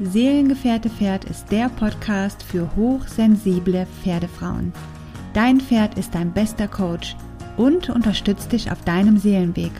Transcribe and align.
Seelengefährte 0.00 0.90
Pferd 0.90 1.24
ist 1.24 1.52
der 1.52 1.68
Podcast 1.68 2.42
für 2.42 2.68
hochsensible 2.74 3.86
Pferdefrauen. 4.02 4.72
Dein 5.34 5.60
Pferd 5.60 5.96
ist 5.96 6.14
dein 6.14 6.32
bester 6.32 6.66
Coach 6.66 7.14
und 7.56 7.90
unterstützt 7.90 8.50
dich 8.50 8.72
auf 8.72 8.82
deinem 8.82 9.18
Seelenweg. 9.18 9.70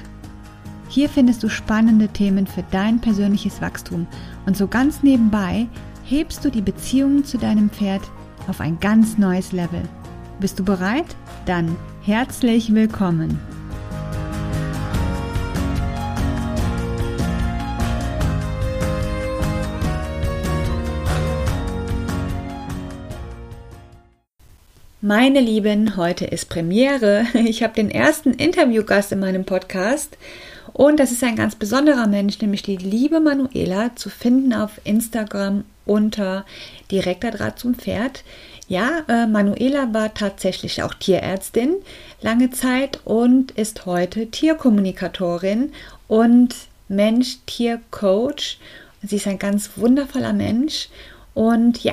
Hier 0.88 1.08
findest 1.08 1.42
du 1.42 1.48
spannende 1.48 2.06
Themen 2.06 2.46
für 2.46 2.62
dein 2.71 3.00
persönliches 3.00 3.61
Wachstum 3.61 4.06
und 4.46 4.56
so 4.56 4.68
ganz 4.68 5.02
nebenbei 5.02 5.66
hebst 6.04 6.44
du 6.44 6.50
die 6.50 6.62
Beziehungen 6.62 7.24
zu 7.24 7.36
deinem 7.36 7.68
Pferd 7.68 8.02
auf 8.46 8.60
ein 8.60 8.78
ganz 8.78 9.18
neues 9.18 9.50
Level. 9.50 9.82
Bist 10.38 10.60
du 10.60 10.64
bereit? 10.64 11.16
Dann 11.44 11.74
herzlich 12.02 12.72
willkommen. 12.72 13.40
Meine 25.06 25.40
Lieben, 25.40 25.98
heute 25.98 26.24
ist 26.24 26.48
Premiere. 26.48 27.26
Ich 27.34 27.62
habe 27.62 27.74
den 27.74 27.90
ersten 27.90 28.32
Interviewgast 28.32 29.12
in 29.12 29.20
meinem 29.20 29.44
Podcast 29.44 30.16
und 30.72 30.98
das 30.98 31.12
ist 31.12 31.22
ein 31.22 31.36
ganz 31.36 31.56
besonderer 31.56 32.06
Mensch, 32.06 32.40
nämlich 32.40 32.62
die 32.62 32.78
liebe 32.78 33.20
Manuela, 33.20 33.94
zu 33.96 34.08
finden 34.08 34.54
auf 34.54 34.80
Instagram 34.84 35.64
unter 35.84 36.46
direkter 36.90 37.32
Draht 37.32 37.58
zum 37.58 37.74
Pferd. 37.74 38.24
Ja, 38.66 39.02
äh, 39.06 39.27
Manuela 39.27 39.92
war 39.92 40.14
tatsächlich 40.14 40.82
auch 40.82 40.94
Tierärztin 40.94 41.74
lange 42.22 42.50
Zeit 42.50 43.00
und 43.05 43.50
ist 43.50 43.84
heute 43.84 44.28
Tierkommunikatorin 44.28 45.72
und 46.08 46.55
Mensch-Tier-Coach. 46.88 48.58
Sie 49.02 49.16
ist 49.16 49.27
ein 49.27 49.38
ganz 49.38 49.72
wundervoller 49.77 50.32
Mensch 50.32 50.88
und 51.34 51.84
ja, 51.84 51.92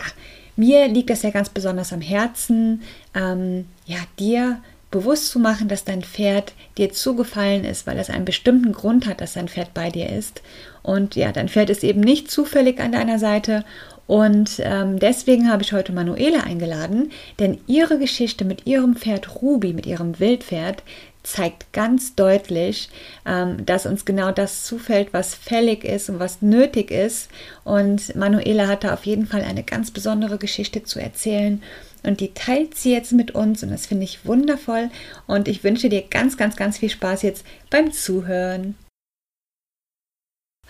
mir 0.55 0.87
liegt 0.87 1.09
das 1.09 1.23
ja 1.23 1.31
ganz 1.31 1.49
besonders 1.49 1.93
am 1.93 2.01
Herzen, 2.01 2.83
ähm, 3.15 3.65
ja, 3.85 3.97
dir 4.19 4.61
bewusst 4.91 5.29
zu 5.29 5.39
machen, 5.39 5.69
dass 5.69 5.85
dein 5.85 6.03
Pferd 6.03 6.53
dir 6.77 6.91
zugefallen 6.91 7.63
ist, 7.63 7.87
weil 7.87 7.97
es 7.97 8.09
einen 8.09 8.25
bestimmten 8.25 8.73
Grund 8.73 9.07
hat, 9.07 9.21
dass 9.21 9.33
dein 9.33 9.47
Pferd 9.47 9.73
bei 9.73 9.89
dir 9.89 10.09
ist. 10.09 10.41
Und 10.83 11.15
ja, 11.15 11.31
dein 11.31 11.47
Pferd 11.47 11.69
ist 11.69 11.83
eben 11.83 12.01
nicht 12.01 12.29
zufällig 12.29 12.79
an 12.79 12.91
deiner 12.91 13.17
Seite. 13.17 13.63
Und 14.05 14.59
ähm, 14.59 14.99
deswegen 14.99 15.49
habe 15.49 15.63
ich 15.63 15.71
heute 15.71 15.93
Manuela 15.93 16.41
eingeladen, 16.41 17.11
denn 17.39 17.59
ihre 17.67 17.97
Geschichte 17.97 18.43
mit 18.43 18.67
ihrem 18.67 18.97
Pferd 18.97 19.41
Ruby, 19.41 19.71
mit 19.71 19.85
ihrem 19.85 20.19
Wildpferd, 20.19 20.83
zeigt 21.23 21.71
ganz 21.73 22.15
deutlich, 22.15 22.89
ähm, 23.25 23.65
dass 23.65 23.85
uns 23.85 24.05
genau 24.05 24.31
das 24.31 24.63
zufällt, 24.63 25.13
was 25.13 25.35
fällig 25.35 25.83
ist 25.83 26.09
und 26.09 26.19
was 26.19 26.41
nötig 26.41 26.91
ist. 26.91 27.29
Und 27.63 28.15
Manuela 28.15 28.67
hatte 28.67 28.93
auf 28.93 29.05
jeden 29.05 29.27
Fall 29.27 29.43
eine 29.43 29.63
ganz 29.63 29.91
besondere 29.91 30.37
Geschichte 30.37 30.83
zu 30.83 30.99
erzählen. 30.99 31.61
Und 32.03 32.19
die 32.19 32.33
teilt 32.33 32.75
sie 32.75 32.91
jetzt 32.91 33.11
mit 33.11 33.31
uns 33.31 33.61
und 33.61 33.69
das 33.69 33.85
finde 33.85 34.05
ich 34.05 34.25
wundervoll. 34.25 34.89
Und 35.27 35.47
ich 35.47 35.63
wünsche 35.63 35.89
dir 35.89 36.01
ganz, 36.01 36.35
ganz, 36.37 36.55
ganz 36.55 36.79
viel 36.79 36.89
Spaß 36.89 37.21
jetzt 37.21 37.45
beim 37.69 37.91
Zuhören. 37.91 38.75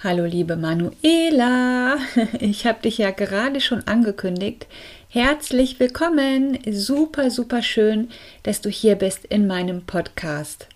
Hallo 0.03 0.25
liebe 0.25 0.55
Manuela, 0.55 1.95
ich 2.39 2.65
habe 2.65 2.81
dich 2.81 2.97
ja 2.97 3.11
gerade 3.11 3.61
schon 3.61 3.85
angekündigt. 3.87 4.65
Herzlich 5.09 5.79
willkommen. 5.79 6.57
Super, 6.71 7.29
super 7.29 7.61
schön, 7.61 8.09
dass 8.41 8.61
du 8.61 8.69
hier 8.71 8.95
bist 8.95 9.25
in 9.25 9.45
meinem 9.45 9.85
Podcast. 9.85 10.67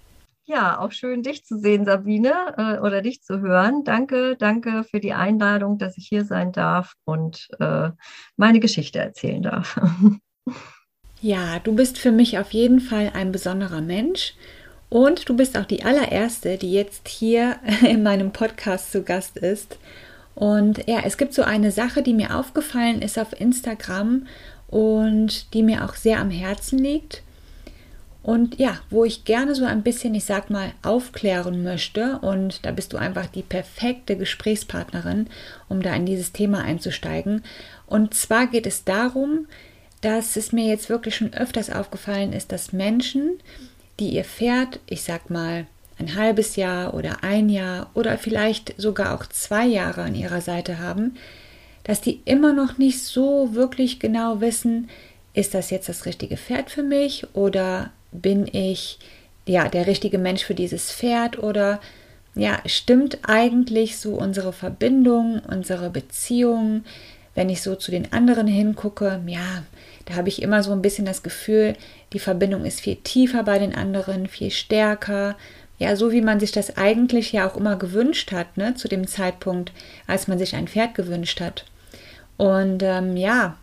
Ja, 0.43 0.79
auch 0.79 0.91
schön, 0.91 1.23
dich 1.23 1.43
zu 1.43 1.57
sehen, 1.57 1.85
Sabine, 1.85 2.53
äh, 2.55 2.79
oder 2.85 3.01
dich 3.01 3.23
zu 3.23 3.39
hören. 3.39 3.83
Danke, 3.83 4.35
danke 4.37 4.83
für 4.83 4.99
die 4.99 5.13
Einladung, 5.13 5.79
dass 5.79 5.97
ich 5.97 6.05
hier 6.07 6.23
sein 6.23 6.51
darf 6.51 6.93
und 7.03 7.47
äh, 7.59 7.89
meine 8.37 8.59
Geschichte 8.59 8.99
erzählen 8.99 9.41
darf. 9.41 9.79
Ja, 11.21 11.57
du 11.57 11.73
bist 11.73 11.97
für 11.97 12.11
mich 12.11 12.37
auf 12.37 12.51
jeden 12.51 12.79
Fall 12.79 13.11
ein 13.15 13.31
besonderer 13.31 13.81
Mensch 13.81 14.35
und 14.95 15.27
du 15.27 15.35
bist 15.35 15.57
auch 15.57 15.65
die 15.65 15.83
allererste, 15.83 16.57
die 16.57 16.71
jetzt 16.71 17.09
hier 17.09 17.57
in 17.85 18.01
meinem 18.01 18.31
Podcast 18.31 18.93
zu 18.93 19.03
Gast 19.03 19.35
ist. 19.35 19.77
Und 20.35 20.87
ja, 20.87 21.01
es 21.03 21.17
gibt 21.17 21.33
so 21.33 21.41
eine 21.41 21.71
Sache, 21.71 22.01
die 22.01 22.13
mir 22.13 22.33
aufgefallen 22.33 23.01
ist 23.01 23.19
auf 23.19 23.37
Instagram 23.37 24.25
und 24.67 25.53
die 25.53 25.63
mir 25.63 25.83
auch 25.83 25.95
sehr 25.95 26.21
am 26.21 26.29
Herzen 26.29 26.79
liegt. 26.79 27.23
Und 28.23 28.57
ja, 28.57 28.79
wo 28.89 29.03
ich 29.03 29.25
gerne 29.25 29.53
so 29.53 29.65
ein 29.65 29.83
bisschen, 29.83 30.15
ich 30.15 30.23
sag 30.23 30.49
mal, 30.49 30.71
aufklären 30.81 31.61
möchte. 31.61 32.19
Und 32.19 32.65
da 32.65 32.71
bist 32.71 32.93
du 32.93 32.97
einfach 32.97 33.25
die 33.25 33.43
perfekte 33.43 34.15
Gesprächspartnerin, 34.15 35.27
um 35.67 35.81
da 35.81 35.93
in 35.93 36.05
dieses 36.05 36.31
Thema 36.31 36.63
einzusteigen. 36.63 37.43
Und 37.85 38.13
zwar 38.13 38.47
geht 38.47 38.65
es 38.65 38.85
darum, 38.85 39.47
dass 39.99 40.37
es 40.37 40.53
mir 40.53 40.67
jetzt 40.67 40.87
wirklich 40.87 41.17
schon 41.17 41.33
öfters 41.33 41.69
aufgefallen 41.69 42.31
ist, 42.31 42.53
dass 42.53 42.71
Menschen, 42.71 43.41
die 43.99 44.09
ihr 44.09 44.25
Pferd, 44.25 44.79
ich 44.87 45.03
sag 45.03 45.29
mal, 45.29 45.67
ein 45.97 46.15
halbes 46.15 46.55
Jahr 46.55 46.93
oder 46.93 47.23
ein 47.23 47.49
Jahr 47.49 47.89
oder 47.93 48.17
vielleicht 48.17 48.73
sogar 48.77 49.15
auch 49.15 49.25
zwei 49.27 49.65
Jahre 49.65 50.01
an 50.01 50.15
ihrer 50.15 50.41
Seite 50.41 50.79
haben, 50.79 51.15
dass 51.83 52.01
die 52.01 52.21
immer 52.25 52.51
noch 52.51 52.77
nicht 52.77 53.01
so 53.01 53.53
wirklich 53.53 53.99
genau 53.99 54.41
wissen, 54.41 54.89
ist 55.33 55.53
das 55.53 55.69
jetzt 55.69 55.87
das 55.87 56.05
richtige 56.05 56.37
Pferd 56.37 56.69
für 56.69 56.83
mich 56.83 57.27
oder 57.33 57.91
bin 58.11 58.47
ich 58.51 58.99
ja 59.45 59.69
der 59.69 59.87
richtige 59.87 60.17
Mensch 60.17 60.43
für 60.43 60.55
dieses 60.55 60.91
Pferd 60.91 61.39
oder 61.41 61.79
ja, 62.35 62.59
stimmt 62.65 63.19
eigentlich 63.23 63.97
so 63.97 64.15
unsere 64.15 64.51
Verbindung, 64.51 65.41
unsere 65.47 65.89
Beziehung, 65.89 66.83
wenn 67.33 67.49
ich 67.49 67.61
so 67.61 67.75
zu 67.75 67.91
den 67.91 68.11
anderen 68.11 68.47
hingucke, 68.47 69.21
ja, 69.27 69.63
da 70.05 70.15
habe 70.15 70.29
ich 70.29 70.41
immer 70.41 70.63
so 70.63 70.71
ein 70.71 70.81
bisschen 70.81 71.05
das 71.05 71.23
Gefühl, 71.23 71.75
die 72.13 72.19
Verbindung 72.19 72.65
ist 72.65 72.81
viel 72.81 72.95
tiefer 72.97 73.43
bei 73.43 73.59
den 73.59 73.75
anderen, 73.75 74.27
viel 74.27 74.51
stärker 74.51 75.35
ja, 75.77 75.95
so 75.95 76.11
wie 76.11 76.21
man 76.21 76.39
sich 76.39 76.51
das 76.51 76.77
eigentlich 76.77 77.31
ja 77.33 77.47
auch 77.47 77.57
immer 77.57 77.75
gewünscht 77.75 78.31
hat, 78.31 78.57
ne, 78.57 78.75
zu 78.75 78.87
dem 78.87 79.07
Zeitpunkt, 79.07 79.71
als 80.07 80.27
man 80.27 80.37
sich 80.37 80.55
ein 80.55 80.67
Pferd 80.67 80.95
gewünscht 80.95 81.41
hat. 81.41 81.65
Und 82.37 82.81
ähm, 82.81 83.17
ja, 83.17 83.57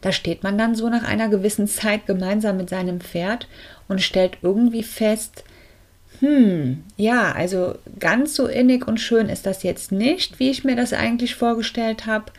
da 0.00 0.12
steht 0.12 0.42
man 0.42 0.58
dann 0.58 0.74
so 0.74 0.88
nach 0.88 1.04
einer 1.04 1.28
gewissen 1.28 1.68
Zeit 1.68 2.06
gemeinsam 2.06 2.56
mit 2.56 2.70
seinem 2.70 3.00
Pferd 3.00 3.46
und 3.88 4.02
stellt 4.02 4.38
irgendwie 4.42 4.82
fest, 4.82 5.44
hm, 6.20 6.82
ja, 6.96 7.32
also 7.32 7.76
ganz 7.98 8.34
so 8.34 8.46
innig 8.46 8.86
und 8.88 9.00
schön 9.00 9.28
ist 9.28 9.46
das 9.46 9.62
jetzt 9.62 9.92
nicht, 9.92 10.40
wie 10.40 10.50
ich 10.50 10.64
mir 10.64 10.74
das 10.74 10.92
eigentlich 10.92 11.34
vorgestellt 11.34 12.06
habe. 12.06 12.32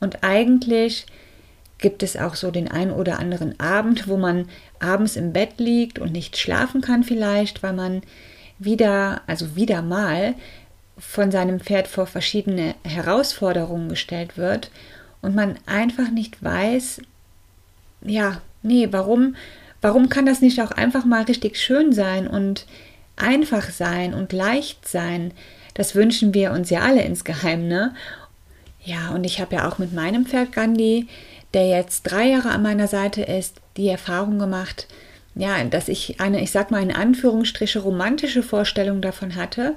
Und 0.00 0.22
eigentlich 0.22 1.06
gibt 1.80 2.02
es 2.02 2.16
auch 2.16 2.34
so 2.34 2.50
den 2.50 2.70
ein 2.70 2.90
oder 2.90 3.18
anderen 3.18 3.58
Abend, 3.58 4.08
wo 4.08 4.16
man 4.16 4.48
abends 4.78 5.16
im 5.16 5.32
Bett 5.32 5.58
liegt 5.58 5.98
und 5.98 6.12
nicht 6.12 6.36
schlafen 6.36 6.80
kann 6.80 7.04
vielleicht, 7.04 7.62
weil 7.62 7.72
man 7.72 8.02
wieder, 8.58 9.22
also 9.26 9.56
wieder 9.56 9.82
mal 9.82 10.34
von 10.98 11.30
seinem 11.30 11.60
Pferd 11.60 11.88
vor 11.88 12.06
verschiedene 12.06 12.74
Herausforderungen 12.84 13.88
gestellt 13.88 14.36
wird 14.36 14.70
und 15.22 15.34
man 15.34 15.58
einfach 15.66 16.10
nicht 16.10 16.42
weiß, 16.42 17.00
ja, 18.02 18.40
nee, 18.62 18.88
warum, 18.90 19.34
warum 19.80 20.08
kann 20.08 20.26
das 20.26 20.40
nicht 20.40 20.60
auch 20.60 20.70
einfach 20.70 21.04
mal 21.04 21.22
richtig 21.22 21.58
schön 21.58 21.92
sein 21.92 22.26
und 22.26 22.66
einfach 23.16 23.70
sein 23.70 24.14
und 24.14 24.32
leicht 24.32 24.86
sein? 24.86 25.32
Das 25.74 25.94
wünschen 25.94 26.34
wir 26.34 26.52
uns 26.52 26.70
ja 26.70 26.80
alle 26.80 27.02
insgeheim, 27.02 27.66
ne? 27.66 27.94
Ja, 28.82 29.10
und 29.10 29.24
ich 29.24 29.40
habe 29.40 29.56
ja 29.56 29.68
auch 29.68 29.78
mit 29.78 29.92
meinem 29.92 30.24
Pferd 30.24 30.52
Gandhi, 30.52 31.06
der 31.54 31.68
jetzt 31.68 32.02
drei 32.02 32.28
Jahre 32.28 32.50
an 32.50 32.62
meiner 32.62 32.86
Seite 32.86 33.22
ist, 33.22 33.60
die 33.76 33.88
Erfahrung 33.88 34.38
gemacht, 34.38 34.86
ja, 35.34 35.62
dass 35.64 35.88
ich 35.88 36.20
eine, 36.20 36.40
ich 36.40 36.50
sag 36.50 36.70
mal 36.70 36.82
in 36.82 36.92
Anführungsstriche 36.92 37.80
romantische 37.80 38.42
Vorstellung 38.42 39.00
davon 39.00 39.36
hatte, 39.36 39.74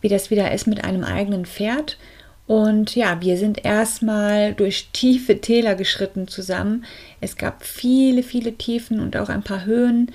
wie 0.00 0.08
das 0.08 0.30
wieder 0.30 0.52
ist 0.52 0.66
mit 0.66 0.84
einem 0.84 1.04
eigenen 1.04 1.46
Pferd. 1.46 1.98
Und 2.46 2.96
ja, 2.96 3.20
wir 3.20 3.36
sind 3.36 3.64
erstmal 3.64 4.52
durch 4.52 4.90
tiefe 4.92 5.40
Täler 5.40 5.74
geschritten 5.74 6.28
zusammen. 6.28 6.84
Es 7.20 7.36
gab 7.36 7.64
viele, 7.64 8.22
viele 8.22 8.52
Tiefen 8.54 9.00
und 9.00 9.16
auch 9.16 9.28
ein 9.28 9.42
paar 9.42 9.64
Höhen. 9.64 10.10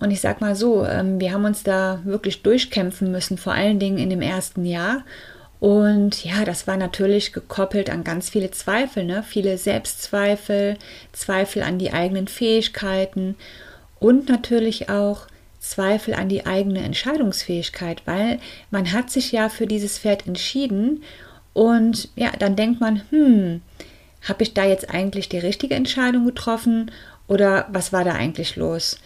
Und 0.00 0.10
ich 0.10 0.20
sag 0.20 0.40
mal 0.40 0.56
so, 0.56 0.84
ähm, 0.84 1.20
wir 1.20 1.32
haben 1.32 1.44
uns 1.44 1.62
da 1.62 2.00
wirklich 2.04 2.42
durchkämpfen 2.42 3.12
müssen, 3.12 3.38
vor 3.38 3.52
allen 3.52 3.78
Dingen 3.78 3.98
in 3.98 4.10
dem 4.10 4.22
ersten 4.22 4.64
Jahr. 4.64 5.04
Und 5.62 6.24
ja, 6.24 6.44
das 6.44 6.66
war 6.66 6.76
natürlich 6.76 7.32
gekoppelt 7.32 7.88
an 7.88 8.02
ganz 8.02 8.30
viele 8.30 8.50
Zweifel, 8.50 9.04
ne? 9.04 9.22
viele 9.22 9.56
Selbstzweifel, 9.56 10.76
Zweifel 11.12 11.62
an 11.62 11.78
die 11.78 11.92
eigenen 11.92 12.26
Fähigkeiten 12.26 13.36
und 14.00 14.28
natürlich 14.28 14.88
auch 14.88 15.28
Zweifel 15.60 16.14
an 16.14 16.28
die 16.28 16.46
eigene 16.46 16.80
Entscheidungsfähigkeit, 16.80 18.02
weil 18.06 18.40
man 18.72 18.90
hat 18.90 19.10
sich 19.10 19.30
ja 19.30 19.48
für 19.48 19.68
dieses 19.68 20.00
Pferd 20.00 20.26
entschieden 20.26 21.04
und 21.52 22.08
ja, 22.16 22.32
dann 22.36 22.56
denkt 22.56 22.80
man, 22.80 23.02
hm, 23.10 23.62
habe 24.22 24.42
ich 24.42 24.54
da 24.54 24.64
jetzt 24.64 24.90
eigentlich 24.90 25.28
die 25.28 25.38
richtige 25.38 25.76
Entscheidung 25.76 26.26
getroffen 26.26 26.90
oder 27.28 27.68
was 27.70 27.92
war 27.92 28.02
da 28.02 28.14
eigentlich 28.14 28.56
los? 28.56 28.98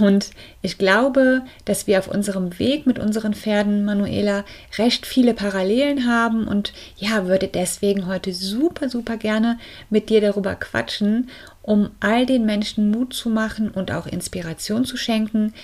Und 0.00 0.30
ich 0.62 0.78
glaube, 0.78 1.42
dass 1.64 1.86
wir 1.86 2.00
auf 2.00 2.08
unserem 2.08 2.58
Weg 2.58 2.86
mit 2.86 2.98
unseren 2.98 3.34
Pferden, 3.34 3.84
Manuela, 3.84 4.44
recht 4.78 5.06
viele 5.06 5.32
Parallelen 5.32 6.08
haben 6.08 6.48
und 6.48 6.72
ja, 6.96 7.28
würde 7.28 7.46
deswegen 7.46 8.08
heute 8.08 8.32
super, 8.32 8.88
super 8.88 9.16
gerne 9.16 9.58
mit 9.88 10.10
dir 10.10 10.20
darüber 10.20 10.56
quatschen, 10.56 11.30
um 11.62 11.90
all 12.00 12.26
den 12.26 12.44
Menschen 12.44 12.90
Mut 12.90 13.14
zu 13.14 13.30
machen 13.30 13.70
und 13.70 13.92
auch 13.92 14.06
Inspiration 14.06 14.84
zu 14.84 14.96
schenken, 14.96 15.54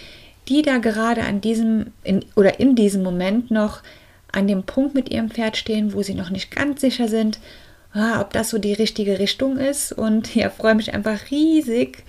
die 0.49 0.63
da 0.63 0.79
gerade 0.79 1.23
an 1.23 1.41
diesem 1.41 1.87
in, 2.05 2.25
oder 2.37 2.61
in 2.61 2.77
diesem 2.77 3.03
Moment 3.03 3.51
noch 3.51 3.83
an 4.31 4.47
dem 4.47 4.63
Punkt 4.63 4.95
mit 4.95 5.11
ihrem 5.11 5.31
Pferd 5.31 5.57
stehen, 5.57 5.95
wo 5.95 6.03
sie 6.03 6.15
noch 6.15 6.31
nicht 6.31 6.51
ganz 6.55 6.81
sicher 6.81 7.09
sind, 7.09 7.41
ah, 7.93 8.21
ob 8.21 8.33
das 8.33 8.51
so 8.51 8.59
die 8.59 8.73
richtige 8.73 9.19
Richtung 9.19 9.59
ist. 9.59 9.93
Und 9.93 10.35
ja, 10.35 10.49
freue 10.49 10.77
mich 10.77 10.95
einfach 10.95 11.31
riesig, 11.31 12.05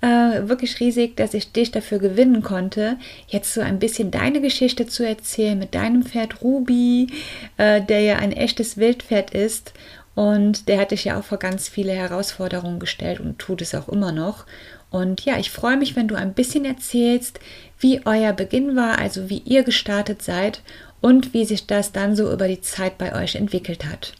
äh, 0.00 0.48
wirklich 0.48 0.78
riesig, 0.80 1.16
dass 1.16 1.34
ich 1.34 1.52
dich 1.52 1.70
dafür 1.70 1.98
gewinnen 1.98 2.42
konnte, 2.42 2.98
jetzt 3.28 3.54
so 3.54 3.60
ein 3.60 3.78
bisschen 3.78 4.10
deine 4.10 4.40
Geschichte 4.40 4.86
zu 4.86 5.06
erzählen 5.06 5.58
mit 5.58 5.74
deinem 5.74 6.02
Pferd 6.02 6.42
Ruby, 6.42 7.08
äh, 7.56 7.80
der 7.82 8.00
ja 8.00 8.16
ein 8.16 8.32
echtes 8.32 8.76
Wildpferd 8.76 9.32
ist. 9.32 9.72
Und 10.14 10.68
der 10.68 10.80
hat 10.80 10.92
dich 10.92 11.04
ja 11.04 11.18
auch 11.18 11.24
vor 11.24 11.38
ganz 11.38 11.68
viele 11.68 11.92
Herausforderungen 11.92 12.78
gestellt 12.78 13.20
und 13.20 13.38
tut 13.38 13.60
es 13.60 13.74
auch 13.74 13.88
immer 13.88 14.12
noch. 14.12 14.46
Und 14.90 15.24
ja, 15.24 15.38
ich 15.38 15.50
freue 15.50 15.76
mich, 15.76 15.96
wenn 15.96 16.08
du 16.08 16.14
ein 16.14 16.32
bisschen 16.32 16.64
erzählst, 16.64 17.40
wie 17.78 18.00
euer 18.06 18.32
Beginn 18.32 18.76
war, 18.76 18.98
also 18.98 19.28
wie 19.28 19.38
ihr 19.38 19.62
gestartet 19.62 20.22
seid 20.22 20.62
und 21.00 21.34
wie 21.34 21.44
sich 21.44 21.66
das 21.66 21.92
dann 21.92 22.16
so 22.16 22.32
über 22.32 22.48
die 22.48 22.60
Zeit 22.62 22.96
bei 22.96 23.14
euch 23.14 23.34
entwickelt 23.34 23.84
hat. 23.84 24.14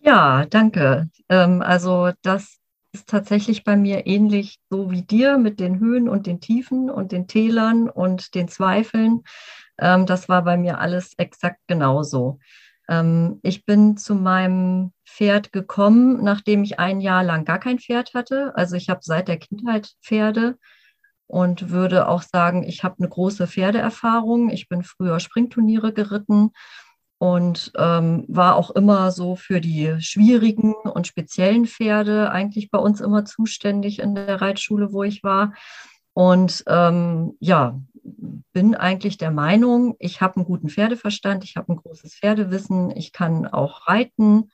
Ja, 0.00 0.46
danke. 0.46 1.08
Ähm, 1.28 1.62
also 1.62 2.12
das 2.22 2.58
ist 2.92 3.08
tatsächlich 3.08 3.64
bei 3.64 3.76
mir 3.76 4.06
ähnlich 4.06 4.58
so 4.70 4.90
wie 4.90 5.02
dir 5.02 5.38
mit 5.38 5.60
den 5.60 5.78
Höhen 5.78 6.08
und 6.08 6.26
den 6.26 6.40
Tiefen 6.40 6.90
und 6.90 7.12
den 7.12 7.26
Tälern 7.26 7.88
und 7.88 8.34
den 8.34 8.48
Zweifeln. 8.48 9.22
Ähm, 9.78 10.06
das 10.06 10.28
war 10.28 10.42
bei 10.42 10.56
mir 10.56 10.78
alles 10.78 11.14
exakt 11.18 11.60
genauso. 11.66 12.38
Ähm, 12.88 13.40
ich 13.42 13.64
bin 13.64 13.96
zu 13.96 14.14
meinem 14.14 14.92
Pferd 15.06 15.52
gekommen, 15.52 16.22
nachdem 16.24 16.64
ich 16.64 16.78
ein 16.78 17.00
Jahr 17.00 17.22
lang 17.22 17.44
gar 17.44 17.58
kein 17.60 17.78
Pferd 17.78 18.14
hatte. 18.14 18.52
Also 18.56 18.76
ich 18.76 18.88
habe 18.88 19.00
seit 19.02 19.28
der 19.28 19.38
Kindheit 19.38 19.92
Pferde 20.02 20.58
und 21.26 21.70
würde 21.70 22.08
auch 22.08 22.22
sagen, 22.22 22.62
ich 22.62 22.84
habe 22.84 22.96
eine 22.98 23.08
große 23.08 23.46
Pferdeerfahrung. 23.46 24.48
Ich 24.50 24.68
bin 24.68 24.82
früher 24.82 25.20
Springturniere 25.20 25.92
geritten 25.92 26.52
und 27.18 27.72
ähm, 27.76 28.24
war 28.28 28.56
auch 28.56 28.70
immer 28.70 29.10
so 29.10 29.34
für 29.34 29.60
die 29.60 29.96
schwierigen 30.00 30.74
und 30.74 31.06
speziellen 31.06 31.66
Pferde 31.66 32.30
eigentlich 32.30 32.70
bei 32.70 32.78
uns 32.78 33.00
immer 33.00 33.24
zuständig 33.24 33.98
in 33.98 34.14
der 34.14 34.40
Reitschule, 34.40 34.92
wo 34.92 35.02
ich 35.02 35.24
war. 35.24 35.52
Und 36.12 36.64
ähm, 36.68 37.36
ja, 37.40 37.80
bin 38.52 38.74
eigentlich 38.74 39.18
der 39.18 39.32
Meinung, 39.32 39.96
ich 39.98 40.20
habe 40.20 40.36
einen 40.36 40.44
guten 40.44 40.68
Pferdeverstand, 40.68 41.44
ich 41.44 41.56
habe 41.56 41.72
ein 41.72 41.76
großes 41.76 42.14
Pferdewissen, 42.14 42.90
ich 42.96 43.12
kann 43.12 43.46
auch 43.46 43.88
reiten 43.88 44.50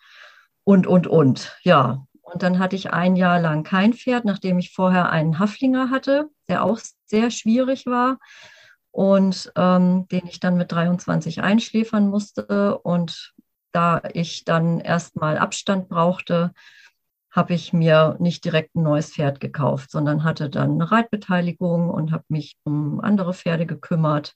und, 0.64 0.86
und, 0.86 1.06
und. 1.06 1.56
Ja, 1.62 2.06
und 2.22 2.42
dann 2.42 2.58
hatte 2.58 2.76
ich 2.76 2.92
ein 2.92 3.16
Jahr 3.16 3.40
lang 3.40 3.62
kein 3.62 3.92
Pferd, 3.92 4.24
nachdem 4.24 4.58
ich 4.58 4.72
vorher 4.72 5.10
einen 5.10 5.38
Haflinger 5.38 5.90
hatte, 5.90 6.30
der 6.48 6.64
auch 6.64 6.80
sehr 7.06 7.30
schwierig 7.30 7.84
war 7.84 8.18
und 8.94 9.50
ähm, 9.56 10.06
den 10.06 10.28
ich 10.28 10.38
dann 10.38 10.56
mit 10.56 10.70
23 10.70 11.42
einschläfern 11.42 12.06
musste. 12.06 12.78
Und 12.78 13.34
da 13.72 14.00
ich 14.12 14.44
dann 14.44 14.78
erstmal 14.78 15.36
Abstand 15.36 15.88
brauchte, 15.88 16.52
habe 17.32 17.54
ich 17.54 17.72
mir 17.72 18.16
nicht 18.20 18.44
direkt 18.44 18.76
ein 18.76 18.84
neues 18.84 19.10
Pferd 19.10 19.40
gekauft, 19.40 19.90
sondern 19.90 20.22
hatte 20.22 20.48
dann 20.48 20.74
eine 20.74 20.92
Reitbeteiligung 20.92 21.90
und 21.90 22.12
habe 22.12 22.22
mich 22.28 22.56
um 22.62 23.00
andere 23.00 23.34
Pferde 23.34 23.66
gekümmert. 23.66 24.34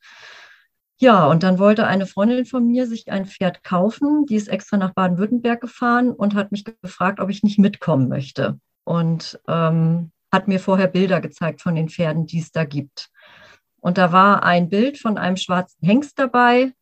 Ja, 0.99 1.29
und 1.29 1.45
dann 1.45 1.61
wollte 1.61 1.87
eine 1.87 2.07
Freundin 2.07 2.45
von 2.45 2.67
mir 2.67 2.89
sich 2.89 3.13
ein 3.13 3.27
Pferd 3.27 3.63
kaufen. 3.63 4.27
Die 4.27 4.35
ist 4.35 4.49
extra 4.49 4.77
nach 4.77 4.93
Baden-Württemberg 4.93 5.61
gefahren 5.61 6.11
und 6.11 6.35
hat 6.35 6.51
mich 6.51 6.65
gefragt, 6.65 7.21
ob 7.21 7.31
ich 7.31 7.45
nicht 7.45 7.61
mitkommen 7.61 8.09
möchte. 8.09 8.59
Und 8.83 9.41
ähm, 9.47 10.11
hat 10.33 10.49
mir 10.49 10.59
vorher 10.59 10.89
Bilder 10.89 11.21
gezeigt 11.21 11.63
von 11.63 11.77
den 11.77 11.89
Pferden, 11.89 12.27
die 12.27 12.41
es 12.41 12.51
da 12.51 12.65
gibt. 12.65 13.13
Und 13.81 13.99
da 13.99 14.13
war 14.13 14.43
ein 14.43 14.69
Bild 14.69 14.99
von 14.99 15.19
einem 15.19 15.37
schwarzen 15.37 15.87
Hengst 15.87 16.19
dabei, 16.19 16.73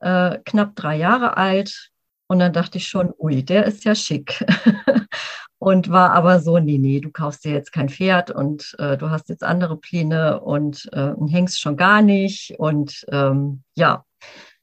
äh, 0.00 0.38
knapp 0.44 0.74
drei 0.76 0.96
Jahre 0.96 1.36
alt. 1.36 1.90
Und 2.26 2.38
dann 2.38 2.52
dachte 2.52 2.78
ich 2.78 2.86
schon, 2.86 3.12
ui, 3.18 3.42
der 3.42 3.66
ist 3.66 3.84
ja 3.84 3.94
schick. 3.94 4.44
und 5.58 5.90
war 5.90 6.12
aber 6.12 6.40
so, 6.40 6.58
nee, 6.58 6.78
nee, 6.78 7.00
du 7.00 7.10
kaufst 7.10 7.44
dir 7.44 7.52
jetzt 7.52 7.72
kein 7.72 7.88
Pferd 7.88 8.30
und 8.30 8.74
äh, 8.78 8.96
du 8.96 9.10
hast 9.10 9.28
jetzt 9.28 9.44
andere 9.44 9.76
Pläne 9.76 10.40
und 10.40 10.88
äh, 10.92 11.12
hängst 11.28 11.60
schon 11.60 11.76
gar 11.76 12.02
nicht. 12.02 12.54
Und 12.58 13.04
ähm, 13.10 13.62
ja, 13.74 14.04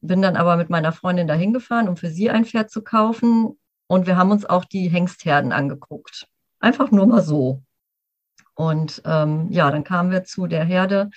bin 0.01 0.21
dann 0.21 0.35
aber 0.35 0.57
mit 0.57 0.69
meiner 0.69 0.91
Freundin 0.91 1.27
dahin 1.27 1.53
gefahren, 1.53 1.87
um 1.87 1.97
für 1.97 2.09
sie 2.09 2.29
ein 2.29 2.45
Pferd 2.45 2.71
zu 2.71 2.81
kaufen. 2.81 3.59
Und 3.87 4.07
wir 4.07 4.17
haben 4.17 4.31
uns 4.31 4.45
auch 4.45 4.65
die 4.65 4.89
Hengstherden 4.89 5.51
angeguckt. 5.51 6.27
Einfach 6.59 6.91
nur 6.91 7.05
mal 7.05 7.21
so. 7.21 7.61
Und 8.55 9.01
ähm, 9.05 9.47
ja, 9.51 9.69
dann 9.69 9.83
kamen 9.83 10.09
wir 10.09 10.23
zu 10.23 10.47
der 10.47 10.65
Herde, 10.65 11.11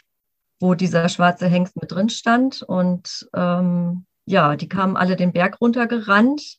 wo 0.60 0.74
dieser 0.74 1.08
schwarze 1.08 1.48
Hengst 1.48 1.80
mit 1.80 1.90
drin 1.90 2.10
stand. 2.10 2.62
Und 2.62 3.28
ähm, 3.34 4.06
ja, 4.26 4.56
die 4.56 4.68
kamen 4.68 4.96
alle 4.96 5.16
den 5.16 5.32
Berg 5.32 5.60
runtergerannt 5.60 6.58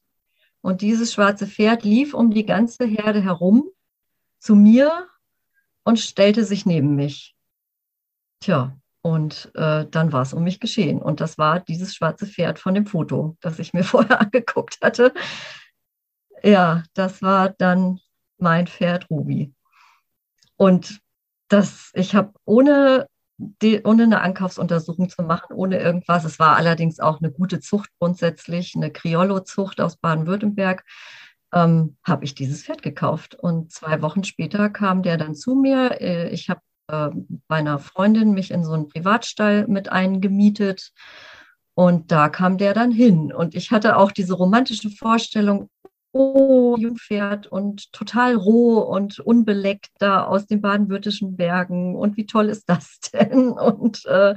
und 0.62 0.82
dieses 0.82 1.14
schwarze 1.14 1.48
Pferd 1.48 1.84
lief 1.84 2.14
um 2.14 2.32
die 2.32 2.46
ganze 2.46 2.86
Herde 2.86 3.22
herum 3.22 3.70
zu 4.40 4.56
mir 4.56 5.08
und 5.84 6.00
stellte 6.00 6.44
sich 6.44 6.66
neben 6.66 6.96
mich. 6.96 7.36
Tja, 8.40 8.76
und 9.02 9.52
äh, 9.56 9.86
dann 9.90 10.12
war 10.12 10.22
es 10.22 10.34
um 10.34 10.44
mich 10.44 10.60
geschehen. 10.60 11.02
Und 11.02 11.22
das 11.22 11.38
war 11.38 11.60
dieses 11.60 11.96
schwarze 11.96 12.28
Pferd 12.28 12.60
von 12.60 12.76
dem 12.76 12.86
Foto, 12.86 13.38
das 13.42 13.60
ich 13.60 13.74
mir 13.74 13.84
vorher 13.86 14.22
angeguckt 14.22 14.78
hatte. 14.82 15.14
Ja, 16.44 16.84
das 16.94 17.22
war 17.22 17.50
dann 17.50 18.00
mein 18.38 18.68
Pferd 18.68 19.10
Ruby. 19.10 19.54
Und 20.56 21.02
das, 21.48 21.92
ich 21.94 22.16
habe 22.16 22.34
ohne 22.46 23.08
die, 23.62 23.82
ohne 23.84 24.04
eine 24.04 24.22
Ankaufsuntersuchung 24.22 25.10
zu 25.10 25.24
machen, 25.24 25.54
ohne 25.54 25.80
irgendwas. 25.80 26.24
Es 26.26 26.40
war 26.40 26.56
allerdings 26.56 27.00
auch 27.00 27.20
eine 27.20 27.32
gute 27.32 27.60
Zucht 27.60 27.90
grundsätzlich, 28.00 28.76
eine 28.76 28.92
Criollo-Zucht 28.92 29.82
aus 29.82 29.98
Baden-Württemberg. 29.98 30.84
Ähm, 31.54 31.98
habe 32.04 32.24
ich 32.24 32.36
dieses 32.36 32.64
Pferd 32.64 32.82
gekauft. 32.82 33.36
Und 33.36 33.72
zwei 33.72 34.02
Wochen 34.02 34.24
später 34.24 34.70
kam 34.70 35.04
der 35.04 35.18
dann 35.18 35.36
zu 35.36 35.56
mir. 35.56 36.00
Äh, 36.00 36.30
ich 36.30 36.50
habe 36.50 36.62
äh, 36.88 37.10
bei 37.48 37.58
einer 37.58 37.80
Freundin 37.80 38.32
mich 38.32 38.52
in 38.52 38.64
so 38.64 38.74
einen 38.74 38.88
Privatstall 38.88 39.68
mit 39.68 39.92
eingemietet. 39.92 40.92
Und 41.74 42.12
da 42.12 42.30
kam 42.30 42.58
der 42.58 42.74
dann 42.74 42.92
hin. 42.92 43.34
Und 43.34 43.56
ich 43.56 43.72
hatte 43.72 43.98
auch 43.98 44.12
diese 44.12 44.34
romantische 44.34 44.90
Vorstellung, 44.90 45.70
oh, 46.14 46.76
Jungpferd 46.78 47.48
und 47.48 47.92
total 47.94 48.36
roh 48.36 48.80
und 48.80 49.20
unbeleckt 49.20 49.92
da 50.00 50.26
aus 50.26 50.46
den 50.46 50.62
baden-württischen 50.62 51.38
Bergen. 51.38 51.96
Und 51.96 52.18
wie 52.18 52.26
toll 52.26 52.50
ist 52.50 52.70
das 52.70 53.00
denn? 53.14 53.50
Und 53.52 54.06
äh, 54.06 54.36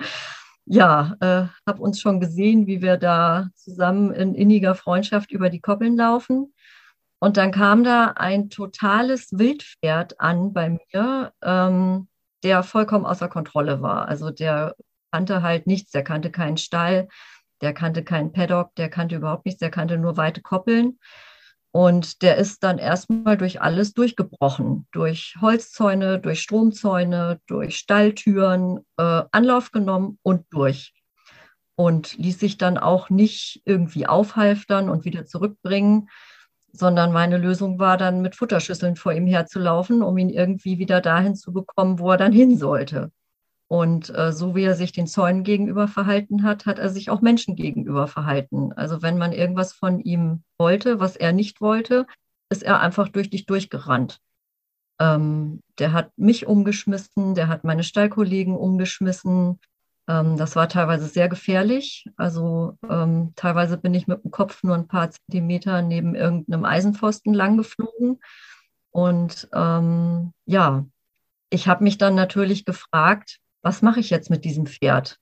ja, 0.66 1.16
äh, 1.20 1.46
habe 1.68 1.82
uns 1.82 2.00
schon 2.00 2.20
gesehen, 2.20 2.66
wie 2.66 2.80
wir 2.80 2.96
da 2.96 3.48
zusammen 3.54 4.12
in 4.12 4.34
inniger 4.34 4.74
Freundschaft 4.74 5.30
über 5.30 5.50
die 5.50 5.60
Koppeln 5.60 5.96
laufen. 5.96 6.54
Und 7.18 7.36
dann 7.36 7.52
kam 7.52 7.84
da 7.84 8.12
ein 8.16 8.50
totales 8.50 9.28
Wildpferd 9.32 10.20
an 10.20 10.52
bei 10.52 10.70
mir, 10.70 11.32
ähm, 11.42 12.08
der 12.42 12.62
vollkommen 12.62 13.06
außer 13.06 13.28
Kontrolle 13.28 13.82
war. 13.82 14.08
Also 14.08 14.30
der 14.30 14.74
kannte 15.10 15.42
halt 15.42 15.66
nichts, 15.66 15.90
der 15.92 16.04
kannte 16.04 16.30
keinen 16.30 16.56
Stall, 16.58 17.08
der 17.62 17.72
kannte 17.72 18.04
keinen 18.04 18.32
Paddock, 18.32 18.74
der 18.74 18.90
kannte 18.90 19.16
überhaupt 19.16 19.46
nichts, 19.46 19.60
der 19.60 19.70
kannte 19.70 19.96
nur 19.96 20.16
weite 20.16 20.42
Koppeln. 20.42 20.98
Und 21.76 22.22
der 22.22 22.36
ist 22.36 22.62
dann 22.62 22.78
erstmal 22.78 23.36
durch 23.36 23.60
alles 23.60 23.94
durchgebrochen, 23.94 24.86
durch 24.92 25.34
Holzzäune, 25.40 26.20
durch 26.20 26.40
Stromzäune, 26.40 27.40
durch 27.48 27.78
Stalltüren, 27.78 28.86
äh, 28.96 29.22
Anlauf 29.32 29.72
genommen 29.72 30.20
und 30.22 30.46
durch. 30.50 30.94
Und 31.74 32.16
ließ 32.16 32.38
sich 32.38 32.58
dann 32.58 32.78
auch 32.78 33.10
nicht 33.10 33.60
irgendwie 33.64 34.06
aufhalftern 34.06 34.88
und 34.88 35.04
wieder 35.04 35.26
zurückbringen, 35.26 36.10
sondern 36.70 37.10
meine 37.12 37.38
Lösung 37.38 37.80
war 37.80 37.96
dann 37.96 38.22
mit 38.22 38.36
Futterschüsseln 38.36 38.94
vor 38.94 39.12
ihm 39.12 39.26
herzulaufen, 39.26 40.04
um 40.04 40.16
ihn 40.16 40.30
irgendwie 40.30 40.78
wieder 40.78 41.00
dahin 41.00 41.34
zu 41.34 41.52
bekommen, 41.52 41.98
wo 41.98 42.12
er 42.12 42.18
dann 42.18 42.32
hin 42.32 42.56
sollte. 42.56 43.10
Und 43.68 44.14
äh, 44.14 44.32
so 44.32 44.54
wie 44.54 44.64
er 44.64 44.74
sich 44.74 44.92
den 44.92 45.06
Zäunen 45.06 45.42
gegenüber 45.42 45.88
verhalten 45.88 46.42
hat, 46.42 46.66
hat 46.66 46.78
er 46.78 46.90
sich 46.90 47.10
auch 47.10 47.22
Menschen 47.22 47.56
gegenüber 47.56 48.06
verhalten. 48.06 48.72
Also 48.74 49.02
wenn 49.02 49.18
man 49.18 49.32
irgendwas 49.32 49.72
von 49.72 50.00
ihm 50.00 50.42
wollte, 50.58 51.00
was 51.00 51.16
er 51.16 51.32
nicht 51.32 51.60
wollte, 51.60 52.06
ist 52.50 52.62
er 52.62 52.80
einfach 52.80 53.08
durch 53.08 53.30
dich 53.30 53.46
durchgerannt. 53.46 54.20
Ähm, 55.00 55.60
der 55.78 55.92
hat 55.92 56.10
mich 56.16 56.46
umgeschmissen, 56.46 57.34
der 57.34 57.48
hat 57.48 57.64
meine 57.64 57.82
Stallkollegen 57.82 58.54
umgeschmissen. 58.56 59.58
Ähm, 60.08 60.36
das 60.36 60.54
war 60.56 60.68
teilweise 60.68 61.06
sehr 61.06 61.28
gefährlich. 61.28 62.06
Also 62.16 62.78
ähm, 62.88 63.32
teilweise 63.34 63.78
bin 63.78 63.94
ich 63.94 64.06
mit 64.06 64.22
dem 64.22 64.30
Kopf 64.30 64.62
nur 64.62 64.74
ein 64.74 64.88
paar 64.88 65.10
Zentimeter 65.10 65.82
neben 65.82 66.14
irgendeinem 66.14 66.64
Eisenpfosten 66.64 67.34
lang 67.34 67.56
geflogen. 67.56 68.20
Und 68.90 69.48
ähm, 69.52 70.32
ja, 70.46 70.86
ich 71.50 71.66
habe 71.66 71.82
mich 71.82 71.98
dann 71.98 72.14
natürlich 72.14 72.64
gefragt, 72.64 73.40
was 73.64 73.82
mache 73.82 74.00
ich 74.00 74.10
jetzt 74.10 74.30
mit 74.30 74.44
diesem 74.44 74.66
Pferd? 74.66 75.18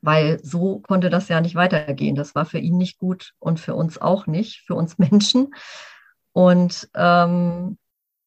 Weil 0.00 0.40
so 0.42 0.80
konnte 0.80 1.10
das 1.10 1.28
ja 1.28 1.40
nicht 1.40 1.54
weitergehen. 1.54 2.14
Das 2.14 2.34
war 2.34 2.46
für 2.46 2.58
ihn 2.58 2.76
nicht 2.76 2.98
gut 2.98 3.34
und 3.38 3.60
für 3.60 3.74
uns 3.74 4.00
auch 4.00 4.26
nicht, 4.26 4.62
für 4.66 4.74
uns 4.74 4.98
Menschen. 4.98 5.54
Und 6.32 6.88
ähm, 6.94 7.78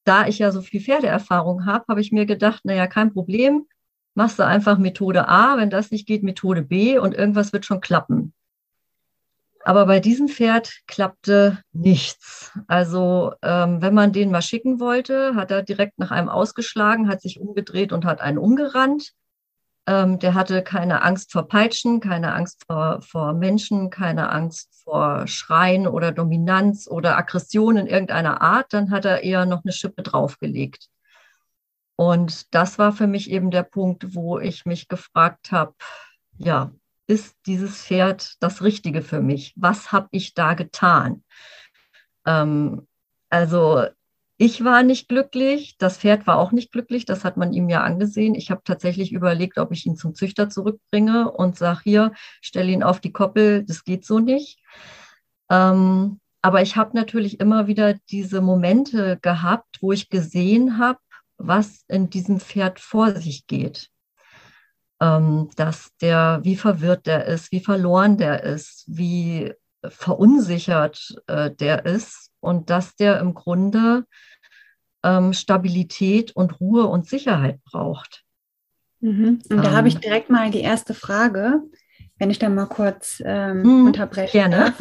da 0.03 0.27
ich 0.27 0.39
ja 0.39 0.51
so 0.51 0.62
viel 0.62 0.81
Pferdeerfahrung 0.81 1.65
habe, 1.65 1.86
habe 1.88 2.01
ich 2.01 2.12
mir 2.12 2.25
gedacht, 2.25 2.65
naja, 2.65 2.88
kein 2.88 3.13
Problem, 3.13 3.67
machst 4.13 4.39
du 4.39 4.46
einfach 4.46 4.77
Methode 4.77 5.27
A, 5.27 5.58
wenn 5.58 5.70
das 5.70 5.91
nicht 5.91 6.08
geht, 6.08 6.24
Methode 6.24 6.62
B 6.62 6.98
und 6.98 7.13
irgendwas 7.13 7.53
wird 7.53 7.65
schon 7.65 7.81
klappen. 7.81 8.34
Aber 9.63 9.86
bei 9.86 10.00
diesem 10.00 10.27
Pferd 10.27 10.72
klappte 10.88 11.60
nichts. 11.72 12.51
Also 12.68 13.34
ähm, 13.41 13.82
wenn 13.82 13.94
man 13.94 14.12
den 14.12 14.32
mal 14.32 14.41
schicken 14.41 14.80
wollte, 14.80 15.36
hat 15.36 15.51
er 15.51 15.62
direkt 15.62 16.00
nach 16.00 16.12
einem 16.12 16.30
ausgeschlagen, 16.30 17.08
hat 17.08 17.22
sich 17.22 17.39
umgedreht 17.39 17.91
und 17.91 18.06
hat 18.06 18.22
einen 18.22 18.38
umgerannt. 18.38 19.13
Ähm, 19.88 20.20
der 20.20 20.34
hatte 20.34 20.63
keine 20.63 21.03
Angst 21.03 21.32
vor 21.32 21.48
Peitschen, 21.48 22.00
keine 22.00 22.34
Angst 22.34 22.63
vor, 22.68 23.01
vor 23.01 23.34
Menschen, 23.34 23.89
keine 23.89 24.32
Angst 24.32 24.84
vor 24.84 25.27
Schreien 25.27 25.88
oder 25.88 26.12
Dominanz 26.12 26.88
oder 26.88 27.18
Aggression 27.18 27.77
in 27.77 27.88
irgendeiner 27.88 28.41
Art. 28.41 28.74
Dann 28.74 28.91
hat 28.91 29.06
er 29.06 29.24
eher 29.24 29.46
noch 29.46 29.63
eine 29.63 29.74
Schippe 29.74 30.03
draufgelegt. 30.03 30.89
Und 31.96 32.53
das 32.56 32.80
war 32.80 32.94
für 32.94 33.08
mich 33.08 33.30
eben 33.30 33.51
der 33.51 33.63
Punkt, 33.63 34.15
wo 34.15 34.39
ich 34.39 34.65
mich 34.65 34.88
gefragt 34.88 35.51
habe, 35.51 35.74
ja, 36.38 36.72
ist 37.12 37.36
dieses 37.46 37.84
Pferd 37.84 38.36
das 38.39 38.63
Richtige 38.63 39.01
für 39.01 39.22
mich? 39.22 39.53
Was 39.58 39.91
habe 39.91 40.08
ich 40.12 40.34
da 40.34 40.53
getan? 40.53 41.24
Ähm, 42.25 42.88
also 43.30 43.84
ich 44.38 44.63
war 44.63 44.82
nicht 44.82 45.10
glücklich, 45.10 45.75
das 45.77 45.98
Pferd 45.98 46.25
war 46.25 46.39
auch 46.39 46.53
nicht 46.53 46.72
glücklich, 46.72 47.03
das 47.06 47.25
hat 47.25 47.36
man 47.36 47.51
ihm 47.51 47.70
ja 47.70 47.84
angesehen. 47.84 48.34
Ich 48.34 48.50
habe 48.50 48.62
tatsächlich 48.63 49.12
überlegt, 49.12 49.58
ob 49.58 49.74
ich 49.74 49.86
ihn 49.86 49.98
zum 49.98 50.15
Züchter 50.15 50.50
zurückbringe 50.50 51.30
und 51.30 51.58
sage, 51.58 51.82
hier, 51.84 52.12
stelle 52.41 52.72
ihn 52.72 52.82
auf 52.82 53.01
die 53.01 53.12
Koppel, 53.12 53.65
das 53.65 53.84
geht 53.84 54.06
so 54.06 54.20
nicht. 54.20 54.60
Ähm, 55.50 56.20
aber 56.41 56.62
ich 56.62 56.77
habe 56.77 56.96
natürlich 56.96 57.41
immer 57.41 57.68
wieder 57.68 57.96
diese 58.10 58.39
Momente 58.41 59.20
gehabt, 59.22 59.77
wo 59.82 59.91
ich 59.91 60.10
gesehen 60.10 60.80
habe, 60.80 61.00
was 61.38 61.84
in 61.89 62.10
diesem 62.10 62.39
Pferd 62.39 62.80
vor 62.80 63.13
sich 63.15 63.48
geht. 63.48 63.91
Ähm, 65.01 65.50
dass 65.55 65.89
der, 66.00 66.39
wie 66.43 66.55
verwirrt 66.55 67.08
der 67.08 67.25
ist, 67.25 67.51
wie 67.51 67.60
verloren 67.60 68.17
der 68.17 68.43
ist, 68.43 68.86
wie 68.88 69.51
verunsichert 69.84 71.15
äh, 71.27 71.50
der 71.50 71.86
ist 71.86 72.29
und 72.39 72.70
dass 72.70 72.96
der 72.96 73.20
im 73.20 73.34
Grunde 73.34 74.05
ähm, 75.03 75.34
Stabilität 75.34 76.36
und 76.36 76.60
Ruhe 76.60 76.86
und 76.86 77.08
Sicherheit 77.08 77.60
braucht. 77.63 78.24
Mhm. 79.00 79.41
Und 79.50 79.58
da 79.58 79.70
ähm, 79.70 79.75
habe 79.75 79.88
ich 79.88 79.98
direkt 79.98 80.29
mal 80.29 80.51
die 80.51 80.62
erste 80.62 80.93
Frage, 80.93 81.62
wenn 82.20 82.29
ich 82.29 82.39
da 82.39 82.50
mal 82.50 82.67
kurz 82.67 83.22
ähm, 83.25 83.63
hm, 83.63 83.86
unterbreche. 83.88 84.31
Gerne. 84.31 84.74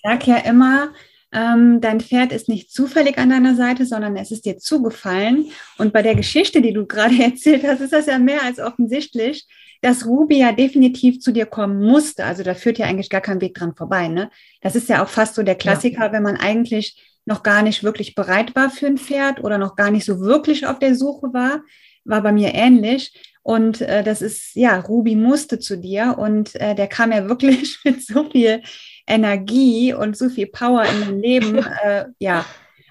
Ich 0.00 0.02
sage 0.02 0.30
ja 0.30 0.36
immer, 0.38 0.88
ähm, 1.32 1.80
dein 1.80 2.00
Pferd 2.00 2.32
ist 2.32 2.48
nicht 2.48 2.72
zufällig 2.72 3.18
an 3.18 3.30
deiner 3.30 3.54
Seite, 3.54 3.84
sondern 3.84 4.16
es 4.16 4.30
ist 4.30 4.46
dir 4.46 4.58
zugefallen. 4.58 5.50
Und 5.76 5.92
bei 5.92 6.02
der 6.02 6.14
Geschichte, 6.14 6.62
die 6.62 6.72
du 6.72 6.86
gerade 6.86 7.14
erzählt 7.22 7.64
hast, 7.66 7.80
ist 7.80 7.92
das 7.92 8.06
ja 8.06 8.18
mehr 8.18 8.42
als 8.42 8.58
offensichtlich, 8.58 9.46
dass 9.80 10.06
Ruby 10.06 10.38
ja 10.38 10.52
definitiv 10.52 11.20
zu 11.20 11.32
dir 11.32 11.46
kommen 11.46 11.80
musste. 11.80 12.24
Also 12.24 12.42
da 12.42 12.54
führt 12.54 12.78
ja 12.78 12.86
eigentlich 12.86 13.10
gar 13.10 13.20
kein 13.20 13.40
Weg 13.40 13.54
dran 13.54 13.76
vorbei. 13.76 14.08
Ne? 14.08 14.30
Das 14.60 14.74
ist 14.74 14.88
ja 14.88 15.04
auch 15.04 15.08
fast 15.08 15.34
so 15.34 15.42
der 15.42 15.54
Klassiker, 15.54 16.06
ja. 16.06 16.12
wenn 16.12 16.22
man 16.22 16.36
eigentlich 16.36 17.18
noch 17.26 17.42
gar 17.42 17.62
nicht 17.62 17.84
wirklich 17.84 18.14
bereit 18.14 18.56
war 18.56 18.70
für 18.70 18.86
ein 18.86 18.98
Pferd 18.98 19.44
oder 19.44 19.58
noch 19.58 19.76
gar 19.76 19.90
nicht 19.90 20.06
so 20.06 20.20
wirklich 20.20 20.66
auf 20.66 20.78
der 20.78 20.94
Suche 20.94 21.32
war, 21.32 21.62
war 22.04 22.22
bei 22.22 22.32
mir 22.32 22.54
ähnlich. 22.54 23.12
Und 23.42 23.82
äh, 23.82 24.02
das 24.02 24.22
ist, 24.22 24.56
ja, 24.56 24.78
Ruby 24.80 25.14
musste 25.14 25.58
zu 25.58 25.78
dir 25.78 26.16
und 26.18 26.54
äh, 26.56 26.74
der 26.74 26.86
kam 26.86 27.12
ja 27.12 27.28
wirklich 27.28 27.78
mit 27.84 28.04
so 28.04 28.28
viel 28.30 28.62
Energie 29.08 29.94
und 29.94 30.16
so 30.16 30.28
viel 30.28 30.46
Power 30.46 30.84
in 30.84 31.00
dein 31.00 31.18
Leben. 31.18 31.64
Äh, 31.82 32.06
ja, 32.18 32.44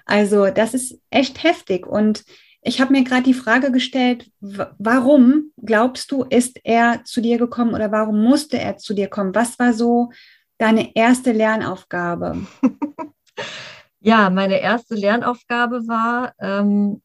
also 0.06 0.46
das 0.50 0.74
ist 0.74 0.98
echt 1.10 1.42
heftig. 1.42 1.86
Und 1.86 2.24
ich 2.62 2.80
habe 2.80 2.92
mir 2.92 3.04
gerade 3.04 3.22
die 3.22 3.34
Frage 3.34 3.70
gestellt, 3.70 4.30
warum 4.40 5.52
glaubst 5.62 6.10
du, 6.10 6.24
ist 6.24 6.58
er 6.64 7.04
zu 7.04 7.20
dir 7.20 7.38
gekommen 7.38 7.74
oder 7.74 7.92
warum 7.92 8.22
musste 8.22 8.58
er 8.58 8.78
zu 8.78 8.94
dir 8.94 9.08
kommen? 9.08 9.34
Was 9.34 9.58
war 9.58 9.72
so 9.72 10.10
deine 10.58 10.94
erste 10.96 11.32
Lernaufgabe? 11.32 12.46
ja, 14.00 14.30
meine 14.30 14.60
erste 14.60 14.94
Lernaufgabe 14.94 15.86
war 15.86 16.34
ähm, 16.40 17.02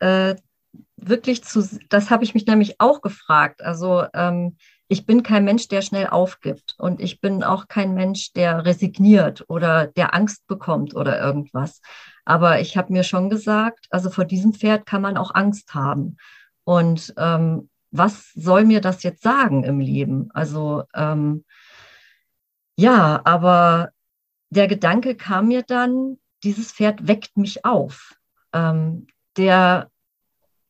äh, 0.00 0.34
wirklich 0.96 1.44
zu, 1.44 1.66
das 1.88 2.10
habe 2.10 2.24
ich 2.24 2.34
mich 2.34 2.46
nämlich 2.46 2.80
auch 2.80 3.00
gefragt. 3.00 3.62
Also 3.62 4.04
ähm, 4.14 4.56
ich 4.88 5.04
bin 5.04 5.22
kein 5.22 5.44
Mensch, 5.44 5.68
der 5.68 5.82
schnell 5.82 6.06
aufgibt 6.06 6.74
und 6.78 7.00
ich 7.00 7.20
bin 7.20 7.44
auch 7.44 7.68
kein 7.68 7.94
Mensch, 7.94 8.32
der 8.32 8.64
resigniert 8.64 9.44
oder 9.48 9.86
der 9.86 10.14
Angst 10.14 10.46
bekommt 10.46 10.94
oder 10.94 11.20
irgendwas. 11.20 11.82
Aber 12.24 12.60
ich 12.60 12.76
habe 12.76 12.92
mir 12.92 13.04
schon 13.04 13.28
gesagt, 13.28 13.86
also 13.90 14.08
vor 14.08 14.24
diesem 14.24 14.54
Pferd 14.54 14.86
kann 14.86 15.02
man 15.02 15.18
auch 15.18 15.34
Angst 15.34 15.74
haben. 15.74 16.16
Und 16.64 17.14
ähm, 17.18 17.68
was 17.90 18.32
soll 18.32 18.64
mir 18.64 18.80
das 18.80 19.02
jetzt 19.02 19.22
sagen 19.22 19.62
im 19.64 19.80
Leben? 19.80 20.30
Also 20.32 20.84
ähm, 20.94 21.44
ja, 22.76 23.20
aber 23.24 23.90
der 24.50 24.68
Gedanke 24.68 25.14
kam 25.14 25.48
mir 25.48 25.62
dann, 25.62 26.18
dieses 26.42 26.72
Pferd 26.72 27.06
weckt 27.06 27.36
mich 27.36 27.64
auf. 27.64 28.14
Ähm, 28.54 29.06
der 29.36 29.90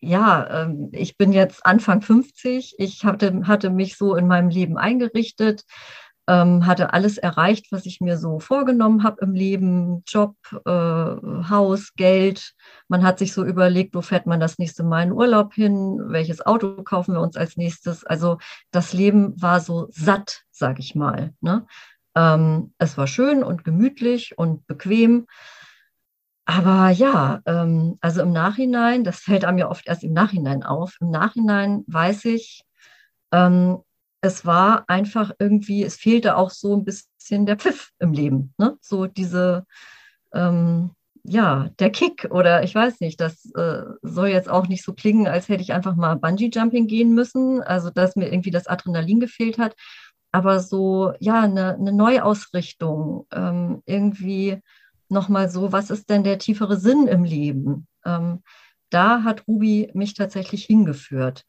ja, 0.01 0.65
ähm, 0.65 0.91
ich 0.93 1.17
bin 1.17 1.33
jetzt 1.33 1.65
Anfang 1.67 2.03
50. 2.03 2.77
Ich 2.79 3.05
hatte, 3.05 3.47
hatte 3.47 3.71
mich 3.71 3.97
so 3.97 4.15
in 4.15 4.27
meinem 4.27 4.49
Leben 4.49 4.79
eingerichtet, 4.79 5.65
ähm, 6.29 6.67
hatte 6.67 6.93
alles 6.93 7.19
erreicht, 7.19 7.73
was 7.73 7.87
ich 7.87 8.01
mir 8.01 8.19
so 8.19 8.39
vorgenommen 8.39 9.03
habe 9.03 9.23
im 9.23 9.35
Leben. 9.35 10.03
Job, 10.07 10.37
äh, 10.67 10.71
Haus, 10.71 11.95
Geld. 11.97 12.55
Man 12.89 13.03
hat 13.03 13.19
sich 13.19 13.33
so 13.33 13.45
überlegt, 13.45 13.95
wo 13.95 14.03
fährt 14.03 14.27
man 14.27 14.39
das 14.39 14.59
nächste 14.59 14.85
Mal 14.85 15.05
in 15.05 15.13
Urlaub 15.13 15.55
hin? 15.55 15.99
Welches 16.09 16.45
Auto 16.45 16.83
kaufen 16.83 17.15
wir 17.15 17.21
uns 17.21 17.37
als 17.37 17.57
nächstes? 17.57 18.05
Also 18.05 18.39
das 18.71 18.93
Leben 18.93 19.41
war 19.41 19.61
so 19.61 19.89
satt, 19.91 20.43
sag 20.51 20.79
ich 20.79 20.95
mal. 20.95 21.33
Ne? 21.41 21.67
Ähm, 22.15 22.75
es 22.79 22.99
war 22.99 23.07
schön 23.07 23.43
und 23.43 23.65
gemütlich 23.65 24.37
und 24.37 24.67
bequem. 24.67 25.27
Aber 26.49 26.89
ja, 26.89 27.43
ähm, 27.45 27.99
also 28.01 28.23
im 28.23 28.33
Nachhinein, 28.33 29.05
das 29.05 29.21
fällt 29.21 29.45
einem 29.45 29.59
ja 29.59 29.69
oft 29.71 29.87
erst 29.87 30.03
im 30.03 30.15
Nachhinein 30.15 30.63
auf. 30.63 30.97
Im 30.99 31.11
Nachhinein 31.11 31.85
weiß 31.89 32.25
ich, 32.25 32.63
ähm, 33.33 33.81
es 34.23 34.47
war 34.47 34.85
einfach 34.89 35.33
irgendwie, 35.39 35.85
es 35.85 35.97
fehlte 35.97 36.39
auch 36.39 36.49
so 36.49 36.75
ein 36.75 36.87
bisschen 36.87 37.45
der 37.45 37.59
Pfiff 37.59 37.91
im 37.99 38.15
Leben. 38.15 38.55
Ne? 38.57 38.79
So 38.81 39.07
diese, 39.07 39.67
ähm, 40.33 40.93
ja, 41.23 41.69
der 41.81 41.91
Kick 41.91 42.29
oder 42.31 42.63
ich 42.63 42.75
weiß 42.75 43.01
nicht, 43.01 43.21
das 43.21 43.45
äh, 43.55 43.83
soll 44.01 44.29
jetzt 44.29 44.49
auch 44.49 44.69
nicht 44.69 44.83
so 44.83 44.95
klingen, 44.95 45.27
als 45.29 45.51
hätte 45.51 45.63
ich 45.63 45.75
einfach 45.75 45.97
mal 45.97 46.17
Bungee-Jumping 46.17 46.87
gehen 46.87 47.13
müssen, 47.15 47.63
also 47.63 47.91
dass 47.91 48.17
mir 48.17 48.33
irgendwie 48.33 48.51
das 48.51 48.69
Adrenalin 48.69 49.21
gefehlt 49.21 49.59
hat. 49.59 49.77
Aber 50.33 50.61
so, 50.61 51.13
ja, 51.21 51.43
eine, 51.43 51.75
eine 51.75 51.93
Neuausrichtung, 51.93 53.27
ähm, 53.33 53.83
irgendwie 53.85 54.63
nochmal 55.11 55.49
so, 55.49 55.73
was 55.73 55.91
ist 55.91 56.11
denn 56.11 56.25
der 56.25 56.39
tiefere 56.39 56.77
Sinn 56.77 57.07
im 57.07 57.25
Leben? 57.25 57.87
Ähm, 58.05 58.43
da 58.91 59.23
hat 59.25 59.47
Ruby 59.47 59.91
mich 59.95 60.15
tatsächlich 60.15 60.65
hingeführt, 60.65 61.45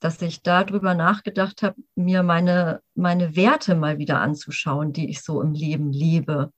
dass 0.00 0.22
ich 0.22 0.42
darüber 0.42 0.94
nachgedacht 0.94 1.62
habe, 1.62 1.76
mir 1.94 2.22
meine, 2.22 2.82
meine 2.94 3.36
Werte 3.36 3.74
mal 3.74 3.98
wieder 3.98 4.20
anzuschauen, 4.20 4.92
die 4.92 5.10
ich 5.10 5.22
so 5.22 5.42
im 5.42 5.52
Leben 5.52 5.92
lebe. 5.92 6.52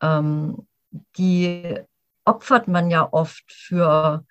Ähm, 0.00 0.66
die 1.16 1.78
opfert 2.24 2.68
man 2.68 2.90
ja 2.90 3.08
oft 3.12 3.44
für 3.50 4.24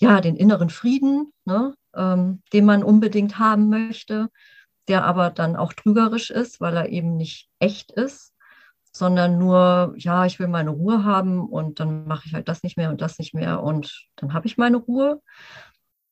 ja, 0.00 0.20
den 0.20 0.36
inneren 0.36 0.70
Frieden, 0.70 1.32
ne, 1.44 1.74
ähm, 1.94 2.42
den 2.52 2.64
man 2.64 2.82
unbedingt 2.82 3.38
haben 3.38 3.68
möchte, 3.68 4.30
der 4.88 5.04
aber 5.04 5.30
dann 5.30 5.56
auch 5.56 5.72
trügerisch 5.72 6.30
ist, 6.30 6.60
weil 6.60 6.76
er 6.76 6.88
eben 6.88 7.16
nicht 7.16 7.48
echt 7.60 7.92
ist 7.92 8.31
sondern 8.92 9.38
nur, 9.38 9.94
ja, 9.96 10.26
ich 10.26 10.38
will 10.38 10.48
meine 10.48 10.70
Ruhe 10.70 11.04
haben 11.04 11.40
und 11.40 11.80
dann 11.80 12.06
mache 12.06 12.24
ich 12.26 12.34
halt 12.34 12.48
das 12.48 12.62
nicht 12.62 12.76
mehr 12.76 12.90
und 12.90 13.00
das 13.00 13.18
nicht 13.18 13.34
mehr 13.34 13.62
und 13.62 14.06
dann 14.16 14.34
habe 14.34 14.46
ich 14.46 14.58
meine 14.58 14.76
Ruhe. 14.76 15.20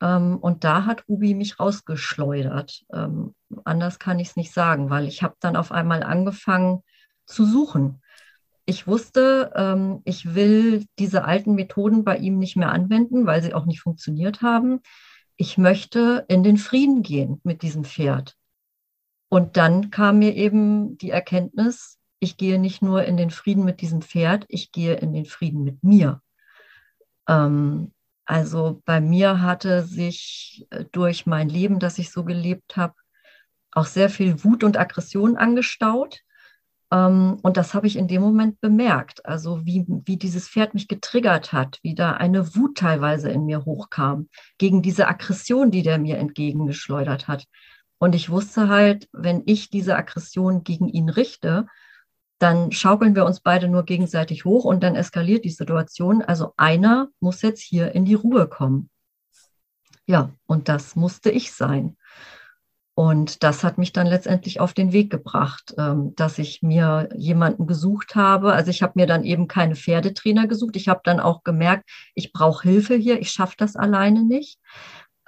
Ähm, 0.00 0.38
und 0.38 0.64
da 0.64 0.86
hat 0.86 1.04
Ruby 1.08 1.34
mich 1.34 1.60
rausgeschleudert. 1.60 2.84
Ähm, 2.92 3.34
anders 3.64 3.98
kann 3.98 4.18
ich 4.18 4.28
es 4.28 4.36
nicht 4.36 4.52
sagen, 4.52 4.88
weil 4.90 5.06
ich 5.06 5.22
habe 5.22 5.34
dann 5.40 5.56
auf 5.56 5.72
einmal 5.72 6.02
angefangen 6.02 6.82
zu 7.26 7.44
suchen. 7.44 8.02
Ich 8.64 8.86
wusste, 8.86 9.52
ähm, 9.54 10.00
ich 10.04 10.34
will 10.34 10.86
diese 10.98 11.24
alten 11.24 11.54
Methoden 11.54 12.02
bei 12.02 12.16
ihm 12.16 12.38
nicht 12.38 12.56
mehr 12.56 12.72
anwenden, 12.72 13.26
weil 13.26 13.42
sie 13.42 13.52
auch 13.52 13.66
nicht 13.66 13.82
funktioniert 13.82 14.42
haben. 14.42 14.80
Ich 15.36 15.58
möchte 15.58 16.24
in 16.28 16.42
den 16.42 16.56
Frieden 16.56 17.02
gehen 17.02 17.40
mit 17.44 17.62
diesem 17.62 17.84
Pferd. 17.84 18.36
Und 19.28 19.56
dann 19.56 19.90
kam 19.90 20.18
mir 20.18 20.34
eben 20.34 20.98
die 20.98 21.10
Erkenntnis, 21.10 21.99
ich 22.20 22.36
gehe 22.36 22.58
nicht 22.58 22.82
nur 22.82 23.04
in 23.04 23.16
den 23.16 23.30
Frieden 23.30 23.64
mit 23.64 23.80
diesem 23.80 24.02
Pferd, 24.02 24.44
ich 24.48 24.72
gehe 24.72 24.94
in 24.94 25.12
den 25.12 25.26
Frieden 25.26 25.64
mit 25.64 25.82
mir. 25.82 26.22
Ähm, 27.28 27.92
Also 28.26 28.80
bei 28.84 29.00
mir 29.00 29.42
hatte 29.42 29.82
sich 29.82 30.66
äh, 30.70 30.84
durch 30.92 31.26
mein 31.26 31.48
Leben, 31.48 31.80
das 31.80 31.98
ich 31.98 32.12
so 32.12 32.24
gelebt 32.24 32.76
habe, 32.76 32.94
auch 33.72 33.86
sehr 33.86 34.08
viel 34.08 34.44
Wut 34.44 34.62
und 34.62 34.76
Aggression 34.76 35.36
angestaut. 35.36 36.20
Ähm, 36.92 37.38
und 37.42 37.56
das 37.56 37.74
habe 37.74 37.86
ich 37.88 37.96
in 37.96 38.06
dem 38.06 38.22
Moment 38.22 38.60
bemerkt. 38.60 39.26
Also 39.26 39.64
wie, 39.66 39.84
wie 40.06 40.16
dieses 40.16 40.48
Pferd 40.48 40.74
mich 40.74 40.86
getriggert 40.86 41.52
hat, 41.52 41.78
wie 41.82 41.94
da 41.96 42.12
eine 42.12 42.54
Wut 42.54 42.78
teilweise 42.78 43.30
in 43.30 43.46
mir 43.46 43.64
hochkam 43.64 44.28
gegen 44.58 44.80
diese 44.82 45.08
Aggression, 45.08 45.70
die 45.72 45.82
der 45.82 45.98
mir 45.98 46.18
entgegengeschleudert 46.18 47.26
hat. 47.26 47.46
Und 47.98 48.14
ich 48.14 48.30
wusste 48.30 48.68
halt, 48.68 49.08
wenn 49.12 49.42
ich 49.46 49.70
diese 49.70 49.96
Aggression 49.96 50.62
gegen 50.62 50.88
ihn 50.88 51.08
richte, 51.08 51.66
dann 52.40 52.72
schaukeln 52.72 53.14
wir 53.14 53.26
uns 53.26 53.40
beide 53.40 53.68
nur 53.68 53.84
gegenseitig 53.84 54.44
hoch 54.44 54.64
und 54.64 54.82
dann 54.82 54.96
eskaliert 54.96 55.44
die 55.44 55.50
Situation. 55.50 56.22
Also 56.22 56.54
einer 56.56 57.08
muss 57.20 57.42
jetzt 57.42 57.60
hier 57.60 57.94
in 57.94 58.04
die 58.04 58.14
Ruhe 58.14 58.48
kommen. 58.48 58.88
Ja, 60.06 60.30
und 60.46 60.68
das 60.68 60.96
musste 60.96 61.30
ich 61.30 61.52
sein. 61.52 61.96
Und 62.94 63.42
das 63.42 63.62
hat 63.62 63.78
mich 63.78 63.92
dann 63.92 64.06
letztendlich 64.06 64.58
auf 64.58 64.74
den 64.74 64.92
Weg 64.92 65.10
gebracht, 65.10 65.74
ähm, 65.78 66.14
dass 66.16 66.38
ich 66.38 66.62
mir 66.62 67.08
jemanden 67.14 67.66
gesucht 67.66 68.14
habe. 68.14 68.52
Also 68.52 68.70
ich 68.70 68.82
habe 68.82 68.94
mir 68.96 69.06
dann 69.06 69.24
eben 69.24 69.46
keine 69.46 69.76
Pferdetrainer 69.76 70.46
gesucht. 70.46 70.76
Ich 70.76 70.88
habe 70.88 71.00
dann 71.04 71.20
auch 71.20 71.44
gemerkt, 71.44 71.88
ich 72.14 72.32
brauche 72.32 72.68
Hilfe 72.68 72.94
hier. 72.94 73.20
Ich 73.20 73.30
schaffe 73.30 73.54
das 73.56 73.76
alleine 73.76 74.24
nicht. 74.24 74.58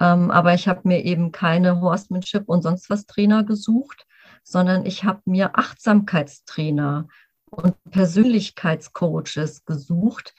Ähm, 0.00 0.31
aber 0.31 0.54
ich 0.54 0.66
habe 0.66 0.81
mir 0.85 1.04
eben 1.04 1.31
keine 1.31 1.81
Horsemanship 1.81 2.49
und 2.49 2.62
sonst 2.62 2.90
was 2.90 3.07
Trainer 3.07 3.45
gesucht, 3.45 4.07
sondern 4.43 4.87
ich 4.87 5.05
habe 5.05 5.21
mir 5.25 5.59
Achtsamkeitstrainer 5.59 7.09
und 7.51 7.75
Persönlichkeitscoaches 7.91 9.65
gesucht, 9.65 10.35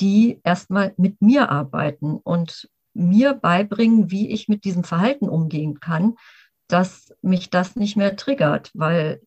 die 0.00 0.40
erstmal 0.44 0.94
mit 0.96 1.20
mir 1.20 1.50
arbeiten 1.50 2.16
und 2.16 2.68
mir 2.94 3.34
beibringen, 3.34 4.10
wie 4.10 4.30
ich 4.30 4.48
mit 4.48 4.64
diesem 4.64 4.84
Verhalten 4.84 5.28
umgehen 5.28 5.80
kann, 5.80 6.16
dass 6.68 7.14
mich 7.22 7.50
das 7.50 7.76
nicht 7.76 7.96
mehr 7.96 8.16
triggert, 8.16 8.70
weil 8.74 9.22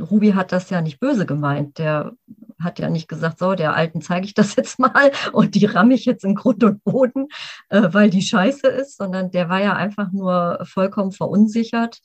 Ruby 0.00 0.32
hat 0.32 0.52
das 0.52 0.70
ja 0.70 0.80
nicht 0.80 0.98
böse 0.98 1.26
gemeint. 1.26 1.78
Der 1.78 2.12
hat 2.58 2.78
ja 2.78 2.88
nicht 2.88 3.08
gesagt, 3.08 3.38
so, 3.38 3.54
der 3.54 3.74
Alten 3.74 4.00
zeige 4.00 4.26
ich 4.26 4.34
das 4.34 4.56
jetzt 4.56 4.78
mal 4.78 5.12
und 5.32 5.54
die 5.54 5.66
ramme 5.66 5.94
ich 5.94 6.04
jetzt 6.04 6.24
in 6.24 6.34
Grund 6.34 6.64
und 6.64 6.82
Boden, 6.84 7.28
äh, 7.68 7.88
weil 7.92 8.10
die 8.10 8.22
scheiße 8.22 8.66
ist, 8.66 8.96
sondern 8.96 9.30
der 9.30 9.48
war 9.48 9.60
ja 9.60 9.74
einfach 9.74 10.10
nur 10.12 10.60
vollkommen 10.64 11.12
verunsichert 11.12 12.00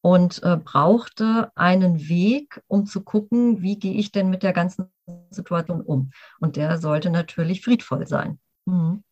und 0.00 0.42
äh, 0.42 0.56
brauchte 0.56 1.50
einen 1.54 2.08
Weg, 2.08 2.62
um 2.68 2.86
zu 2.86 3.02
gucken, 3.02 3.62
wie 3.62 3.78
gehe 3.78 3.94
ich 3.94 4.12
denn 4.12 4.30
mit 4.30 4.42
der 4.42 4.52
ganzen 4.52 4.86
Situation 5.30 5.80
um. 5.80 6.10
Und 6.40 6.56
der 6.56 6.78
sollte 6.78 7.10
natürlich 7.10 7.62
friedvoll 7.62 8.06
sein. 8.06 8.38
Mhm. 8.66 9.02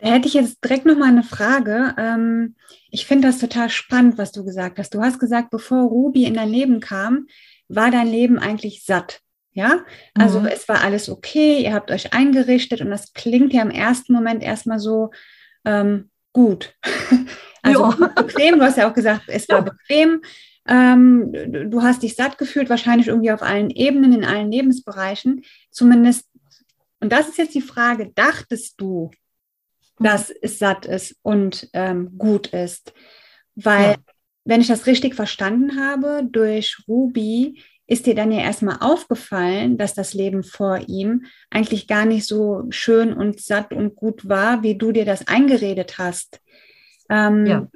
Da 0.00 0.10
hätte 0.10 0.28
ich 0.28 0.34
jetzt 0.34 0.62
direkt 0.62 0.84
noch 0.84 0.98
mal 0.98 1.08
eine 1.08 1.22
Frage. 1.22 1.94
Ähm, 1.96 2.56
ich 2.90 3.06
finde 3.06 3.28
das 3.28 3.38
total 3.38 3.70
spannend, 3.70 4.18
was 4.18 4.32
du 4.32 4.44
gesagt 4.44 4.78
hast. 4.78 4.94
Du 4.94 5.00
hast 5.00 5.18
gesagt, 5.18 5.50
bevor 5.50 5.82
Ruby 5.88 6.24
in 6.24 6.34
dein 6.34 6.50
Leben 6.50 6.80
kam, 6.80 7.26
war 7.68 7.90
dein 7.90 8.08
Leben 8.08 8.38
eigentlich 8.38 8.84
satt. 8.84 9.20
Ja, 9.56 9.84
also 10.14 10.40
mhm. 10.40 10.46
es 10.46 10.68
war 10.68 10.82
alles 10.82 11.08
okay, 11.08 11.62
ihr 11.62 11.74
habt 11.74 11.92
euch 11.92 12.12
eingerichtet 12.12 12.80
und 12.80 12.90
das 12.90 13.12
klingt 13.12 13.52
ja 13.52 13.62
im 13.62 13.70
ersten 13.70 14.12
Moment 14.12 14.42
erstmal 14.42 14.80
so 14.80 15.12
ähm, 15.64 16.10
gut. 16.34 16.74
also 17.62 17.94
bequem, 18.14 18.58
du 18.58 18.64
hast 18.64 18.76
ja 18.76 18.90
auch 18.90 18.94
gesagt, 18.94 19.22
es 19.28 19.48
war 19.48 19.58
ja. 19.58 19.62
bequem. 19.62 20.20
Ähm, 20.66 21.32
du 21.70 21.82
hast 21.82 22.02
dich 22.02 22.16
satt 22.16 22.36
gefühlt, 22.36 22.68
wahrscheinlich 22.68 23.08
irgendwie 23.08 23.32
auf 23.32 23.42
allen 23.42 23.70
Ebenen, 23.70 24.12
in 24.12 24.24
allen 24.24 24.50
Lebensbereichen. 24.50 25.42
Zumindest 25.70 26.26
und 27.04 27.10
das 27.10 27.28
ist 27.28 27.36
jetzt 27.36 27.54
die 27.54 27.60
Frage, 27.60 28.12
dachtest 28.14 28.80
du, 28.80 29.10
mhm. 29.98 30.04
dass 30.04 30.30
es 30.30 30.58
satt 30.58 30.86
ist 30.86 31.18
und 31.20 31.68
ähm, 31.74 32.16
gut 32.16 32.46
ist? 32.46 32.94
Weil, 33.54 33.90
ja. 33.90 33.96
wenn 34.46 34.62
ich 34.62 34.68
das 34.68 34.86
richtig 34.86 35.14
verstanden 35.14 35.78
habe, 35.78 36.22
durch 36.24 36.78
Ruby 36.88 37.62
ist 37.86 38.06
dir 38.06 38.14
dann 38.14 38.32
ja 38.32 38.40
erstmal 38.40 38.78
aufgefallen, 38.80 39.76
dass 39.76 39.94
das 39.94 40.14
Leben 40.14 40.42
vor 40.42 40.80
ihm 40.86 41.26
eigentlich 41.50 41.86
gar 41.86 42.06
nicht 42.06 42.26
so 42.26 42.64
schön 42.70 43.12
und 43.12 43.40
satt 43.40 43.72
und 43.72 43.94
gut 43.94 44.28
war, 44.28 44.62
wie 44.62 44.76
du 44.76 44.92
dir 44.92 45.04
das 45.04 45.28
eingeredet 45.28 45.98
hast. 45.98 46.40
Ähm, 47.10 47.46
ja. 47.46 47.68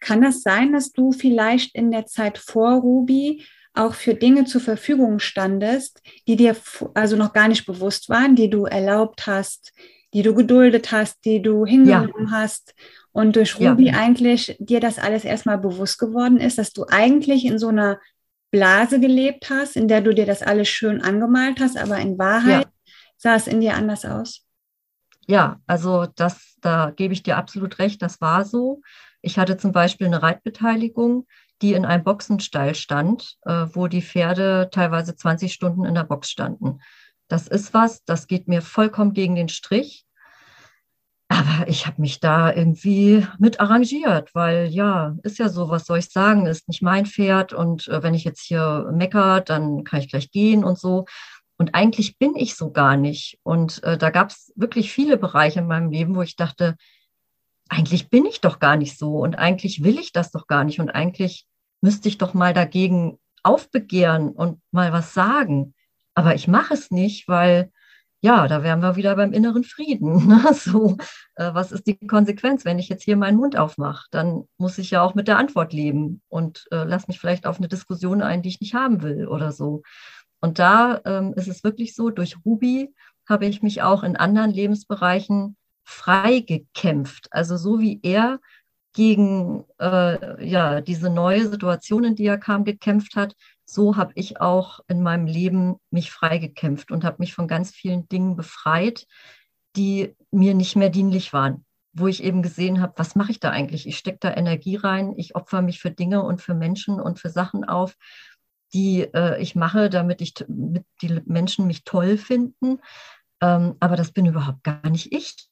Kann 0.00 0.22
das 0.22 0.42
sein, 0.42 0.72
dass 0.72 0.92
du 0.92 1.12
vielleicht 1.12 1.74
in 1.74 1.90
der 1.90 2.06
Zeit 2.06 2.38
vor 2.38 2.80
Ruby 2.80 3.44
auch 3.74 3.94
für 3.94 4.14
Dinge 4.14 4.44
zur 4.44 4.60
Verfügung 4.60 5.18
standest, 5.18 6.02
die 6.26 6.36
dir 6.36 6.56
also 6.94 7.16
noch 7.16 7.32
gar 7.32 7.48
nicht 7.48 7.66
bewusst 7.66 8.08
waren, 8.08 8.34
die 8.34 8.50
du 8.50 8.64
erlaubt 8.64 9.26
hast, 9.26 9.72
die 10.12 10.22
du 10.22 10.34
geduldet 10.34 10.92
hast, 10.92 11.24
die 11.24 11.40
du 11.40 11.64
hingenommen 11.64 12.26
ja. 12.26 12.30
hast 12.30 12.74
und 13.12 13.36
durch 13.36 13.60
Ruby 13.60 13.88
ja. 13.88 13.94
eigentlich 13.94 14.56
dir 14.58 14.80
das 14.80 14.98
alles 14.98 15.24
erstmal 15.24 15.58
bewusst 15.58 15.98
geworden 15.98 16.38
ist, 16.38 16.58
dass 16.58 16.72
du 16.72 16.86
eigentlich 16.88 17.44
in 17.44 17.58
so 17.58 17.68
einer 17.68 18.00
Blase 18.50 19.00
gelebt 19.00 19.48
hast, 19.50 19.76
in 19.76 19.88
der 19.88 20.00
du 20.00 20.14
dir 20.14 20.26
das 20.26 20.42
alles 20.42 20.68
schön 20.68 21.00
angemalt 21.00 21.60
hast, 21.60 21.76
aber 21.76 21.98
in 21.98 22.18
Wahrheit 22.18 22.66
ja. 22.66 22.92
sah 23.16 23.34
es 23.34 23.46
in 23.46 23.60
dir 23.60 23.74
anders 23.74 24.04
aus. 24.04 24.46
Ja, 25.26 25.60
also 25.66 26.06
das, 26.16 26.56
da 26.60 26.90
gebe 26.90 27.14
ich 27.14 27.22
dir 27.22 27.36
absolut 27.36 27.78
recht, 27.78 28.02
das 28.02 28.20
war 28.20 28.44
so. 28.44 28.82
Ich 29.20 29.38
hatte 29.38 29.56
zum 29.56 29.72
Beispiel 29.72 30.06
eine 30.06 30.22
Reitbeteiligung, 30.22 31.26
die 31.62 31.74
in 31.74 31.84
einem 31.84 32.02
Boxenstall 32.02 32.74
stand, 32.74 33.36
äh, 33.42 33.66
wo 33.72 33.86
die 33.86 34.02
Pferde 34.02 34.68
teilweise 34.72 35.14
20 35.14 35.52
Stunden 35.52 35.84
in 35.84 35.94
der 35.94 36.04
Box 36.04 36.28
standen. 36.28 36.80
Das 37.28 37.46
ist 37.46 37.72
was, 37.72 38.04
das 38.04 38.26
geht 38.26 38.48
mir 38.48 38.62
vollkommen 38.62 39.14
gegen 39.14 39.36
den 39.36 39.48
Strich. 39.48 40.04
Aber 41.32 41.66
ich 41.66 41.86
habe 41.86 41.98
mich 42.02 42.20
da 42.20 42.52
irgendwie 42.52 43.26
mit 43.38 43.58
arrangiert, 43.58 44.34
weil 44.34 44.66
ja, 44.66 45.16
ist 45.22 45.38
ja 45.38 45.48
so, 45.48 45.70
was 45.70 45.86
soll 45.86 46.00
ich 46.00 46.10
sagen, 46.10 46.44
ist 46.44 46.68
nicht 46.68 46.82
mein 46.82 47.06
Pferd 47.06 47.54
und 47.54 47.88
äh, 47.88 48.02
wenn 48.02 48.12
ich 48.12 48.24
jetzt 48.24 48.42
hier 48.42 48.90
mecker, 48.92 49.40
dann 49.40 49.82
kann 49.82 50.00
ich 50.00 50.10
gleich 50.10 50.30
gehen 50.30 50.62
und 50.62 50.78
so. 50.78 51.06
Und 51.56 51.74
eigentlich 51.74 52.18
bin 52.18 52.36
ich 52.36 52.54
so 52.54 52.70
gar 52.70 52.98
nicht. 52.98 53.38
Und 53.44 53.82
äh, 53.82 53.96
da 53.96 54.10
gab 54.10 54.28
es 54.28 54.52
wirklich 54.56 54.92
viele 54.92 55.16
Bereiche 55.16 55.60
in 55.60 55.66
meinem 55.66 55.90
Leben, 55.90 56.16
wo 56.16 56.20
ich 56.20 56.36
dachte, 56.36 56.76
eigentlich 57.70 58.10
bin 58.10 58.26
ich 58.26 58.42
doch 58.42 58.58
gar 58.58 58.76
nicht 58.76 58.98
so 58.98 59.16
und 59.20 59.36
eigentlich 59.38 59.82
will 59.82 59.98
ich 59.98 60.12
das 60.12 60.32
doch 60.32 60.46
gar 60.46 60.64
nicht 60.64 60.80
und 60.80 60.90
eigentlich 60.90 61.46
müsste 61.80 62.08
ich 62.08 62.18
doch 62.18 62.34
mal 62.34 62.52
dagegen 62.52 63.18
aufbegehren 63.42 64.28
und 64.32 64.60
mal 64.70 64.92
was 64.92 65.14
sagen. 65.14 65.72
Aber 66.14 66.34
ich 66.34 66.46
mache 66.46 66.74
es 66.74 66.90
nicht, 66.90 67.26
weil 67.26 67.72
ja, 68.24 68.46
da 68.46 68.62
wären 68.62 68.80
wir 68.80 68.94
wieder 68.94 69.16
beim 69.16 69.32
inneren 69.32 69.64
Frieden. 69.64 70.28
Ne? 70.28 70.54
So, 70.54 70.96
äh, 71.34 71.52
was 71.52 71.72
ist 71.72 71.86
die 71.86 71.98
Konsequenz, 72.06 72.64
wenn 72.64 72.78
ich 72.78 72.88
jetzt 72.88 73.02
hier 73.02 73.16
meinen 73.16 73.36
Mund 73.36 73.56
aufmache? 73.56 74.06
Dann 74.12 74.44
muss 74.56 74.78
ich 74.78 74.90
ja 74.92 75.02
auch 75.02 75.14
mit 75.14 75.28
der 75.28 75.38
Antwort 75.38 75.72
leben 75.72 76.22
und 76.28 76.66
äh, 76.70 76.84
lass 76.84 77.08
mich 77.08 77.18
vielleicht 77.18 77.46
auf 77.46 77.58
eine 77.58 77.68
Diskussion 77.68 78.22
ein, 78.22 78.42
die 78.42 78.48
ich 78.48 78.60
nicht 78.60 78.74
haben 78.74 79.02
will 79.02 79.26
oder 79.26 79.50
so. 79.52 79.82
Und 80.40 80.58
da 80.58 81.00
ähm, 81.04 81.34
ist 81.34 81.48
es 81.48 81.64
wirklich 81.64 81.94
so, 81.94 82.10
durch 82.10 82.36
Ruby 82.44 82.94
habe 83.28 83.46
ich 83.46 83.62
mich 83.62 83.82
auch 83.82 84.04
in 84.04 84.16
anderen 84.16 84.52
Lebensbereichen 84.52 85.56
frei 85.84 86.40
gekämpft. 86.40 87.28
Also 87.32 87.56
so 87.56 87.80
wie 87.80 88.00
er 88.02 88.40
gegen 88.92 89.64
äh, 89.78 90.46
ja, 90.46 90.80
diese 90.80 91.10
neue 91.10 91.48
Situation, 91.48 92.04
in 92.04 92.14
die 92.14 92.26
er 92.26 92.38
kam, 92.38 92.64
gekämpft 92.64 93.16
hat, 93.16 93.34
so 93.72 93.96
habe 93.96 94.12
ich 94.16 94.40
auch 94.40 94.80
in 94.86 95.02
meinem 95.02 95.26
Leben 95.26 95.76
mich 95.90 96.10
freigekämpft 96.10 96.90
und 96.90 97.04
habe 97.04 97.16
mich 97.20 97.34
von 97.34 97.48
ganz 97.48 97.70
vielen 97.70 98.06
Dingen 98.08 98.36
befreit, 98.36 99.06
die 99.76 100.14
mir 100.30 100.54
nicht 100.54 100.76
mehr 100.76 100.90
dienlich 100.90 101.32
waren, 101.32 101.64
wo 101.94 102.06
ich 102.06 102.22
eben 102.22 102.42
gesehen 102.42 102.82
habe, 102.82 102.92
was 102.96 103.14
mache 103.14 103.30
ich 103.30 103.40
da 103.40 103.50
eigentlich? 103.50 103.86
Ich 103.86 103.96
stecke 103.96 104.18
da 104.20 104.34
Energie 104.34 104.76
rein, 104.76 105.14
ich 105.16 105.34
opfere 105.36 105.62
mich 105.62 105.80
für 105.80 105.90
Dinge 105.90 106.22
und 106.22 106.42
für 106.42 106.54
Menschen 106.54 107.00
und 107.00 107.18
für 107.18 107.30
Sachen 107.30 107.64
auf, 107.64 107.96
die 108.74 109.02
äh, 109.14 109.40
ich 109.40 109.54
mache, 109.54 109.88
damit 109.88 110.20
ich 110.20 110.34
mit 110.48 110.84
die 111.00 111.22
Menschen 111.24 111.66
mich 111.66 111.84
toll 111.84 112.18
finden. 112.18 112.78
Ähm, 113.40 113.76
aber 113.80 113.96
das 113.96 114.12
bin 114.12 114.26
überhaupt 114.26 114.64
gar 114.64 114.88
nicht 114.90 115.12
ich. 115.12 115.48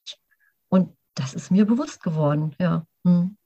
Und 0.69 0.95
das 1.15 1.33
ist 1.33 1.49
mir 1.49 1.65
bewusst 1.65 2.03
geworden, 2.03 2.55
ja. 2.59 2.85
Hm. 3.03 3.37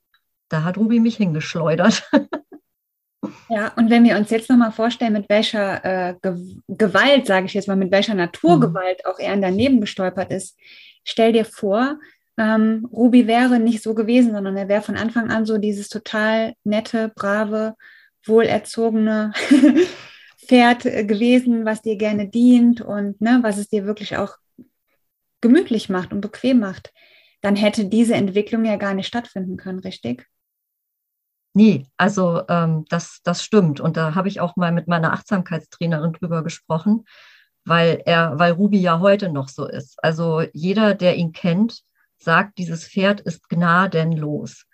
Da 0.48 0.64
hat 0.64 0.76
Ruby 0.76 1.00
mich 1.00 1.16
hingeschleudert. 1.16 2.08
Ja, 3.48 3.72
und 3.76 3.90
wenn 3.90 4.04
wir 4.04 4.16
uns 4.16 4.30
jetzt 4.30 4.50
nochmal 4.50 4.72
vorstellen, 4.72 5.12
mit 5.12 5.28
welcher 5.28 5.84
äh, 5.84 6.14
Ge 6.22 6.36
Gewalt, 6.68 7.26
sage 7.26 7.46
ich 7.46 7.54
jetzt 7.54 7.68
mal, 7.68 7.76
mit 7.76 7.90
welcher 7.90 8.14
Naturgewalt 8.14 9.00
mhm. 9.04 9.10
auch 9.10 9.18
er 9.18 9.36
daneben 9.36 9.80
gestolpert 9.80 10.30
ist, 10.30 10.58
stell 11.04 11.32
dir 11.32 11.44
vor, 11.44 11.98
ähm, 12.38 12.86
Ruby 12.92 13.26
wäre 13.26 13.58
nicht 13.58 13.82
so 13.82 13.94
gewesen, 13.94 14.32
sondern 14.32 14.56
er 14.56 14.68
wäre 14.68 14.82
von 14.82 14.96
Anfang 14.96 15.30
an 15.30 15.46
so 15.46 15.58
dieses 15.58 15.88
total 15.88 16.54
nette, 16.64 17.12
brave, 17.14 17.74
wohlerzogene 18.24 19.32
Pferd 20.46 20.86
äh, 20.86 21.04
gewesen, 21.04 21.64
was 21.64 21.82
dir 21.82 21.96
gerne 21.96 22.28
dient 22.28 22.80
und 22.80 23.20
ne, 23.20 23.38
was 23.42 23.58
es 23.58 23.68
dir 23.68 23.86
wirklich 23.86 24.16
auch 24.16 24.36
gemütlich 25.40 25.88
macht 25.88 26.12
und 26.12 26.20
bequem 26.20 26.60
macht 26.60 26.92
dann 27.46 27.54
hätte 27.56 27.84
diese 27.86 28.14
Entwicklung 28.14 28.64
ja 28.64 28.76
gar 28.76 28.92
nicht 28.92 29.06
stattfinden 29.06 29.56
können, 29.56 29.78
richtig? 29.78 30.26
Nee, 31.56 31.86
also 31.96 32.42
ähm, 32.50 32.84
das, 32.90 33.20
das 33.24 33.42
stimmt. 33.42 33.80
Und 33.80 33.96
da 33.96 34.14
habe 34.14 34.28
ich 34.28 34.40
auch 34.40 34.56
mal 34.56 34.72
mit 34.72 34.88
meiner 34.88 35.14
Achtsamkeitstrainerin 35.14 36.12
drüber 36.12 36.42
gesprochen, 36.44 37.06
weil 37.64 38.02
er, 38.04 38.38
weil 38.38 38.52
Ruby 38.52 38.78
ja 38.78 39.00
heute 39.00 39.30
noch 39.30 39.48
so 39.48 39.66
ist. 39.66 40.04
Also 40.04 40.42
jeder, 40.52 40.94
der 40.94 41.16
ihn 41.16 41.32
kennt, 41.32 41.80
sagt, 42.18 42.58
dieses 42.58 42.86
Pferd 42.86 43.22
ist 43.22 43.48
gnadenlos. 43.48 44.66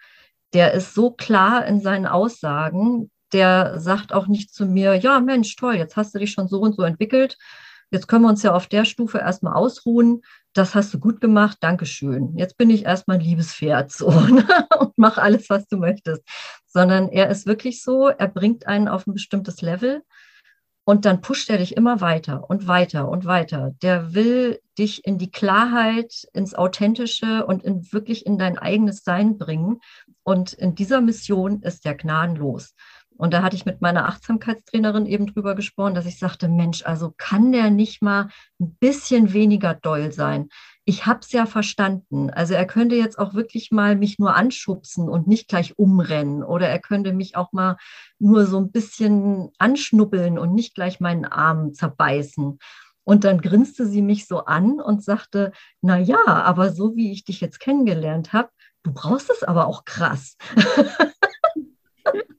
Der 0.55 0.73
ist 0.73 0.92
so 0.92 1.12
klar 1.12 1.64
in 1.66 1.81
seinen 1.81 2.07
Aussagen, 2.07 3.12
der 3.33 3.79
sagt 3.79 4.12
auch 4.12 4.27
nicht 4.27 4.53
zu 4.53 4.66
mir, 4.66 4.97
ja 4.97 5.21
Mensch, 5.21 5.55
toll, 5.55 5.77
jetzt 5.77 5.97
hast 5.97 6.12
du 6.16 6.18
dich 6.18 6.33
schon 6.33 6.49
so 6.49 6.59
und 6.59 6.75
so 6.75 6.83
entwickelt. 6.83 7.38
Jetzt 7.93 8.09
können 8.09 8.25
wir 8.25 8.31
uns 8.31 8.43
ja 8.43 8.55
auf 8.55 8.67
der 8.69 8.87
Stufe 8.87 9.19
erstmal 9.19 9.53
ausruhen. 9.53 10.23
Das 10.55 10.75
hast 10.75 10.95
du 10.95 10.99
gut 10.99 11.21
gemacht, 11.21 11.59
Dankeschön. 11.61 12.35
Jetzt 12.39 12.57
bin 12.57 12.71
ich 12.71 12.87
erstmal 12.87 13.19
ein 13.19 13.23
liebes 13.23 13.55
Pferd 13.55 13.93
so, 13.93 14.11
ne? 14.11 14.47
und 14.81 14.93
mach 14.97 15.19
alles, 15.19 15.51
was 15.51 15.67
du 15.69 15.77
möchtest. 15.77 16.23
Sondern 16.67 17.11
er 17.11 17.29
ist 17.29 17.47
wirklich 17.47 17.83
so, 17.83 18.09
er 18.09 18.29
bringt 18.29 18.67
einen 18.67 18.89
auf 18.89 19.07
ein 19.07 19.13
bestimmtes 19.13 19.61
Level 19.61 20.03
und 20.85 21.05
dann 21.05 21.21
pusht 21.21 21.51
er 21.51 21.59
dich 21.59 21.77
immer 21.77 22.01
weiter 22.01 22.49
und 22.49 22.67
weiter 22.67 23.09
und 23.11 23.27
weiter. 23.27 23.73
Der 23.83 24.15
will 24.15 24.59
dich 24.79 25.05
in 25.05 25.19
die 25.19 25.31
Klarheit, 25.31 26.27
ins 26.33 26.55
Authentische 26.55 27.45
und 27.45 27.63
in, 27.63 27.93
wirklich 27.93 28.25
in 28.25 28.39
dein 28.39 28.57
eigenes 28.57 29.05
Sein 29.05 29.37
bringen. 29.37 29.81
Und 30.25 30.55
in 30.55 30.75
dieser 30.75 31.03
Mission 31.03 31.61
ist 31.61 31.85
er 31.85 31.95
gnadenlos. 31.95 32.75
Und 33.23 33.33
da 33.33 33.45
hatte 33.45 33.55
ich 33.55 33.65
mit 33.65 33.81
meiner 33.81 34.09
Achtsamkeitstrainerin 34.09 35.07
eben 35.07 35.29
drüber 35.29 35.55
gesprochen, 35.55 35.95
dass 35.95 36.07
ich 36.07 36.19
sagte, 36.19 36.49
Mensch, 36.49 36.85
also 36.85 37.15
kann 37.17 37.53
der 37.53 37.71
nicht 37.71 38.03
mal 38.03 38.31
ein 38.61 38.75
bisschen 38.81 39.33
weniger 39.33 39.75
doll 39.75 40.11
sein? 40.11 40.49
Ich 40.85 41.07
habe 41.07 41.21
es 41.21 41.31
ja 41.31 41.47
verstanden. 41.47 42.31
Also 42.31 42.55
er 42.55 42.67
könnte 42.67 42.97
jetzt 42.97 43.21
auch 43.21 43.35
wirklich 43.35 43.71
mal 43.71 43.95
mich 43.95 44.19
nur 44.19 44.35
anschubsen 44.35 45.09
und 45.09 45.29
nicht 45.29 45.47
gleich 45.47 45.79
umrennen. 45.79 46.43
Oder 46.43 46.69
er 46.69 46.81
könnte 46.81 47.13
mich 47.13 47.37
auch 47.37 47.53
mal 47.53 47.77
nur 48.19 48.45
so 48.45 48.59
ein 48.59 48.73
bisschen 48.73 49.51
anschnuppeln 49.57 50.37
und 50.37 50.53
nicht 50.53 50.75
gleich 50.75 50.99
meinen 50.99 51.25
Arm 51.25 51.75
zerbeißen. 51.75 52.59
Und 53.05 53.23
dann 53.23 53.41
grinste 53.41 53.87
sie 53.87 54.03
mich 54.03 54.27
so 54.27 54.47
an 54.47 54.81
und 54.81 55.05
sagte, 55.05 55.53
na 55.81 55.97
ja, 55.97 56.25
aber 56.27 56.73
so 56.73 56.97
wie 56.97 57.13
ich 57.13 57.23
dich 57.23 57.41
jetzt 57.41 57.61
kennengelernt 57.61 58.33
habe, 58.33 58.49
du 58.83 58.93
brauchst 58.93 59.31
es 59.31 59.45
aber 59.45 59.69
auch 59.69 59.85
krass. 59.85 60.37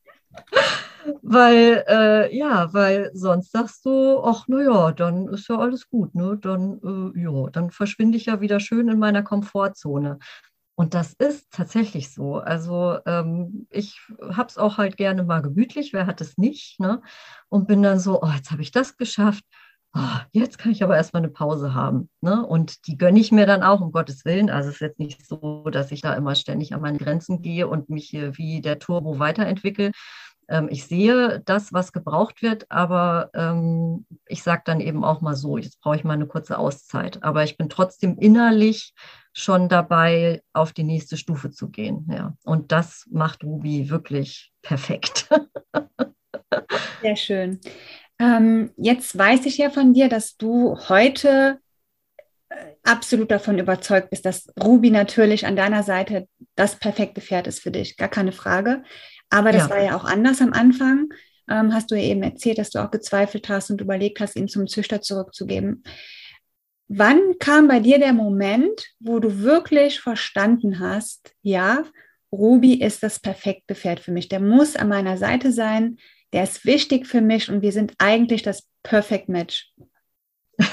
weil, 1.21 1.84
äh, 1.88 2.36
ja, 2.36 2.73
weil 2.73 3.12
sonst 3.13 3.51
sagst 3.51 3.86
du, 3.86 4.21
ach, 4.23 4.47
naja, 4.47 4.91
dann 4.91 5.27
ist 5.27 5.47
ja 5.49 5.58
alles 5.58 5.89
gut, 5.89 6.15
ne? 6.15 6.38
Dann, 6.41 7.13
äh, 7.15 7.21
ja, 7.21 7.49
dann 7.49 7.71
verschwinde 7.71 8.17
ich 8.17 8.27
ja 8.27 8.41
wieder 8.41 8.60
schön 8.60 8.89
in 8.89 8.99
meiner 8.99 9.23
Komfortzone. 9.23 10.19
Und 10.75 10.95
das 10.95 11.13
ist 11.13 11.51
tatsächlich 11.51 12.13
so. 12.13 12.38
Also 12.38 12.97
ähm, 13.06 13.67
ich 13.69 14.01
habe 14.21 14.47
es 14.49 14.58
auch 14.58 14.77
halt 14.77 14.97
gerne 14.97 15.23
mal 15.23 15.41
gemütlich, 15.41 15.93
wer 15.93 16.08
hat 16.08 16.19
es 16.21 16.38
nicht, 16.38 16.79
ne? 16.79 17.01
Und 17.49 17.67
bin 17.67 17.84
dann 17.84 17.99
so, 17.99 18.21
oh, 18.21 18.32
jetzt 18.36 18.51
habe 18.51 18.62
ich 18.63 18.71
das 18.71 18.97
geschafft. 18.97 19.43
Oh, 19.95 19.99
jetzt 20.32 20.58
kann 20.58 20.71
ich 20.71 20.84
aber 20.84 20.95
erstmal 20.97 21.21
eine 21.21 21.32
Pause 21.32 21.75
haben. 21.75 22.10
Ne? 22.21 22.43
Und 22.43 22.88
die 22.88 22.97
gönne 22.97 23.19
ich 23.19 23.32
mir 23.32 23.45
dann 23.45 23.62
auch, 23.62 23.79
um 23.79 23.91
Gottes 23.91 24.25
Willen. 24.25 24.49
Also 24.49 24.69
es 24.69 24.75
ist 24.75 24.82
jetzt 24.82 24.99
nicht 24.99 25.23
so, 25.27 25.65
dass 25.69 25.91
ich 25.91 26.01
da 26.01 26.15
immer 26.15 26.34
ständig 26.34 26.73
an 26.73 26.82
meine 26.82 26.97
Grenzen 26.97 27.43
gehe 27.43 27.67
und 27.67 27.89
mich 27.89 28.10
hier 28.10 28.36
wie 28.36 28.60
der 28.62 28.79
Turbo 28.79 29.19
weiterentwickle, 29.19 29.91
ich 30.69 30.86
sehe 30.86 31.41
das, 31.45 31.73
was 31.73 31.93
gebraucht 31.93 32.41
wird, 32.41 32.69
aber 32.69 33.29
ähm, 33.34 34.06
ich 34.27 34.43
sage 34.43 34.63
dann 34.65 34.79
eben 34.79 35.03
auch 35.03 35.21
mal 35.21 35.36
so, 35.36 35.58
jetzt 35.58 35.79
brauche 35.82 35.95
ich 35.95 36.03
mal 36.03 36.13
eine 36.13 36.27
kurze 36.27 36.58
Auszeit. 36.58 37.23
Aber 37.23 37.43
ich 37.43 37.58
bin 37.58 37.69
trotzdem 37.69 38.17
innerlich 38.17 38.93
schon 39.34 39.67
dabei, 39.69 40.41
auf 40.53 40.73
die 40.73 40.84
nächste 40.84 41.17
Stufe 41.17 41.49
zu 41.49 41.69
gehen. 41.69 42.08
Ja. 42.12 42.36
Und 42.43 42.71
das 42.71 43.08
macht 43.12 43.43
Ruby 43.43 43.89
wirklich 43.89 44.51
perfekt. 44.62 45.29
Sehr 47.01 47.15
schön. 47.15 47.60
Ähm, 48.19 48.71
jetzt 48.77 49.17
weiß 49.17 49.45
ich 49.45 49.58
ja 49.58 49.69
von 49.69 49.93
dir, 49.93 50.08
dass 50.08 50.38
du 50.38 50.77
heute 50.88 51.60
äh, 52.49 52.56
absolut 52.84 53.32
davon 53.32 53.58
überzeugt 53.58 54.12
bist, 54.12 54.25
dass 54.25 54.53
Ruby 54.62 54.91
natürlich 54.91 55.47
an 55.47 55.56
deiner 55.56 55.84
Seite 55.84 56.27
das 56.56 56.77
perfekte 56.77 57.21
Pferd 57.21 57.47
ist 57.47 57.60
für 57.60 57.71
dich, 57.71 57.97
gar 57.97 58.10
keine 58.10 58.32
Frage. 58.32 58.84
Aber 59.34 59.52
das 59.52 59.63
ja. 59.63 59.69
war 59.72 59.84
ja 59.84 59.96
auch 59.98 60.06
anders 60.06 60.41
am 60.41 60.54
Anfang. 60.54 61.10
Ähm, 61.50 61.74
hast 61.74 61.89
du 61.89 61.96
ja 61.96 62.04
eben 62.04 62.22
erzählt, 62.22 62.60
dass 62.60 62.69
du 62.69 62.80
auch 62.80 62.91
gezweifelt 62.91 63.50
hast 63.50 63.72
und 63.72 63.82
überlegt 63.82 64.19
hast, 64.19 64.36
ihn 64.36 64.48
zum 64.48 64.67
Züchter 64.67 65.02
zurückzugeben. 65.02 65.84
Wann 66.88 67.19
kam 67.39 67.67
bei 67.67 67.80
dir 67.80 67.98
der 67.98 68.13
Moment, 68.13 68.89
wo 69.00 69.19
du 69.19 69.39
wirklich 69.39 70.00
verstanden 70.00 70.80
hast, 70.80 71.34
ja, 71.41 71.84
Ruby 72.32 72.76
ist 72.76 73.02
das 73.02 73.19
perfekte 73.19 73.74
Pferd 73.74 74.00
für 74.00 74.12
mich. 74.12 74.30
Der 74.30 74.39
muss 74.39 74.76
an 74.76 74.89
meiner 74.89 75.17
Seite 75.17 75.52
sein, 75.52 75.98
der 76.32 76.43
ist 76.43 76.65
wichtig 76.65 77.08
für 77.08 77.22
mich 77.22 77.50
und 77.50 77.63
wir 77.63 77.72
sind 77.72 77.93
eigentlich 77.98 78.43
das 78.43 78.67
Perfect 78.84 79.30
Match. 79.30 79.72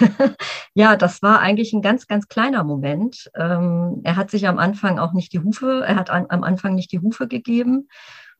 ja, 0.74 0.96
das 0.96 1.22
war 1.22 1.40
eigentlich 1.40 1.72
ein 1.72 1.80
ganz, 1.80 2.06
ganz 2.06 2.28
kleiner 2.28 2.64
Moment. 2.64 3.30
Ähm, 3.34 4.02
er 4.04 4.16
hat 4.16 4.30
sich 4.30 4.46
am 4.46 4.58
Anfang 4.58 4.98
auch 4.98 5.14
nicht 5.14 5.32
die 5.32 5.40
Hufe, 5.40 5.82
er 5.86 5.96
hat 5.96 6.10
an, 6.10 6.26
am 6.28 6.44
Anfang 6.44 6.74
nicht 6.74 6.92
die 6.92 7.00
Hufe 7.00 7.26
gegeben 7.26 7.88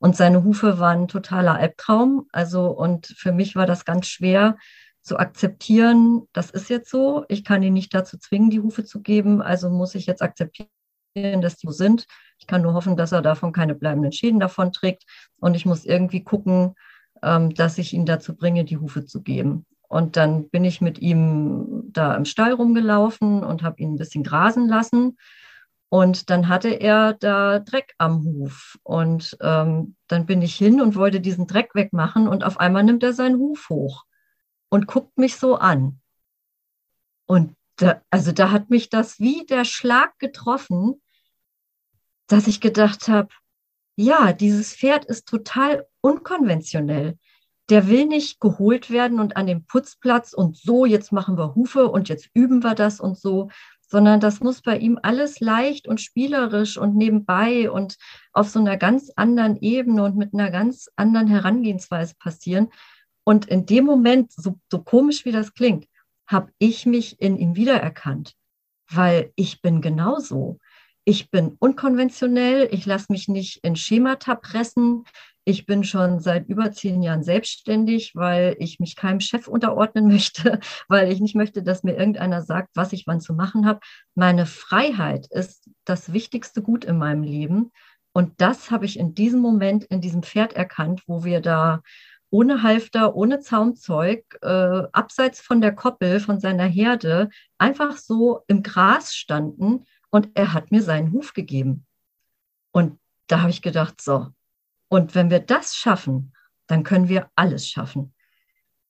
und 0.00 0.16
seine 0.16 0.42
Hufe 0.44 0.78
waren 0.78 1.02
ein 1.02 1.08
totaler 1.08 1.54
Albtraum. 1.56 2.26
Also, 2.32 2.70
und 2.70 3.06
für 3.06 3.32
mich 3.32 3.54
war 3.54 3.66
das 3.66 3.84
ganz 3.84 4.08
schwer 4.08 4.56
zu 5.02 5.18
akzeptieren, 5.18 6.22
das 6.32 6.50
ist 6.50 6.70
jetzt 6.70 6.90
so. 6.90 7.24
Ich 7.28 7.44
kann 7.44 7.62
ihn 7.62 7.74
nicht 7.74 7.94
dazu 7.94 8.18
zwingen, 8.18 8.50
die 8.50 8.60
Hufe 8.60 8.84
zu 8.84 9.02
geben. 9.02 9.42
Also 9.42 9.68
muss 9.70 9.94
ich 9.94 10.06
jetzt 10.06 10.22
akzeptieren, 10.22 10.68
dass 11.14 11.56
die 11.56 11.66
so 11.66 11.72
sind. 11.72 12.06
Ich 12.38 12.46
kann 12.46 12.62
nur 12.62 12.72
hoffen, 12.74 12.96
dass 12.96 13.12
er 13.12 13.22
davon 13.22 13.52
keine 13.52 13.74
bleibenden 13.74 14.12
Schäden 14.12 14.40
davon 14.40 14.72
trägt. 14.72 15.04
Und 15.38 15.54
ich 15.54 15.66
muss 15.66 15.84
irgendwie 15.84 16.24
gucken, 16.24 16.74
ähm, 17.22 17.54
dass 17.54 17.76
ich 17.76 17.92
ihn 17.92 18.06
dazu 18.06 18.34
bringe, 18.34 18.64
die 18.64 18.78
Hufe 18.78 19.04
zu 19.04 19.22
geben. 19.22 19.66
Und 19.88 20.16
dann 20.16 20.48
bin 20.48 20.64
ich 20.64 20.80
mit 20.80 20.98
ihm 20.98 21.90
da 21.92 22.14
im 22.14 22.24
Stall 22.24 22.52
rumgelaufen 22.52 23.42
und 23.44 23.62
habe 23.62 23.82
ihn 23.82 23.94
ein 23.94 23.98
bisschen 23.98 24.22
grasen 24.22 24.68
lassen. 24.68 25.18
Und 25.90 26.30
dann 26.30 26.48
hatte 26.48 26.68
er 26.68 27.14
da 27.14 27.58
Dreck 27.58 27.94
am 27.98 28.24
Huf. 28.24 28.78
Und 28.84 29.36
ähm, 29.42 29.96
dann 30.06 30.24
bin 30.24 30.40
ich 30.40 30.54
hin 30.54 30.80
und 30.80 30.94
wollte 30.94 31.20
diesen 31.20 31.48
Dreck 31.48 31.74
wegmachen. 31.74 32.28
Und 32.28 32.44
auf 32.44 32.60
einmal 32.60 32.84
nimmt 32.84 33.02
er 33.02 33.12
seinen 33.12 33.38
Huf 33.38 33.68
hoch 33.68 34.04
und 34.68 34.86
guckt 34.86 35.18
mich 35.18 35.36
so 35.36 35.56
an. 35.56 36.00
Und 37.26 37.56
da, 37.76 38.02
also 38.08 38.30
da 38.30 38.52
hat 38.52 38.70
mich 38.70 38.88
das 38.88 39.18
wie 39.18 39.44
der 39.46 39.64
Schlag 39.64 40.16
getroffen, 40.20 41.02
dass 42.28 42.46
ich 42.46 42.60
gedacht 42.60 43.08
habe, 43.08 43.30
ja, 43.96 44.32
dieses 44.32 44.74
Pferd 44.74 45.04
ist 45.04 45.26
total 45.26 45.86
unkonventionell. 46.00 47.18
Der 47.68 47.88
will 47.88 48.06
nicht 48.06 48.40
geholt 48.40 48.90
werden 48.90 49.18
und 49.18 49.36
an 49.36 49.48
dem 49.48 49.64
Putzplatz 49.64 50.32
und 50.32 50.56
so, 50.56 50.86
jetzt 50.86 51.10
machen 51.10 51.36
wir 51.36 51.56
Hufe 51.56 51.88
und 51.88 52.08
jetzt 52.08 52.28
üben 52.32 52.62
wir 52.62 52.74
das 52.76 53.00
und 53.00 53.18
so, 53.18 53.50
sondern 53.90 54.20
das 54.20 54.40
muss 54.40 54.62
bei 54.62 54.78
ihm 54.78 54.98
alles 55.02 55.40
leicht 55.40 55.88
und 55.88 56.00
spielerisch 56.00 56.78
und 56.78 56.96
nebenbei 56.96 57.70
und 57.70 57.96
auf 58.32 58.48
so 58.48 58.60
einer 58.60 58.76
ganz 58.76 59.10
anderen 59.16 59.56
Ebene 59.56 60.04
und 60.04 60.16
mit 60.16 60.32
einer 60.32 60.50
ganz 60.50 60.88
anderen 60.94 61.26
Herangehensweise 61.26 62.14
passieren. 62.18 62.68
Und 63.24 63.46
in 63.46 63.66
dem 63.66 63.84
Moment, 63.84 64.32
so, 64.32 64.58
so 64.70 64.82
komisch 64.82 65.24
wie 65.24 65.32
das 65.32 65.54
klingt, 65.54 65.86
habe 66.26 66.52
ich 66.58 66.86
mich 66.86 67.20
in 67.20 67.36
ihm 67.36 67.56
wiedererkannt, 67.56 68.34
weil 68.88 69.32
ich 69.34 69.60
bin 69.60 69.80
genauso. 69.80 70.58
Ich 71.04 71.30
bin 71.30 71.56
unkonventionell, 71.58 72.68
ich 72.70 72.86
lasse 72.86 73.06
mich 73.10 73.26
nicht 73.26 73.64
in 73.64 73.74
Schemata 73.74 74.36
pressen, 74.36 75.04
ich 75.44 75.66
bin 75.66 75.84
schon 75.84 76.20
seit 76.20 76.48
über 76.48 76.70
zehn 76.72 77.02
Jahren 77.02 77.22
selbstständig, 77.22 78.14
weil 78.14 78.56
ich 78.58 78.78
mich 78.78 78.96
keinem 78.96 79.20
Chef 79.20 79.48
unterordnen 79.48 80.06
möchte, 80.12 80.60
weil 80.88 81.10
ich 81.10 81.20
nicht 81.20 81.34
möchte, 81.34 81.62
dass 81.62 81.82
mir 81.82 81.96
irgendeiner 81.96 82.42
sagt, 82.42 82.70
was 82.74 82.92
ich 82.92 83.06
wann 83.06 83.20
zu 83.20 83.34
machen 83.34 83.66
habe. 83.66 83.80
Meine 84.14 84.46
Freiheit 84.46 85.26
ist 85.30 85.68
das 85.84 86.12
wichtigste 86.12 86.62
Gut 86.62 86.84
in 86.84 86.98
meinem 86.98 87.22
Leben. 87.22 87.72
Und 88.12 88.40
das 88.40 88.70
habe 88.70 88.84
ich 88.84 88.98
in 88.98 89.14
diesem 89.14 89.40
Moment 89.40 89.84
in 89.84 90.00
diesem 90.00 90.22
Pferd 90.22 90.52
erkannt, 90.54 91.02
wo 91.06 91.24
wir 91.24 91.40
da 91.40 91.82
ohne 92.30 92.62
Halfter, 92.62 93.16
ohne 93.16 93.40
Zaumzeug, 93.40 94.24
äh, 94.42 94.82
abseits 94.92 95.40
von 95.40 95.60
der 95.60 95.74
Koppel, 95.74 96.20
von 96.20 96.38
seiner 96.38 96.66
Herde, 96.66 97.28
einfach 97.58 97.96
so 97.96 98.42
im 98.46 98.62
Gras 98.62 99.14
standen 99.14 99.84
und 100.10 100.28
er 100.34 100.52
hat 100.52 100.70
mir 100.70 100.82
seinen 100.82 101.12
Huf 101.12 101.34
gegeben. 101.34 101.86
Und 102.72 102.98
da 103.26 103.40
habe 103.40 103.50
ich 103.50 103.62
gedacht, 103.62 104.00
so, 104.00 104.28
und 104.90 105.14
wenn 105.14 105.30
wir 105.30 105.38
das 105.38 105.76
schaffen, 105.76 106.32
dann 106.66 106.82
können 106.82 107.08
wir 107.08 107.30
alles 107.36 107.68
schaffen. 107.68 108.12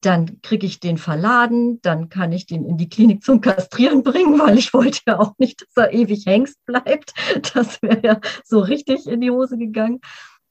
Dann 0.00 0.40
kriege 0.40 0.66
ich 0.66 0.80
den 0.80 0.96
verladen, 0.96 1.82
dann 1.82 2.08
kann 2.08 2.32
ich 2.32 2.46
den 2.46 2.64
in 2.64 2.78
die 2.78 2.88
Klinik 2.88 3.22
zum 3.22 3.42
Kastrieren 3.42 4.02
bringen, 4.02 4.38
weil 4.40 4.58
ich 4.58 4.72
wollte 4.72 5.00
ja 5.06 5.18
auch 5.18 5.34
nicht, 5.36 5.60
dass 5.60 5.76
er 5.76 5.92
ewig 5.92 6.24
Hengst 6.26 6.64
bleibt. 6.64 7.12
Das 7.54 7.82
wäre 7.82 8.00
ja 8.02 8.20
so 8.44 8.60
richtig 8.60 9.06
in 9.06 9.20
die 9.20 9.30
Hose 9.30 9.58
gegangen. 9.58 10.00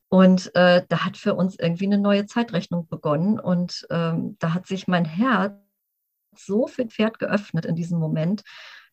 Und 0.08 0.56
äh, 0.56 0.84
da 0.88 1.04
hat 1.04 1.18
für 1.18 1.34
uns 1.34 1.58
irgendwie 1.60 1.86
eine 1.86 1.98
neue 1.98 2.28
Zeitrechnung 2.28 2.88
begonnen. 2.88 3.40
Und 3.40 3.88
ähm, 3.90 4.38
da 4.40 4.54
hat 4.54 4.68
sich 4.68 4.88
mein 4.88 5.06
Herz 5.06 5.54
so 6.36 6.68
für 6.68 6.86
Pferd 6.86 7.18
geöffnet 7.18 7.66
in 7.66 7.76
diesem 7.76 8.00
Moment, 8.00 8.44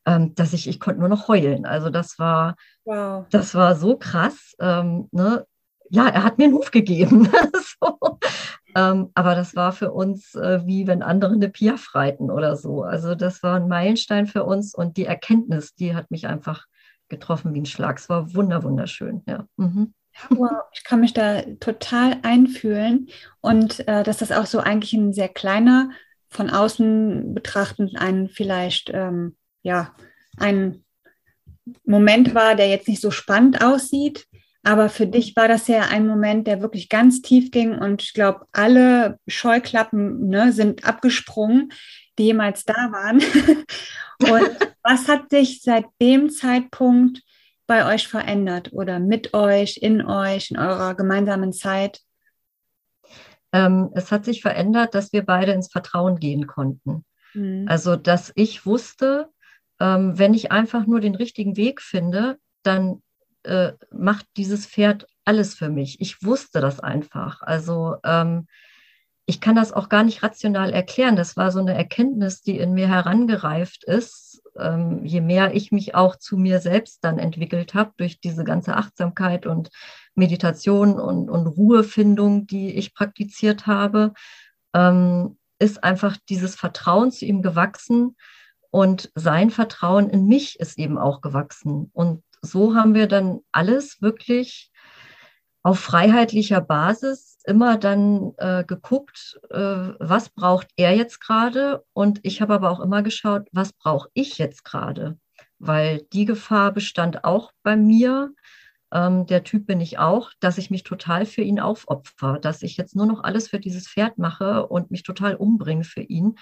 ähm, 0.06 0.34
dass 0.34 0.54
ich, 0.54 0.68
ich 0.68 0.80
konnte 0.80 1.00
nur 1.00 1.08
noch 1.10 1.28
heulen. 1.28 1.66
Also 1.66 1.90
das 1.90 2.18
war, 2.18 2.56
wow. 2.84 3.26
das 3.30 3.54
war 3.54 3.76
so 3.76 3.98
krass. 3.98 4.54
Ähm, 4.58 5.08
ne? 5.12 5.46
Ja, 5.90 6.08
er 6.08 6.24
hat 6.24 6.38
mir 6.38 6.44
einen 6.44 6.54
Ruf 6.54 6.70
gegeben. 6.70 7.28
so. 7.80 8.18
Ähm, 8.74 9.10
aber 9.14 9.34
das 9.34 9.56
war 9.56 9.72
für 9.72 9.92
uns 9.92 10.34
äh, 10.34 10.60
wie 10.66 10.86
wenn 10.86 11.02
andere 11.02 11.32
eine 11.32 11.48
Piaf 11.48 11.94
reiten 11.94 12.30
oder 12.30 12.56
so. 12.56 12.82
Also 12.82 13.14
das 13.14 13.42
war 13.42 13.56
ein 13.56 13.68
Meilenstein 13.68 14.26
für 14.26 14.44
uns 14.44 14.74
und 14.74 14.96
die 14.96 15.06
Erkenntnis, 15.06 15.74
die 15.74 15.94
hat 15.94 16.10
mich 16.10 16.26
einfach 16.26 16.66
getroffen 17.08 17.54
wie 17.54 17.60
ein 17.60 17.66
Schlag. 17.66 17.98
Es 17.98 18.08
war 18.08 18.34
wunder, 18.34 18.62
wunderschön, 18.64 19.22
ja. 19.26 19.46
Mhm. 19.56 19.94
Wow, 20.30 20.62
ich 20.72 20.82
kann 20.84 21.00
mich 21.00 21.12
da 21.12 21.42
total 21.60 22.16
einfühlen 22.22 23.08
und 23.40 23.86
äh, 23.86 24.02
dass 24.02 24.18
das 24.18 24.32
auch 24.32 24.46
so 24.46 24.60
eigentlich 24.60 24.94
ein 24.94 25.12
sehr 25.12 25.28
kleiner, 25.28 25.90
von 26.28 26.50
außen 26.50 27.34
betrachtend 27.34 27.96
ein 27.96 28.28
vielleicht, 28.28 28.90
ähm, 28.92 29.36
ja, 29.62 29.94
ein 30.38 30.84
Moment 31.84 32.34
war, 32.34 32.54
der 32.54 32.68
jetzt 32.68 32.88
nicht 32.88 33.00
so 33.00 33.10
spannend 33.10 33.62
aussieht, 33.62 34.26
aber 34.66 34.88
für 34.88 35.06
dich 35.06 35.36
war 35.36 35.46
das 35.46 35.68
ja 35.68 35.82
ein 35.82 36.08
Moment, 36.08 36.48
der 36.48 36.60
wirklich 36.60 36.88
ganz 36.88 37.22
tief 37.22 37.52
ging 37.52 37.78
und 37.78 38.02
ich 38.02 38.14
glaube, 38.14 38.46
alle 38.50 39.20
Scheuklappen 39.28 40.28
ne, 40.28 40.52
sind 40.52 40.84
abgesprungen, 40.84 41.70
die 42.18 42.24
jemals 42.24 42.64
da 42.64 42.74
waren. 42.90 43.18
und 44.18 44.72
was 44.82 45.06
hat 45.06 45.30
sich 45.30 45.62
seit 45.62 45.84
dem 46.02 46.30
Zeitpunkt 46.30 47.22
bei 47.68 47.94
euch 47.94 48.08
verändert 48.08 48.72
oder 48.72 48.98
mit 48.98 49.34
euch, 49.34 49.76
in 49.76 50.04
euch, 50.04 50.50
in 50.50 50.58
eurer 50.58 50.96
gemeinsamen 50.96 51.52
Zeit? 51.52 52.00
Ähm, 53.52 53.90
es 53.94 54.10
hat 54.10 54.24
sich 54.24 54.42
verändert, 54.42 54.96
dass 54.96 55.12
wir 55.12 55.24
beide 55.24 55.52
ins 55.52 55.70
Vertrauen 55.70 56.18
gehen 56.18 56.48
konnten. 56.48 57.04
Mhm. 57.34 57.66
Also, 57.68 57.94
dass 57.94 58.32
ich 58.34 58.66
wusste, 58.66 59.28
ähm, 59.78 60.18
wenn 60.18 60.34
ich 60.34 60.50
einfach 60.50 60.88
nur 60.88 61.00
den 61.00 61.14
richtigen 61.14 61.56
Weg 61.56 61.80
finde, 61.80 62.38
dann 62.64 63.00
äh, 63.46 63.72
macht 63.90 64.26
dieses 64.36 64.66
Pferd 64.66 65.06
alles 65.24 65.54
für 65.54 65.68
mich. 65.68 66.00
Ich 66.00 66.22
wusste 66.22 66.60
das 66.60 66.80
einfach. 66.80 67.42
Also 67.42 67.96
ähm, 68.04 68.46
ich 69.26 69.40
kann 69.40 69.56
das 69.56 69.72
auch 69.72 69.88
gar 69.88 70.04
nicht 70.04 70.22
rational 70.22 70.72
erklären. 70.72 71.16
Das 71.16 71.36
war 71.36 71.50
so 71.50 71.58
eine 71.58 71.74
Erkenntnis, 71.74 72.42
die 72.42 72.58
in 72.58 72.74
mir 72.74 72.88
herangereift 72.88 73.84
ist, 73.84 74.42
ähm, 74.58 75.04
je 75.04 75.20
mehr 75.20 75.54
ich 75.54 75.72
mich 75.72 75.94
auch 75.94 76.16
zu 76.16 76.36
mir 76.36 76.60
selbst 76.60 77.04
dann 77.04 77.18
entwickelt 77.18 77.74
habe 77.74 77.92
durch 77.96 78.20
diese 78.20 78.44
ganze 78.44 78.76
Achtsamkeit 78.76 79.46
und 79.46 79.70
Meditation 80.14 80.98
und, 80.98 81.28
und 81.28 81.46
Ruhefindung, 81.46 82.46
die 82.46 82.74
ich 82.74 82.94
praktiziert 82.94 83.66
habe, 83.66 84.12
ähm, 84.74 85.38
ist 85.58 85.82
einfach 85.82 86.16
dieses 86.28 86.54
Vertrauen 86.54 87.10
zu 87.10 87.24
ihm 87.24 87.42
gewachsen 87.42 88.16
und 88.70 89.10
sein 89.14 89.50
Vertrauen 89.50 90.10
in 90.10 90.26
mich 90.26 90.60
ist 90.60 90.78
eben 90.78 90.98
auch 90.98 91.20
gewachsen. 91.22 91.90
Und 91.94 92.22
so 92.46 92.74
haben 92.74 92.94
wir 92.94 93.06
dann 93.06 93.40
alles 93.52 94.00
wirklich 94.00 94.70
auf 95.62 95.80
freiheitlicher 95.80 96.60
Basis 96.60 97.38
immer 97.44 97.76
dann 97.76 98.34
äh, 98.38 98.64
geguckt, 98.64 99.40
äh, 99.50 99.58
was 99.98 100.28
braucht 100.28 100.68
er 100.76 100.94
jetzt 100.94 101.20
gerade? 101.20 101.84
Und 101.92 102.20
ich 102.22 102.40
habe 102.40 102.54
aber 102.54 102.70
auch 102.70 102.80
immer 102.80 103.02
geschaut, 103.02 103.48
was 103.52 103.72
brauche 103.72 104.08
ich 104.14 104.38
jetzt 104.38 104.64
gerade, 104.64 105.18
weil 105.58 106.02
die 106.12 106.24
Gefahr 106.24 106.72
bestand 106.72 107.24
auch 107.24 107.52
bei 107.64 107.76
mir. 107.76 108.32
Ähm, 108.92 109.26
der 109.26 109.42
Typ 109.42 109.66
bin 109.66 109.80
ich 109.80 109.98
auch, 109.98 110.30
dass 110.38 110.58
ich 110.58 110.70
mich 110.70 110.84
total 110.84 111.26
für 111.26 111.42
ihn 111.42 111.58
aufopfer, 111.58 112.38
dass 112.38 112.62
ich 112.62 112.76
jetzt 112.76 112.94
nur 112.94 113.06
noch 113.06 113.24
alles 113.24 113.48
für 113.48 113.58
dieses 113.58 113.88
Pferd 113.88 114.18
mache 114.18 114.66
und 114.68 114.92
mich 114.92 115.02
total 115.02 115.34
umbringe 115.34 115.84
für 115.84 116.02
ihn 116.02 116.36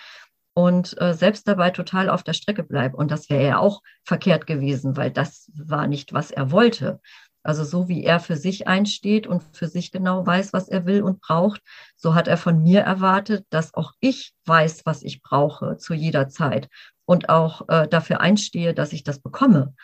und 0.55 1.01
äh, 1.01 1.15
selbst 1.15 1.47
dabei 1.49 1.71
total 1.71 2.09
auf 2.09 2.23
der 2.23 2.33
Strecke 2.33 2.63
bleibe. 2.63 2.97
Und 2.97 3.11
das 3.11 3.29
wäre 3.29 3.45
ja 3.45 3.59
auch 3.59 3.83
verkehrt 4.05 4.47
gewesen, 4.47 4.97
weil 4.97 5.11
das 5.11 5.51
war 5.55 5.87
nicht, 5.87 6.13
was 6.13 6.31
er 6.31 6.53
wollte. 6.53 7.01
Also 7.43 7.63
so 7.65 7.89
wie 7.89 8.05
er 8.05 8.21
für 8.21 8.37
sich 8.37 8.67
einsteht 8.69 9.27
und 9.27 9.43
für 9.53 9.67
sich 9.67 9.93
genau 9.93 10.27
weiß, 10.27 10.55
was 10.55 10.69
er 10.69 10.87
will 10.87 11.03
und 11.03 11.21
braucht, 11.21 11.61
so 11.95 12.15
hat 12.15 12.27
er 12.27 12.39
von 12.39 12.63
mir 12.63 12.81
erwartet, 12.81 13.47
dass 13.51 13.75
auch 13.75 13.93
ich 14.01 14.33
weiß, 14.47 14.87
was 14.87 15.03
ich 15.03 15.21
brauche 15.21 15.77
zu 15.77 15.93
jeder 15.93 16.29
Zeit 16.29 16.71
und 17.05 17.29
auch 17.29 17.69
äh, 17.69 17.87
dafür 17.87 18.21
einstehe, 18.21 18.73
dass 18.73 18.95
ich 18.95 19.05
das 19.05 19.19
bekomme. 19.19 19.75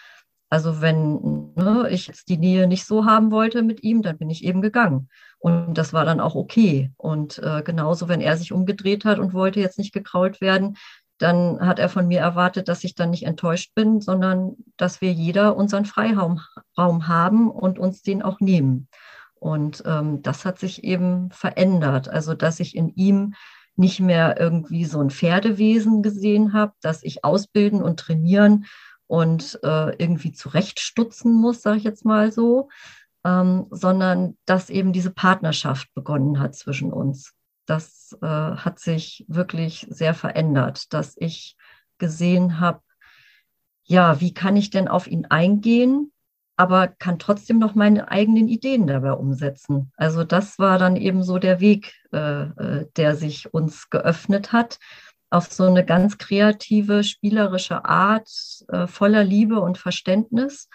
Also 0.50 0.80
wenn 0.80 1.52
ne, 1.54 1.88
ich 1.90 2.08
jetzt 2.08 2.28
die 2.28 2.36
Nähe 2.36 2.66
nicht 2.66 2.84
so 2.84 3.04
haben 3.04 3.30
wollte 3.30 3.62
mit 3.62 3.84
ihm, 3.84 4.02
dann 4.02 4.18
bin 4.18 4.30
ich 4.30 4.44
eben 4.44 4.60
gegangen. 4.60 5.08
Und 5.38 5.74
das 5.74 5.92
war 5.92 6.04
dann 6.04 6.20
auch 6.20 6.34
okay. 6.34 6.90
Und 6.96 7.38
äh, 7.38 7.62
genauso, 7.62 8.08
wenn 8.08 8.20
er 8.20 8.36
sich 8.36 8.52
umgedreht 8.52 9.04
hat 9.04 9.20
und 9.20 9.32
wollte 9.32 9.60
jetzt 9.60 9.78
nicht 9.78 9.94
gekrault 9.94 10.40
werden, 10.40 10.76
dann 11.18 11.60
hat 11.60 11.78
er 11.78 11.88
von 11.88 12.08
mir 12.08 12.20
erwartet, 12.20 12.68
dass 12.68 12.82
ich 12.82 12.94
dann 12.94 13.10
nicht 13.10 13.26
enttäuscht 13.26 13.74
bin, 13.74 14.00
sondern 14.00 14.56
dass 14.76 15.00
wir 15.00 15.12
jeder 15.12 15.56
unseren 15.56 15.84
Freiraum 15.84 16.40
Raum 16.76 17.06
haben 17.08 17.50
und 17.50 17.78
uns 17.78 18.02
den 18.02 18.22
auch 18.22 18.40
nehmen. 18.40 18.88
Und 19.34 19.82
ähm, 19.86 20.22
das 20.22 20.44
hat 20.44 20.58
sich 20.58 20.82
eben 20.82 21.30
verändert. 21.30 22.08
Also, 22.08 22.34
dass 22.34 22.58
ich 22.58 22.74
in 22.74 22.88
ihm 22.88 23.34
nicht 23.76 24.00
mehr 24.00 24.38
irgendwie 24.38 24.84
so 24.84 25.00
ein 25.00 25.10
Pferdewesen 25.10 26.02
gesehen 26.02 26.52
habe, 26.52 26.72
dass 26.82 27.02
ich 27.02 27.24
ausbilden 27.24 27.82
und 27.82 28.00
trainieren 28.00 28.66
und 29.10 29.58
äh, 29.64 29.90
irgendwie 29.96 30.30
zurechtstutzen 30.30 31.32
muss, 31.32 31.62
sage 31.62 31.78
ich 31.78 31.82
jetzt 31.84 32.04
mal 32.04 32.30
so, 32.30 32.68
ähm, 33.24 33.66
sondern 33.70 34.38
dass 34.46 34.70
eben 34.70 34.92
diese 34.92 35.10
Partnerschaft 35.10 35.92
begonnen 35.94 36.38
hat 36.38 36.54
zwischen 36.54 36.92
uns. 36.92 37.34
Das 37.66 38.16
äh, 38.22 38.26
hat 38.26 38.78
sich 38.78 39.24
wirklich 39.26 39.88
sehr 39.90 40.14
verändert, 40.14 40.94
dass 40.94 41.16
ich 41.18 41.56
gesehen 41.98 42.60
habe, 42.60 42.82
ja, 43.82 44.20
wie 44.20 44.32
kann 44.32 44.56
ich 44.56 44.70
denn 44.70 44.86
auf 44.86 45.08
ihn 45.08 45.26
eingehen, 45.26 46.12
aber 46.56 46.86
kann 46.86 47.18
trotzdem 47.18 47.58
noch 47.58 47.74
meine 47.74 48.12
eigenen 48.12 48.46
Ideen 48.46 48.86
dabei 48.86 49.14
umsetzen. 49.14 49.90
Also 49.96 50.22
das 50.22 50.60
war 50.60 50.78
dann 50.78 50.94
eben 50.94 51.24
so 51.24 51.38
der 51.38 51.58
Weg, 51.58 51.94
äh, 52.12 52.42
äh 52.42 52.86
der 52.96 53.16
sich 53.16 53.52
uns 53.52 53.90
geöffnet 53.90 54.52
hat 54.52 54.78
auf 55.30 55.52
so 55.52 55.64
eine 55.64 55.84
ganz 55.84 56.18
kreative, 56.18 57.04
spielerische 57.04 57.84
Art, 57.84 58.28
äh, 58.68 58.86
voller 58.86 59.24
Liebe 59.24 59.60
und 59.60 59.78
Verständnis, 59.78 60.68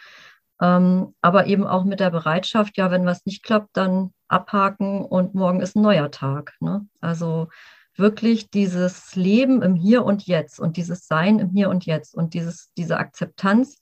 ähm, 0.61 1.13
aber 1.21 1.47
eben 1.47 1.67
auch 1.67 1.83
mit 1.83 1.99
der 1.99 2.09
Bereitschaft, 2.09 2.77
ja, 2.77 2.89
wenn 2.89 3.05
was 3.05 3.25
nicht 3.25 3.43
klappt, 3.43 3.75
dann 3.75 4.13
abhaken 4.27 5.03
und 5.03 5.35
morgen 5.35 5.59
ist 5.59 5.75
ein 5.75 5.81
neuer 5.81 6.09
Tag. 6.09 6.53
Ne? 6.61 6.87
Also 7.01 7.49
wirklich 7.97 8.49
dieses 8.49 9.15
Leben 9.15 9.61
im 9.61 9.75
Hier 9.75 10.05
und 10.05 10.25
Jetzt 10.25 10.59
und 10.59 10.77
dieses 10.77 11.07
Sein 11.07 11.39
im 11.39 11.49
Hier 11.49 11.69
und 11.69 11.85
Jetzt 11.85 12.15
und 12.15 12.33
dieses, 12.33 12.71
diese 12.77 12.97
Akzeptanz, 12.97 13.79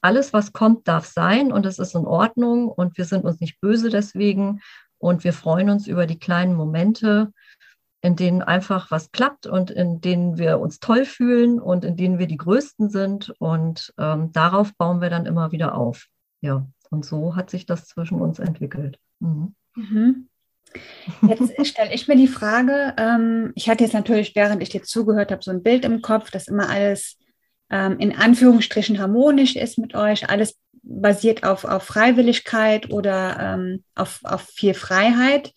alles, 0.00 0.32
was 0.32 0.52
kommt, 0.52 0.86
darf 0.88 1.06
sein 1.06 1.52
und 1.52 1.66
es 1.66 1.78
ist 1.78 1.94
in 1.94 2.06
Ordnung 2.06 2.68
und 2.68 2.96
wir 2.96 3.04
sind 3.04 3.24
uns 3.24 3.40
nicht 3.40 3.60
böse 3.60 3.90
deswegen 3.90 4.60
und 4.98 5.24
wir 5.24 5.32
freuen 5.32 5.70
uns 5.70 5.86
über 5.86 6.06
die 6.06 6.18
kleinen 6.18 6.54
Momente 6.54 7.32
in 8.00 8.16
denen 8.16 8.42
einfach 8.42 8.90
was 8.90 9.10
klappt 9.10 9.46
und 9.46 9.70
in 9.70 10.00
denen 10.00 10.38
wir 10.38 10.60
uns 10.60 10.78
toll 10.78 11.04
fühlen 11.04 11.60
und 11.60 11.84
in 11.84 11.96
denen 11.96 12.18
wir 12.18 12.26
die 12.26 12.36
Größten 12.36 12.90
sind. 12.90 13.34
Und 13.38 13.92
ähm, 13.98 14.32
darauf 14.32 14.74
bauen 14.76 15.00
wir 15.00 15.10
dann 15.10 15.26
immer 15.26 15.50
wieder 15.50 15.74
auf. 15.74 16.06
Ja, 16.40 16.66
und 16.90 17.04
so 17.04 17.34
hat 17.34 17.50
sich 17.50 17.66
das 17.66 17.86
zwischen 17.86 18.20
uns 18.20 18.38
entwickelt. 18.38 18.98
Mhm. 19.18 19.54
Mhm. 19.74 20.28
Jetzt 21.22 21.54
stelle 21.66 21.92
ich 21.92 22.06
mir 22.06 22.16
die 22.16 22.28
Frage, 22.28 22.94
ähm, 22.98 23.52
ich 23.56 23.68
hatte 23.68 23.82
jetzt 23.82 23.94
natürlich, 23.94 24.36
während 24.36 24.62
ich 24.62 24.68
dir 24.68 24.82
zugehört 24.82 25.32
habe, 25.32 25.42
so 25.42 25.50
ein 25.50 25.62
Bild 25.62 25.84
im 25.84 26.00
Kopf, 26.00 26.30
dass 26.30 26.46
immer 26.46 26.68
alles 26.68 27.16
ähm, 27.70 27.98
in 27.98 28.16
Anführungsstrichen 28.16 29.00
harmonisch 29.00 29.56
ist 29.56 29.78
mit 29.78 29.94
euch, 29.94 30.30
alles 30.30 30.56
basiert 30.82 31.42
auf, 31.42 31.64
auf 31.64 31.82
Freiwilligkeit 31.82 32.90
oder 32.90 33.38
ähm, 33.40 33.84
auf, 33.94 34.20
auf 34.22 34.42
viel 34.42 34.74
Freiheit 34.74 35.52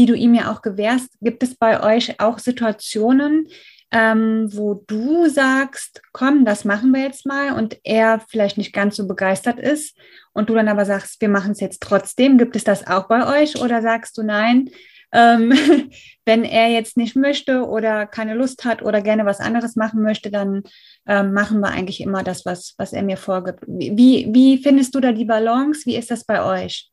die 0.00 0.06
du 0.06 0.14
ihm 0.14 0.34
ja 0.34 0.50
auch 0.50 0.62
gewährst. 0.62 1.10
Gibt 1.20 1.42
es 1.42 1.54
bei 1.54 1.82
euch 1.82 2.20
auch 2.20 2.38
Situationen, 2.38 3.48
ähm, 3.90 4.48
wo 4.50 4.82
du 4.86 5.28
sagst, 5.28 6.00
komm, 6.12 6.46
das 6.46 6.64
machen 6.64 6.92
wir 6.92 7.02
jetzt 7.02 7.26
mal 7.26 7.52
und 7.52 7.78
er 7.84 8.22
vielleicht 8.30 8.56
nicht 8.56 8.72
ganz 8.72 8.96
so 8.96 9.06
begeistert 9.06 9.58
ist 9.60 9.94
und 10.32 10.48
du 10.48 10.54
dann 10.54 10.68
aber 10.68 10.86
sagst, 10.86 11.20
wir 11.20 11.28
machen 11.28 11.52
es 11.52 11.60
jetzt 11.60 11.82
trotzdem. 11.82 12.38
Gibt 12.38 12.56
es 12.56 12.64
das 12.64 12.86
auch 12.86 13.08
bei 13.08 13.42
euch 13.42 13.60
oder 13.60 13.82
sagst 13.82 14.16
du 14.16 14.22
nein? 14.22 14.70
Ähm, 15.12 15.52
wenn 16.24 16.44
er 16.44 16.68
jetzt 16.68 16.96
nicht 16.96 17.14
möchte 17.14 17.66
oder 17.66 18.06
keine 18.06 18.32
Lust 18.32 18.64
hat 18.64 18.80
oder 18.80 19.02
gerne 19.02 19.26
was 19.26 19.40
anderes 19.40 19.76
machen 19.76 20.00
möchte, 20.00 20.30
dann 20.30 20.62
ähm, 21.06 21.34
machen 21.34 21.60
wir 21.60 21.68
eigentlich 21.68 22.00
immer 22.00 22.22
das, 22.22 22.46
was, 22.46 22.74
was 22.78 22.94
er 22.94 23.02
mir 23.02 23.18
vorgibt. 23.18 23.64
Wie, 23.66 24.30
wie 24.30 24.62
findest 24.62 24.94
du 24.94 25.00
da 25.00 25.12
die 25.12 25.26
Balance? 25.26 25.82
Wie 25.84 25.96
ist 25.96 26.10
das 26.10 26.24
bei 26.24 26.42
euch? 26.42 26.90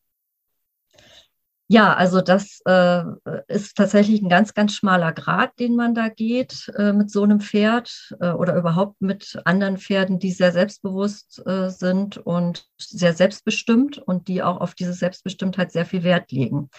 Ja, 1.70 1.94
also 1.94 2.22
das 2.22 2.62
äh, 2.66 3.04
ist 3.50 3.76
tatsächlich 3.76 4.22
ein 4.22 4.30
ganz, 4.30 4.54
ganz 4.54 4.74
schmaler 4.74 5.12
Grad, 5.12 5.60
den 5.60 5.76
man 5.76 5.94
da 5.94 6.08
geht 6.08 6.72
äh, 6.78 6.94
mit 6.94 7.12
so 7.12 7.24
einem 7.24 7.42
Pferd 7.42 8.16
äh, 8.22 8.30
oder 8.32 8.56
überhaupt 8.56 9.02
mit 9.02 9.38
anderen 9.44 9.78
Pferden, 9.78 10.18
die 10.18 10.32
sehr 10.32 10.54
selbstbewusst 10.54 11.46
äh, 11.46 11.70
sind 11.70 12.18
und 12.20 12.68
sehr 12.78 13.14
selbstbestimmt 13.14 13.98
und 13.98 14.30
die 14.30 14.44
auch 14.44 14.62
auf 14.62 14.76
diese 14.76 14.94
Selbstbestimmtheit 14.94 15.74
sehr 15.74 15.86
viel 15.86 16.04
Wert 16.04 16.32
legen. 16.32 16.70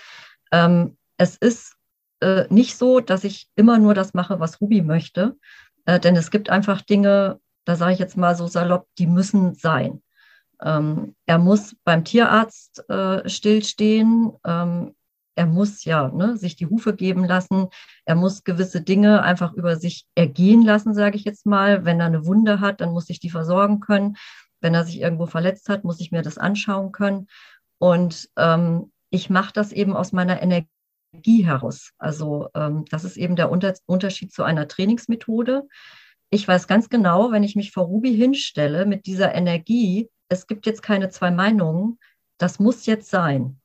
Ähm, 0.53 0.97
es 1.19 1.37
ist 1.37 1.77
äh, 2.21 2.45
nicht 2.49 2.79
so, 2.79 3.01
dass 3.01 3.25
ich 3.25 3.51
immer 3.57 3.79
nur 3.79 3.93
das 3.93 4.15
mache, 4.15 4.41
was 4.41 4.59
Ruby 4.59 4.81
möchte, 4.81 5.37
äh, 5.85 6.01
denn 6.01 6.17
es 6.17 6.31
gibt 6.31 6.49
einfach 6.49 6.81
Dinge, 6.81 7.41
da 7.67 7.77
sage 7.77 7.93
ich 7.93 7.99
jetzt 7.99 8.17
mal 8.17 8.35
so 8.35 8.47
salopp, 8.47 8.87
die 8.97 9.07
müssen 9.07 9.55
sein. 9.55 10.03
Ähm, 10.63 11.15
er 11.27 11.39
muss 11.39 11.77
beim 11.85 12.05
Tierarzt 12.05 12.89
äh, 12.89 13.29
stillstehen. 13.29 14.33
Ähm, 14.45 14.95
er 15.39 15.47
muss 15.47 15.85
ja 15.85 16.09
ne, 16.09 16.37
sich 16.37 16.57
die 16.57 16.67
Hufe 16.67 16.97
geben 16.97 17.25
lassen, 17.25 17.69
er 18.05 18.17
muss 18.17 18.43
gewisse 18.43 18.81
Dinge 18.81 19.23
einfach 19.23 19.53
über 19.53 19.77
sich 19.77 20.05
ergehen 20.17 20.63
lassen, 20.63 20.95
sage 20.95 21.17
ich 21.17 21.25
jetzt 21.25 21.47
mal. 21.47 21.85
Wenn 21.85 22.01
er 22.01 22.07
eine 22.07 22.27
Wunde 22.27 22.59
hat, 22.59 22.81
dann 22.81 22.91
muss 22.91 23.09
ich 23.09 23.21
die 23.21 23.31
versorgen 23.31 23.79
können. 23.79 24.17
Wenn 24.61 24.75
er 24.75 24.85
sich 24.85 25.01
irgendwo 25.01 25.27
verletzt 25.27 25.69
hat, 25.69 25.85
muss 25.85 26.01
ich 26.01 26.11
mir 26.11 26.23
das 26.23 26.39
anschauen 26.39 26.91
können. 26.91 27.29
Und 27.79 28.29
ähm, 28.37 28.91
ich 29.11 29.31
mache 29.31 29.53
das 29.53 29.71
eben 29.71 29.95
aus 29.95 30.11
meiner 30.11 30.43
Energie 30.43 31.45
heraus. 31.45 31.93
Also 31.99 32.49
ähm, 32.55 32.85
das 32.91 33.05
ist 33.05 33.17
eben 33.17 33.37
der 33.37 33.51
Unter 33.51 33.75
Unterschied 33.87 34.33
zu 34.33 34.43
einer 34.43 34.67
Trainingsmethode. 34.67 35.69
Ich 36.31 36.49
weiß 36.49 36.67
ganz 36.67 36.89
genau, 36.89 37.31
wenn 37.31 37.45
ich 37.45 37.55
mich 37.55 37.71
vor 37.71 37.85
Ruby 37.85 38.15
hinstelle 38.15 38.87
mit 38.87 39.07
dieser 39.07 39.35
Energie, 39.37 40.09
es 40.29 40.47
gibt 40.47 40.67
jetzt 40.67 40.83
keine 40.83 41.09
zwei 41.09 41.31
Meinungen, 41.31 41.99
das 42.39 42.59
muss 42.59 42.87
jetzt 42.87 43.11
sein, 43.11 43.61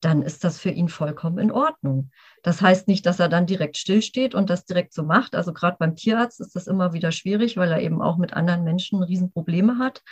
dann 0.00 0.22
ist 0.22 0.44
das 0.44 0.58
für 0.58 0.70
ihn 0.70 0.88
vollkommen 0.88 1.38
in 1.38 1.50
Ordnung. 1.50 2.10
Das 2.42 2.60
heißt 2.60 2.86
nicht, 2.86 3.06
dass 3.06 3.18
er 3.18 3.28
dann 3.28 3.46
direkt 3.46 3.76
stillsteht 3.76 4.34
und 4.34 4.50
das 4.50 4.64
direkt 4.64 4.92
so 4.92 5.02
macht. 5.02 5.34
Also 5.34 5.52
gerade 5.52 5.76
beim 5.78 5.96
Tierarzt 5.96 6.40
ist 6.40 6.54
das 6.54 6.66
immer 6.66 6.92
wieder 6.92 7.12
schwierig, 7.12 7.56
weil 7.56 7.72
er 7.72 7.80
eben 7.80 8.02
auch 8.02 8.18
mit 8.18 8.34
anderen 8.34 8.62
Menschen 8.62 9.02
Riesenprobleme 9.02 9.78
hat. 9.78 10.02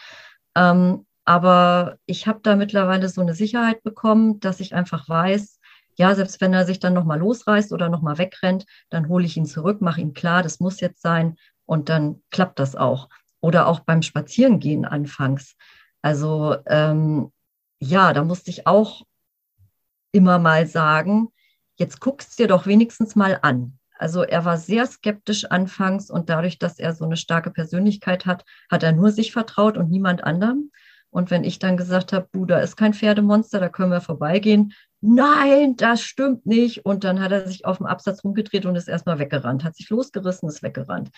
Ähm, 0.57 1.07
aber 1.25 1.97
ich 2.07 2.27
habe 2.27 2.41
da 2.43 2.57
mittlerweile 2.57 3.09
so 3.09 3.21
eine 3.21 3.35
Sicherheit 3.35 3.83
bekommen, 3.83 4.41
dass 4.41 4.61
ich 4.61 4.75
einfach 4.75 5.09
weiß, 5.09 5.61
ja, 5.97 6.15
selbst 6.15 6.41
wenn 6.41 6.53
er 6.53 6.65
sich 6.65 6.81
dann 6.81 6.93
nochmal 6.93 7.21
losreißt 7.21 7.73
oder 7.73 7.89
nochmal 7.89 8.19
wegrennt, 8.19 8.67
dann 8.91 9.09
hole 9.09 9.25
ich 9.25 9.37
ihn 9.37 9.47
zurück, 9.47 9.81
mache 9.81 10.01
ihm 10.01 10.13
klar, 10.13 10.43
das 10.43 10.61
muss 10.61 10.81
jetzt 10.81 11.03
sein 11.03 11.37
und 11.67 11.89
dann 11.89 12.23
klappt 12.31 12.59
das 12.59 12.75
auch. 12.75 13.09
Oder 13.41 13.69
auch 13.69 13.81
beim 13.81 14.03
Spazierengehen 14.03 14.85
anfangs. 14.85 15.57
Also 16.05 16.57
ähm, 16.67 17.33
ja, 17.81 18.13
da 18.13 18.25
musste 18.25 18.51
ich 18.51 18.67
auch 18.67 19.07
immer 20.13 20.39
mal 20.39 20.67
sagen, 20.67 21.29
jetzt 21.77 21.99
guckst 21.99 22.39
dir 22.39 22.47
doch 22.47 22.67
wenigstens 22.67 23.17
mal 23.17 23.39
an. 23.41 23.79
Also 23.97 24.23
er 24.23 24.45
war 24.45 24.59
sehr 24.59 24.87
skeptisch 24.87 25.47
anfangs 25.47 26.11
und 26.11 26.29
dadurch, 26.29 26.59
dass 26.59 26.79
er 26.79 26.93
so 26.93 27.07
eine 27.07 27.17
starke 27.17 27.51
Persönlichkeit 27.51 28.27
hat, 28.27 28.45
hat 28.71 28.83
er 28.83 28.93
nur 28.93 29.13
sich 29.13 29.33
vertraut 29.33 29.79
und 29.79 29.89
niemand 29.89 30.25
anderem. 30.25 30.71
Und 31.09 31.31
wenn 31.31 31.43
ich 31.43 31.59
dann 31.59 31.79
gesagt 31.79 32.13
habe, 32.13 32.29
du, 32.33 32.45
da 32.45 32.59
ist 32.59 32.77
kein 32.77 32.93
Pferdemonster, 32.93 33.59
da 33.59 33.71
können 33.71 33.91
wir 33.91 34.03
vorbeigehen. 34.03 34.75
Nein, 35.01 35.75
das 35.77 36.03
stimmt 36.03 36.45
nicht. 36.45 36.85
Und 36.85 37.03
dann 37.03 37.23
hat 37.23 37.33
er 37.33 37.49
sich 37.49 37.65
auf 37.65 37.79
dem 37.79 37.87
Absatz 37.87 38.23
rumgedreht 38.23 38.67
und 38.67 38.77
ist 38.77 38.89
erstmal 38.89 39.19
weggerannt, 39.19 39.65
hat 39.65 39.75
sich 39.75 39.89
losgerissen, 39.89 40.51
ist 40.51 40.63
weggerannt. 40.63 41.09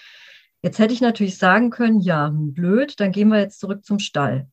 Jetzt 0.63 0.79
hätte 0.79 0.95
ich 0.95 1.01
natürlich 1.01 1.39
sagen 1.39 1.71
können, 1.71 1.99
ja, 1.99 2.29
hm, 2.29 2.55
blöd, 2.55 3.01
dann 3.01 3.11
gehen 3.11 3.31
wir 3.31 3.41
jetzt 3.41 3.59
zurück 3.59 3.85
zum 3.85 3.99
Stall. 3.99 4.47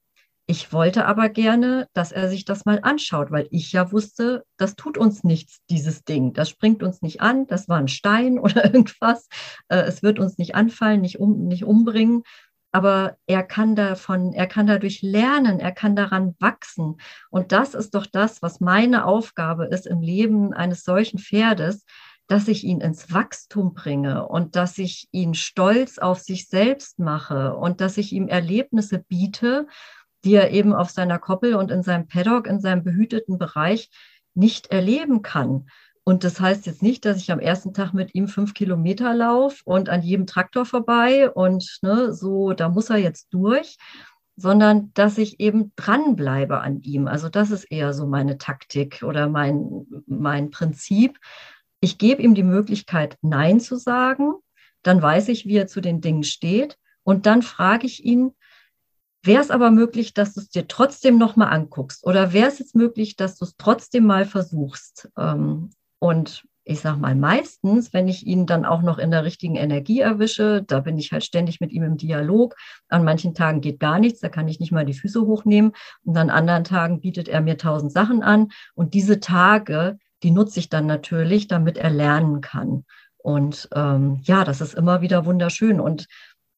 Ich 0.45 0.73
wollte 0.73 1.06
aber 1.06 1.29
gerne, 1.29 1.88
dass 1.93 2.12
er 2.12 2.27
sich 2.29 2.43
das 2.43 2.65
mal 2.65 2.79
anschaut, 2.84 3.32
weil 3.32 3.47
ich 3.49 3.71
ja 3.71 3.91
wusste, 3.93 4.43
das 4.58 4.75
tut 4.75 4.97
uns 4.97 5.23
nichts, 5.23 5.60
dieses 5.69 6.03
Ding. 6.03 6.34
Das 6.34 6.49
springt 6.49 6.84
uns 6.84 7.01
nicht 7.01 7.21
an, 7.21 7.47
das 7.47 7.69
war 7.69 7.77
ein 7.77 7.88
Stein 7.88 8.39
oder 8.39 8.65
irgendwas. 8.65 9.27
Äh, 9.69 9.84
es 9.84 10.03
wird 10.03 10.19
uns 10.19 10.38
nicht 10.38 10.56
anfallen, 10.56 11.01
nicht, 11.01 11.19
um, 11.19 11.47
nicht 11.47 11.63
umbringen 11.63 12.23
aber 12.75 13.17
er 13.27 13.43
kann 13.43 13.75
davon, 13.75 14.34
er 14.34 14.47
kann 14.47 14.65
dadurch 14.65 15.03
lernen, 15.03 15.60
er 15.60 15.71
kann 15.71 15.95
daran 15.95 16.36
wachsen. 16.39 16.97
Und 17.29 17.51
das 17.51 17.75
ist 17.75 17.93
doch 17.93 18.08
das, 18.08 18.41
was 18.41 18.60
meine 18.60 19.06
Aufgabe 19.06 19.65
ist 19.65 19.86
im 19.86 20.01
Leben 20.01 20.53
eines 20.53 20.84
solchen 20.84 21.19
Pferdes, 21.19 21.86
dass 22.27 22.47
ich 22.47 22.63
ihn 22.63 22.82
ins 22.82 23.13
Wachstum 23.13 23.75
bringe 23.75 24.27
und 24.27 24.56
dass 24.56 24.79
ich 24.79 25.08
ihn 25.12 25.36
stolz 25.36 25.99
auf 25.99 26.19
sich 26.19 26.47
selbst 26.47 26.97
mache 26.97 27.56
und 27.56 27.79
dass 27.79 27.97
ich 27.97 28.12
ihm 28.12 28.27
Erlebnisse 28.27 28.97
biete, 28.97 29.67
die 30.23 30.36
er 30.36 30.51
eben 30.51 30.73
auf 30.73 30.89
seiner 30.89 31.19
Koppel 31.19 31.55
und 31.55 31.71
in 31.71 31.83
seinem 31.83 32.07
Paddock, 32.07 32.47
in 32.47 32.59
seinem 32.59 32.83
behüteten 32.83 33.38
Bereich 33.38 33.89
nicht 34.33 34.67
erleben 34.67 35.21
kann. 35.21 35.67
Und 36.05 36.23
das 36.23 36.39
heißt 36.39 36.65
jetzt 36.65 36.83
nicht, 36.83 37.05
dass 37.05 37.17
ich 37.17 37.31
am 37.31 37.39
ersten 37.39 37.73
Tag 37.73 37.93
mit 37.93 38.13
ihm 38.13 38.27
fünf 38.27 38.53
Kilometer 38.53 39.13
laufe 39.13 39.62
und 39.63 39.89
an 39.89 40.01
jedem 40.01 40.27
Traktor 40.27 40.65
vorbei 40.65 41.29
und 41.29 41.79
ne, 41.81 42.13
so, 42.13 42.51
da 42.51 42.67
muss 42.67 42.89
er 42.89 42.97
jetzt 42.97 43.33
durch, 43.33 43.77
sondern 44.36 44.91
dass 44.93 45.17
ich 45.17 45.39
eben 45.39 45.71
dranbleibe 45.75 46.59
an 46.59 46.81
ihm. 46.81 47.07
Also 47.07 47.29
das 47.29 47.51
ist 47.51 47.65
eher 47.65 47.93
so 47.93 48.05
meine 48.05 48.38
Taktik 48.38 49.03
oder 49.03 49.29
mein, 49.29 49.86
mein 50.05 50.49
Prinzip. 50.49 51.19
Ich 51.79 51.97
gebe 51.97 52.21
ihm 52.21 52.36
die 52.36 52.43
Möglichkeit, 52.43 53.17
Nein 53.21 53.59
zu 53.59 53.77
sagen. 53.77 54.33
Dann 54.81 55.01
weiß 55.01 55.29
ich, 55.29 55.45
wie 55.45 55.55
er 55.55 55.67
zu 55.67 55.79
den 55.79 56.01
Dingen 56.01 56.23
steht. 56.23 56.77
Und 57.03 57.25
dann 57.25 57.41
frage 57.41 57.86
ich 57.86 58.03
ihn, 58.03 58.33
Wäre 59.23 59.41
es 59.41 59.51
aber 59.51 59.71
möglich, 59.71 60.13
dass 60.13 60.33
du 60.33 60.41
es 60.41 60.49
dir 60.49 60.67
trotzdem 60.67 61.17
nochmal 61.17 61.49
anguckst? 61.49 62.05
Oder 62.05 62.33
wäre 62.33 62.49
es 62.49 62.59
jetzt 62.59 62.75
möglich, 62.75 63.15
dass 63.15 63.38
du 63.38 63.45
es 63.45 63.55
trotzdem 63.57 64.05
mal 64.05 64.25
versuchst? 64.25 65.09
Ähm, 65.17 65.69
und 65.99 66.43
ich 66.65 66.81
sage 66.81 66.99
mal, 66.99 67.15
meistens, 67.15 67.93
wenn 67.93 68.07
ich 68.07 68.25
ihn 68.25 68.45
dann 68.45 68.65
auch 68.65 68.81
noch 68.81 68.97
in 68.97 69.12
der 69.12 69.23
richtigen 69.23 69.55
Energie 69.55 69.99
erwische, 69.99 70.63
da 70.63 70.79
bin 70.81 70.97
ich 70.97 71.12
halt 71.12 71.23
ständig 71.23 71.62
mit 71.62 71.71
ihm 71.71 71.83
im 71.83 71.97
Dialog. 71.97 72.55
An 72.89 73.03
manchen 73.03 73.33
Tagen 73.33 73.62
geht 73.62 73.79
gar 73.79 73.99
nichts, 73.99 74.19
da 74.19 74.29
kann 74.29 74.47
ich 74.47 74.59
nicht 74.59 74.71
mal 74.71 74.86
die 74.86 74.93
Füße 74.93 75.21
hochnehmen. 75.21 75.73
Und 76.03 76.17
an 76.17 76.29
anderen 76.29 76.63
Tagen 76.65 77.01
bietet 77.01 77.27
er 77.29 77.41
mir 77.41 77.57
tausend 77.57 77.91
Sachen 77.91 78.23
an. 78.23 78.49
Und 78.75 78.93
diese 78.93 79.19
Tage, 79.21 79.97
die 80.21 80.31
nutze 80.31 80.59
ich 80.59 80.69
dann 80.69 80.86
natürlich, 80.86 81.47
damit 81.47 81.77
er 81.77 81.89
lernen 81.89 82.41
kann. 82.41 82.86
Und 83.17 83.69
ähm, 83.73 84.19
ja, 84.23 84.43
das 84.43 84.59
ist 84.59 84.73
immer 84.73 85.01
wieder 85.01 85.25
wunderschön. 85.25 85.79
Und 85.79 86.07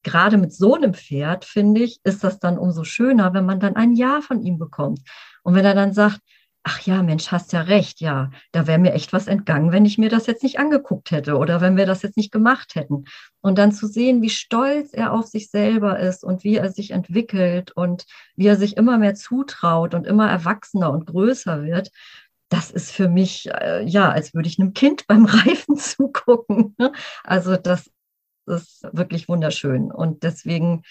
gerade 0.06 0.38
mit 0.38 0.54
so 0.54 0.76
einem 0.76 0.94
Pferd, 0.94 1.44
finde 1.44 1.82
ich, 1.82 2.00
ist 2.04 2.24
das 2.24 2.40
dann 2.40 2.58
umso 2.58 2.86
schöner, 2.86 3.34
wenn 3.34 3.46
man 3.46 3.60
dann 3.60 3.76
ein 3.76 3.94
Ja 3.94 4.22
von 4.22 4.42
ihm 4.42 4.58
bekommt. 4.58 5.02
Und 5.44 5.56
wenn 5.56 5.66
er 5.66 5.76
dann 5.76 5.94
sagt, 5.94 6.22
ach 6.64 6.80
ja, 6.82 7.04
Mensch, 7.04 7.32
hast 7.32 7.54
ja 7.54 7.62
recht, 7.62 8.02
ja, 8.02 8.32
da 8.52 8.66
wäre 8.66 8.80
mir 8.80 8.94
echt 8.94 9.14
was 9.14 9.28
entgangen, 9.28 9.72
wenn 9.72 9.86
ich 9.86 9.98
mir 9.98 10.10
das 10.10 10.26
jetzt 10.26 10.42
nicht 10.42 10.58
angeguckt 10.58 11.12
hätte 11.12 11.38
oder 11.38 11.62
wenn 11.62 11.78
wir 11.78 11.86
das 11.86 12.02
jetzt 12.02 12.18
nicht 12.18 12.32
gemacht 12.32 12.76
hätten. 12.76 13.06
Und 13.42 13.58
dann 13.58 13.72
zu 13.72 13.88
sehen, 13.88 14.22
wie 14.22 14.30
stolz 14.30 14.94
er 14.94 15.14
auf 15.14 15.26
sich 15.28 15.50
selber 15.50 16.00
ist 16.00 16.24
und 16.24 16.44
wie 16.44 16.56
er 16.56 16.72
sich 16.72 16.92
entwickelt 16.92 17.72
und 17.72 18.06
wie 18.36 18.48
er 18.48 18.56
sich 18.56 18.78
immer 18.78 18.98
mehr 18.98 19.16
zutraut 19.16 19.94
und 19.94 20.08
immer 20.08 20.30
erwachsener 20.30 20.92
und 20.92 21.06
größer 21.06 21.64
wird, 21.64 21.92
das 22.50 22.72
ist 22.72 22.92
für 22.92 23.10
mich, 23.10 23.50
äh, 23.52 23.84
ja, 23.84 24.10
als 24.10 24.34
würde 24.34 24.48
ich 24.48 24.60
einem 24.60 24.74
Kind 24.74 25.06
beim 25.08 25.26
Reifen 25.26 25.78
zugucken. 25.78 26.76
Ne? 26.78 26.92
Also 27.24 27.58
das 27.58 27.92
ist 28.48 28.88
wirklich 28.92 29.28
wunderschön. 29.28 29.92
Und 29.92 30.24
deswegen, 30.24 30.84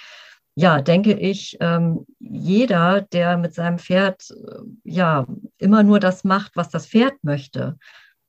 ja, 0.55 0.81
denke 0.81 1.13
ich, 1.15 1.57
ähm, 1.61 2.07
jeder, 2.19 3.01
der 3.01 3.37
mit 3.37 3.55
seinem 3.55 3.79
Pferd 3.79 4.31
äh, 4.31 4.61
ja 4.85 5.27
immer 5.59 5.83
nur 5.83 6.01
das 6.01 6.25
macht, 6.25 6.57
was 6.57 6.71
das 6.71 6.87
Pferd 6.87 7.15
möchte, 7.23 7.79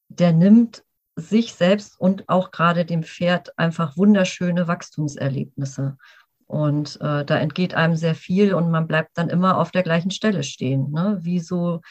der 0.09 0.33
nimmt 0.33 0.83
sich 1.15 1.53
selbst 1.53 1.99
und 1.99 2.27
auch 2.27 2.51
gerade 2.51 2.85
dem 2.85 3.03
Pferd 3.03 3.57
einfach 3.57 3.97
wunderschöne 3.97 4.67
Wachstumserlebnisse. 4.67 5.97
Und 6.47 6.99
äh, 7.01 7.25
da 7.25 7.37
entgeht 7.37 7.73
einem 7.73 7.95
sehr 7.95 8.15
viel 8.15 8.53
und 8.53 8.69
man 8.69 8.87
bleibt 8.87 9.17
dann 9.17 9.29
immer 9.29 9.57
auf 9.57 9.71
der 9.71 9.83
gleichen 9.83 10.11
Stelle 10.11 10.43
stehen. 10.43 10.91
Ne? 10.91 11.17
Wie 11.21 11.39
so 11.39 11.81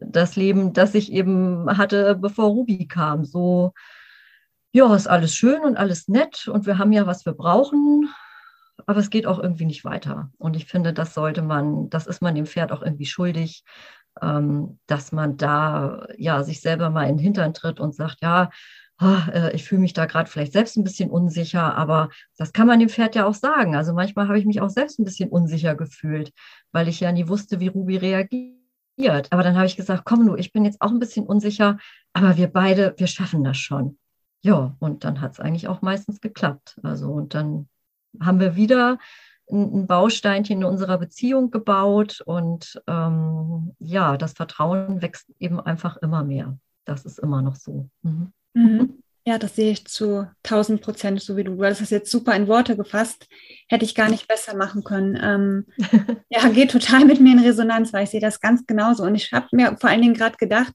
das 0.00 0.36
Leben, 0.36 0.72
das 0.72 0.94
ich 0.94 1.12
eben 1.12 1.78
hatte, 1.78 2.16
bevor 2.16 2.46
Ruby 2.46 2.86
kam. 2.86 3.24
So, 3.24 3.72
ja, 4.74 4.94
ist 4.94 5.06
alles 5.06 5.34
schön 5.34 5.62
und 5.62 5.76
alles 5.76 6.08
nett 6.08 6.48
und 6.48 6.66
wir 6.66 6.78
haben 6.78 6.92
ja, 6.92 7.06
was 7.06 7.24
wir 7.24 7.32
brauchen 7.32 8.10
aber 8.86 9.00
es 9.00 9.10
geht 9.10 9.26
auch 9.26 9.38
irgendwie 9.38 9.66
nicht 9.66 9.84
weiter. 9.84 10.30
Und 10.38 10.56
ich 10.56 10.66
finde, 10.66 10.92
das 10.92 11.14
sollte 11.14 11.42
man, 11.42 11.88
das 11.90 12.06
ist 12.06 12.22
man 12.22 12.34
dem 12.34 12.46
Pferd 12.46 12.72
auch 12.72 12.82
irgendwie 12.82 13.06
schuldig, 13.06 13.64
ähm, 14.20 14.78
dass 14.86 15.12
man 15.12 15.36
da 15.36 16.06
ja 16.18 16.42
sich 16.42 16.60
selber 16.60 16.90
mal 16.90 17.04
in 17.04 17.16
den 17.16 17.22
Hintern 17.22 17.54
tritt 17.54 17.80
und 17.80 17.94
sagt, 17.94 18.18
ja, 18.22 18.50
ah, 18.98 19.28
äh, 19.32 19.54
ich 19.54 19.64
fühle 19.64 19.80
mich 19.80 19.92
da 19.92 20.06
gerade 20.06 20.30
vielleicht 20.30 20.52
selbst 20.52 20.76
ein 20.76 20.84
bisschen 20.84 21.10
unsicher, 21.10 21.74
aber 21.76 22.10
das 22.36 22.52
kann 22.52 22.66
man 22.66 22.78
dem 22.78 22.88
Pferd 22.88 23.14
ja 23.16 23.26
auch 23.26 23.34
sagen. 23.34 23.74
Also 23.74 23.92
manchmal 23.92 24.28
habe 24.28 24.38
ich 24.38 24.46
mich 24.46 24.60
auch 24.60 24.70
selbst 24.70 24.98
ein 24.98 25.04
bisschen 25.04 25.30
unsicher 25.30 25.74
gefühlt, 25.74 26.32
weil 26.72 26.88
ich 26.88 27.00
ja 27.00 27.10
nie 27.12 27.28
wusste, 27.28 27.60
wie 27.60 27.68
Ruby 27.68 27.96
reagiert. 27.96 29.32
Aber 29.32 29.42
dann 29.42 29.56
habe 29.56 29.66
ich 29.66 29.76
gesagt, 29.76 30.04
komm 30.04 30.26
du, 30.26 30.36
ich 30.36 30.52
bin 30.52 30.64
jetzt 30.64 30.80
auch 30.80 30.90
ein 30.90 31.00
bisschen 31.00 31.26
unsicher, 31.26 31.78
aber 32.12 32.36
wir 32.36 32.48
beide, 32.48 32.94
wir 32.98 33.08
schaffen 33.08 33.42
das 33.42 33.56
schon. 33.56 33.98
Ja, 34.44 34.76
und 34.78 35.04
dann 35.04 35.22
hat 35.22 35.32
es 35.32 35.40
eigentlich 35.40 35.68
auch 35.68 35.80
meistens 35.80 36.20
geklappt. 36.20 36.78
Also 36.82 37.10
und 37.10 37.32
dann 37.32 37.66
haben 38.20 38.40
wir 38.40 38.56
wieder 38.56 38.98
ein 39.50 39.86
Bausteinchen 39.86 40.58
in 40.58 40.64
unserer 40.64 40.98
Beziehung 40.98 41.50
gebaut 41.50 42.20
und 42.26 42.82
ähm, 42.86 43.74
ja, 43.78 44.18
das 44.18 44.34
Vertrauen 44.34 45.00
wächst 45.00 45.30
eben 45.38 45.60
einfach 45.60 45.96
immer 45.96 46.24
mehr. 46.24 46.58
Das 46.84 47.06
ist 47.06 47.18
immer 47.18 47.40
noch 47.40 47.56
so. 47.56 47.88
Mhm. 48.02 48.32
Mhm. 48.52 49.02
Ja, 49.26 49.38
das 49.38 49.56
sehe 49.56 49.72
ich 49.72 49.86
zu 49.86 50.28
1000 50.42 50.82
Prozent, 50.82 51.22
so 51.22 51.38
wie 51.38 51.44
du. 51.44 51.56
Du 51.56 51.64
hast 51.64 51.80
das 51.80 51.88
jetzt 51.88 52.10
super 52.10 52.36
in 52.36 52.46
Worte 52.46 52.76
gefasst. 52.76 53.26
Hätte 53.68 53.86
ich 53.86 53.94
gar 53.94 54.10
nicht 54.10 54.28
besser 54.28 54.54
machen 54.54 54.84
können. 54.84 55.18
Ähm, 55.22 55.66
ja, 56.28 56.46
geht 56.50 56.70
total 56.70 57.06
mit 57.06 57.18
mir 57.18 57.32
in 57.32 57.38
Resonanz, 57.38 57.94
weil 57.94 58.04
ich 58.04 58.10
sehe 58.10 58.20
das 58.20 58.40
ganz 58.40 58.66
genauso. 58.66 59.04
Und 59.04 59.14
ich 59.14 59.32
habe 59.32 59.46
mir 59.52 59.78
vor 59.78 59.88
allen 59.88 60.02
Dingen 60.02 60.12
gerade 60.12 60.36
gedacht, 60.36 60.74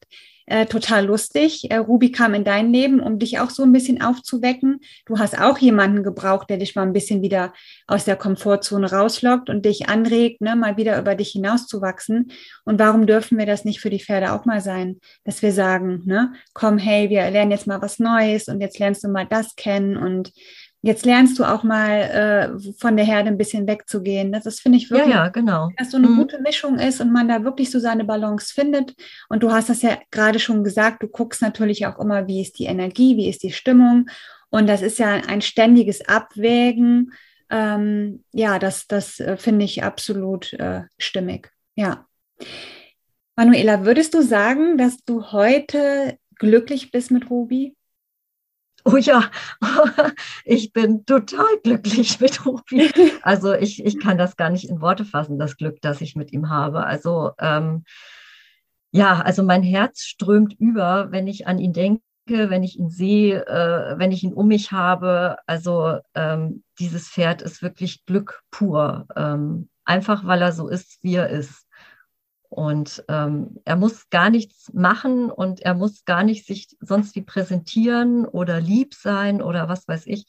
äh, 0.50 0.66
total 0.66 1.06
lustig. 1.06 1.70
Äh, 1.70 1.78
Ruby 1.78 2.12
kam 2.12 2.34
in 2.34 2.44
dein 2.44 2.74
Leben, 2.74 3.00
um 3.00 3.20
dich 3.20 3.40
auch 3.40 3.52
so 3.52 3.64
ein 3.64 3.72
bisschen 3.72 4.02
aufzuwecken. 4.02 4.80
Du 5.06 5.20
hast 5.20 5.40
auch 5.40 5.60
jemanden 5.60 6.04
gebraucht, 6.04 6.50
der 6.50 6.58
dich 6.58 6.76
mal 6.76 6.82
ein 6.82 6.94
bisschen 6.94 7.22
wieder 7.22 7.54
aus 7.86 8.06
der 8.06 8.16
Komfortzone 8.16 8.92
rauslockt 8.92 9.50
und 9.50 9.64
dich 9.64 9.90
anregt, 9.90 10.42
ne, 10.42 10.56
mal 10.56 10.76
wieder 10.76 11.00
über 11.00 11.14
dich 11.14 11.30
hinauszuwachsen. 11.30 12.32
Und 12.66 12.80
warum 12.80 13.06
dürfen 13.06 13.38
wir 13.38 13.46
das 13.46 13.64
nicht 13.64 13.80
für 13.80 13.92
die 13.92 14.00
Pferde 14.00 14.34
auch 14.34 14.46
mal 14.46 14.60
sein, 14.60 15.00
dass 15.24 15.44
wir 15.44 15.52
sagen, 15.52 16.02
ne, 16.06 16.34
komm, 16.54 16.80
hey, 16.80 17.10
wir 17.10 17.30
lernen 17.30 17.52
jetzt 17.52 17.68
mal 17.68 17.82
was 17.82 18.00
Neues 18.00 18.48
und 18.48 18.60
jetzt 18.60 18.80
lernst 18.80 19.04
du 19.04 19.08
mal 19.08 19.28
das 19.30 19.56
kennen 19.56 19.98
und 19.98 20.32
Jetzt 20.82 21.06
lernst 21.06 21.38
du 21.38 21.44
auch 21.44 21.64
mal 21.64 21.92
äh, 22.58 22.74
von 22.78 22.96
der 22.96 23.06
Herde 23.06 23.30
ein 23.30 23.38
bisschen 23.38 23.68
wegzugehen. 23.68 24.32
Das 24.32 24.46
ist, 24.46 24.62
finde 24.62 24.78
ich 24.78 24.90
wirklich, 24.90 25.14
ja, 25.14 25.26
ja, 25.26 25.30
genau. 25.30 25.70
dass 25.78 25.92
so 25.92 25.98
eine 25.98 26.08
mhm. 26.08 26.18
gute 26.18 26.42
Mischung 26.42 26.80
ist 26.80 27.02
und 27.02 27.12
man 27.12 27.28
da 27.28 27.44
wirklich 27.44 27.70
so 27.70 27.80
seine 27.80 28.06
Balance 28.06 28.54
findet. 28.54 28.96
Und 29.28 29.44
du 29.44 29.52
hast 29.52 29.68
das 29.68 29.82
ja 29.82 29.98
gerade 30.10 30.40
schon 30.40 30.64
gesagt, 30.64 31.04
du 31.04 31.08
guckst 31.08 31.42
natürlich 31.42 31.86
auch 31.86 32.00
immer, 32.00 32.28
wie 32.28 32.42
ist 32.42 32.60
die 32.60 32.66
Energie, 32.66 33.18
wie 33.18 33.28
ist 33.28 33.44
die 33.44 33.52
Stimmung. 33.52 34.10
Und 34.50 34.68
das 34.68 34.82
ist 34.82 35.00
ja 35.00 35.10
ein 35.28 35.42
ständiges 35.42 36.08
Abwägen. 36.08 37.12
Ähm, 37.50 38.24
ja, 38.32 38.58
das, 38.58 38.88
das 38.88 39.20
äh, 39.20 39.36
finde 39.36 39.66
ich 39.66 39.84
absolut 39.84 40.54
äh, 40.54 40.84
stimmig. 40.98 41.52
Ja. 41.76 42.06
Manuela, 43.36 43.86
würdest 43.86 44.14
du 44.14 44.22
sagen, 44.22 44.78
dass 44.78 45.04
du 45.04 45.32
heute 45.32 46.18
glücklich 46.36 46.92
bist 46.92 47.12
mit 47.12 47.30
Ruby? 47.30 47.76
Oh 48.86 48.98
ja, 48.98 49.30
ich 50.46 50.72
bin 50.74 51.06
total 51.06 51.58
glücklich 51.64 52.20
mit 52.20 52.46
Ruby. 52.46 52.92
Also 53.22 53.54
ich, 53.54 53.84
ich 53.84 54.00
kann 54.00 54.18
das 54.18 54.38
gar 54.38 54.50
nicht 54.50 54.70
in 54.70 54.82
Worte 54.82 55.06
fassen, 55.06 55.40
das 55.40 55.58
Glück, 55.58 55.82
das 55.82 56.02
ich 56.02 56.16
mit 56.16 56.32
ihm 56.32 56.50
habe. 56.50 56.86
Also 56.86 57.32
ähm, 57.40 57.84
ja, 58.92 59.22
also 59.22 59.44
mein 59.44 59.64
Herz 59.64 60.02
strömt 60.04 60.54
über, 60.60 61.12
wenn 61.12 61.28
ich 61.28 61.48
an 61.48 61.60
ihn 61.60 61.74
denke, 61.74 62.02
wenn 62.28 62.64
ich 62.64 62.78
ihn 62.80 62.90
sehe, 62.90 63.46
äh, 63.46 63.98
wenn 63.98 64.12
ich 64.12 64.24
ihn 64.24 64.34
um 64.34 64.48
mich 64.48 64.72
habe. 64.72 65.38
Also 65.46 66.00
ähm, 66.16 66.64
dieses 66.80 67.10
Pferd 67.10 67.42
ist 67.42 67.62
wirklich 67.62 68.06
Glück 68.06 68.42
pur. 68.52 69.08
Ähm, 69.16 69.70
einfach 69.86 70.26
weil 70.26 70.42
er 70.42 70.52
so 70.52 70.68
ist, 70.68 71.00
wie 71.04 71.16
er 71.16 71.30
ist. 71.30 71.66
Und 72.50 73.04
ähm, 73.08 73.58
er 73.64 73.76
muss 73.76 74.10
gar 74.10 74.32
nichts 74.32 74.74
machen 74.74 75.30
und 75.30 75.62
er 75.62 75.76
muss 75.76 76.04
gar 76.06 76.24
nicht 76.24 76.48
sich 76.48 76.76
sonst 76.82 77.16
wie 77.16 77.22
präsentieren 77.22 78.26
oder 78.26 78.60
lieb 78.60 78.96
sein 78.96 79.42
oder 79.42 79.70
was 79.70 79.88
weiß 79.88 80.08
ich. 80.08 80.26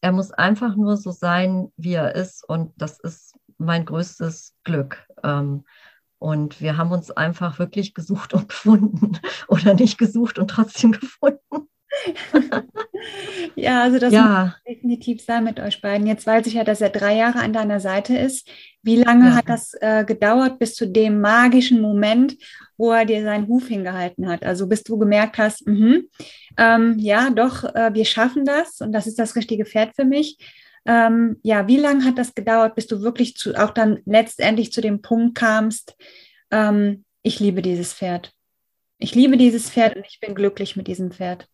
Er 0.00 0.12
muss 0.12 0.30
einfach 0.30 0.76
nur 0.76 0.96
so 0.96 1.10
sein, 1.10 1.72
wie 1.76 1.94
er 1.94 2.14
ist. 2.14 2.48
Und 2.48 2.72
das 2.76 3.00
ist 3.00 3.34
mein 3.58 3.84
größtes 3.84 4.54
Glück. 4.62 5.04
Ähm, 5.24 5.64
und 6.18 6.60
wir 6.60 6.76
haben 6.76 6.92
uns 6.92 7.10
einfach 7.10 7.58
wirklich 7.58 7.92
gesucht 7.92 8.34
und 8.34 8.48
gefunden 8.50 9.18
oder 9.48 9.74
nicht 9.74 9.98
gesucht 9.98 10.38
und 10.38 10.48
trotzdem 10.48 10.92
gefunden. 11.00 11.68
ja, 13.54 13.82
also 13.82 13.98
das 13.98 14.12
ja. 14.12 14.44
muss 14.44 14.74
definitiv 14.74 15.22
sein 15.22 15.44
mit 15.44 15.60
euch 15.60 15.80
beiden. 15.80 16.06
Jetzt 16.06 16.26
weiß 16.26 16.46
ich 16.46 16.54
ja, 16.54 16.64
dass 16.64 16.80
er 16.80 16.90
drei 16.90 17.16
Jahre 17.16 17.40
an 17.40 17.52
deiner 17.52 17.80
Seite 17.80 18.16
ist. 18.16 18.48
Wie 18.82 18.96
lange 18.96 19.28
ja. 19.28 19.34
hat 19.34 19.48
das 19.48 19.74
äh, 19.80 20.04
gedauert 20.04 20.58
bis 20.58 20.74
zu 20.74 20.86
dem 20.86 21.20
magischen 21.20 21.80
Moment, 21.80 22.36
wo 22.76 22.92
er 22.92 23.04
dir 23.04 23.22
seinen 23.22 23.48
Huf 23.48 23.68
hingehalten 23.68 24.28
hat? 24.28 24.44
Also 24.44 24.66
bis 24.66 24.82
du 24.82 24.98
gemerkt 24.98 25.38
hast, 25.38 25.66
mh, 25.66 26.00
ähm, 26.56 26.96
ja, 26.98 27.30
doch, 27.30 27.64
äh, 27.64 27.94
wir 27.94 28.04
schaffen 28.04 28.44
das 28.44 28.80
und 28.80 28.92
das 28.92 29.06
ist 29.06 29.18
das 29.18 29.36
richtige 29.36 29.64
Pferd 29.64 29.94
für 29.96 30.04
mich. 30.04 30.38
Ähm, 30.86 31.38
ja, 31.42 31.66
wie 31.66 31.78
lange 31.78 32.04
hat 32.04 32.18
das 32.18 32.34
gedauert, 32.34 32.74
bis 32.74 32.86
du 32.86 33.00
wirklich 33.00 33.36
zu, 33.36 33.54
auch 33.54 33.70
dann 33.70 34.00
letztendlich 34.04 34.72
zu 34.72 34.80
dem 34.80 35.00
Punkt 35.00 35.34
kamst, 35.34 35.96
ähm, 36.50 37.04
ich 37.22 37.40
liebe 37.40 37.62
dieses 37.62 37.94
Pferd. 37.94 38.32
Ich 38.98 39.14
liebe 39.14 39.36
dieses 39.36 39.70
Pferd 39.70 39.96
und 39.96 40.06
ich 40.06 40.20
bin 40.20 40.34
glücklich 40.34 40.76
mit 40.76 40.86
diesem 40.86 41.10
Pferd. 41.10 41.48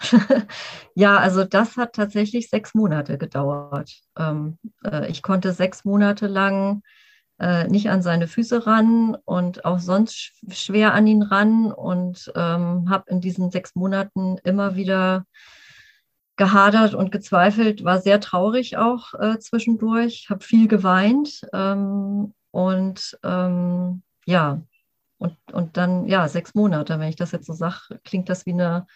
ja, 0.94 1.18
also 1.18 1.44
das 1.44 1.76
hat 1.76 1.94
tatsächlich 1.94 2.48
sechs 2.48 2.74
Monate 2.74 3.18
gedauert. 3.18 3.92
Ähm, 4.18 4.58
äh, 4.84 5.10
ich 5.10 5.22
konnte 5.22 5.52
sechs 5.52 5.84
Monate 5.84 6.26
lang 6.26 6.82
äh, 7.38 7.68
nicht 7.68 7.90
an 7.90 8.02
seine 8.02 8.26
Füße 8.26 8.66
ran 8.66 9.16
und 9.24 9.64
auch 9.64 9.78
sonst 9.78 10.14
sch 10.14 10.32
schwer 10.50 10.94
an 10.94 11.06
ihn 11.06 11.22
ran 11.22 11.72
und 11.72 12.30
ähm, 12.34 12.90
habe 12.90 13.04
in 13.10 13.20
diesen 13.20 13.50
sechs 13.50 13.74
Monaten 13.74 14.38
immer 14.44 14.76
wieder 14.76 15.24
gehadert 16.36 16.94
und 16.94 17.12
gezweifelt, 17.12 17.84
war 17.84 18.00
sehr 18.00 18.20
traurig 18.20 18.78
auch 18.78 19.12
äh, 19.14 19.38
zwischendurch, 19.38 20.28
habe 20.30 20.42
viel 20.42 20.68
geweint 20.68 21.42
ähm, 21.52 22.32
und 22.50 23.18
ähm, 23.22 24.02
ja, 24.24 24.62
und, 25.18 25.36
und 25.52 25.76
dann, 25.76 26.06
ja, 26.06 26.28
sechs 26.28 26.54
Monate, 26.54 26.98
wenn 26.98 27.10
ich 27.10 27.16
das 27.16 27.32
jetzt 27.32 27.46
so 27.46 27.52
sage, 27.52 28.00
klingt 28.04 28.30
das 28.30 28.46
wie 28.46 28.52
eine 28.52 28.86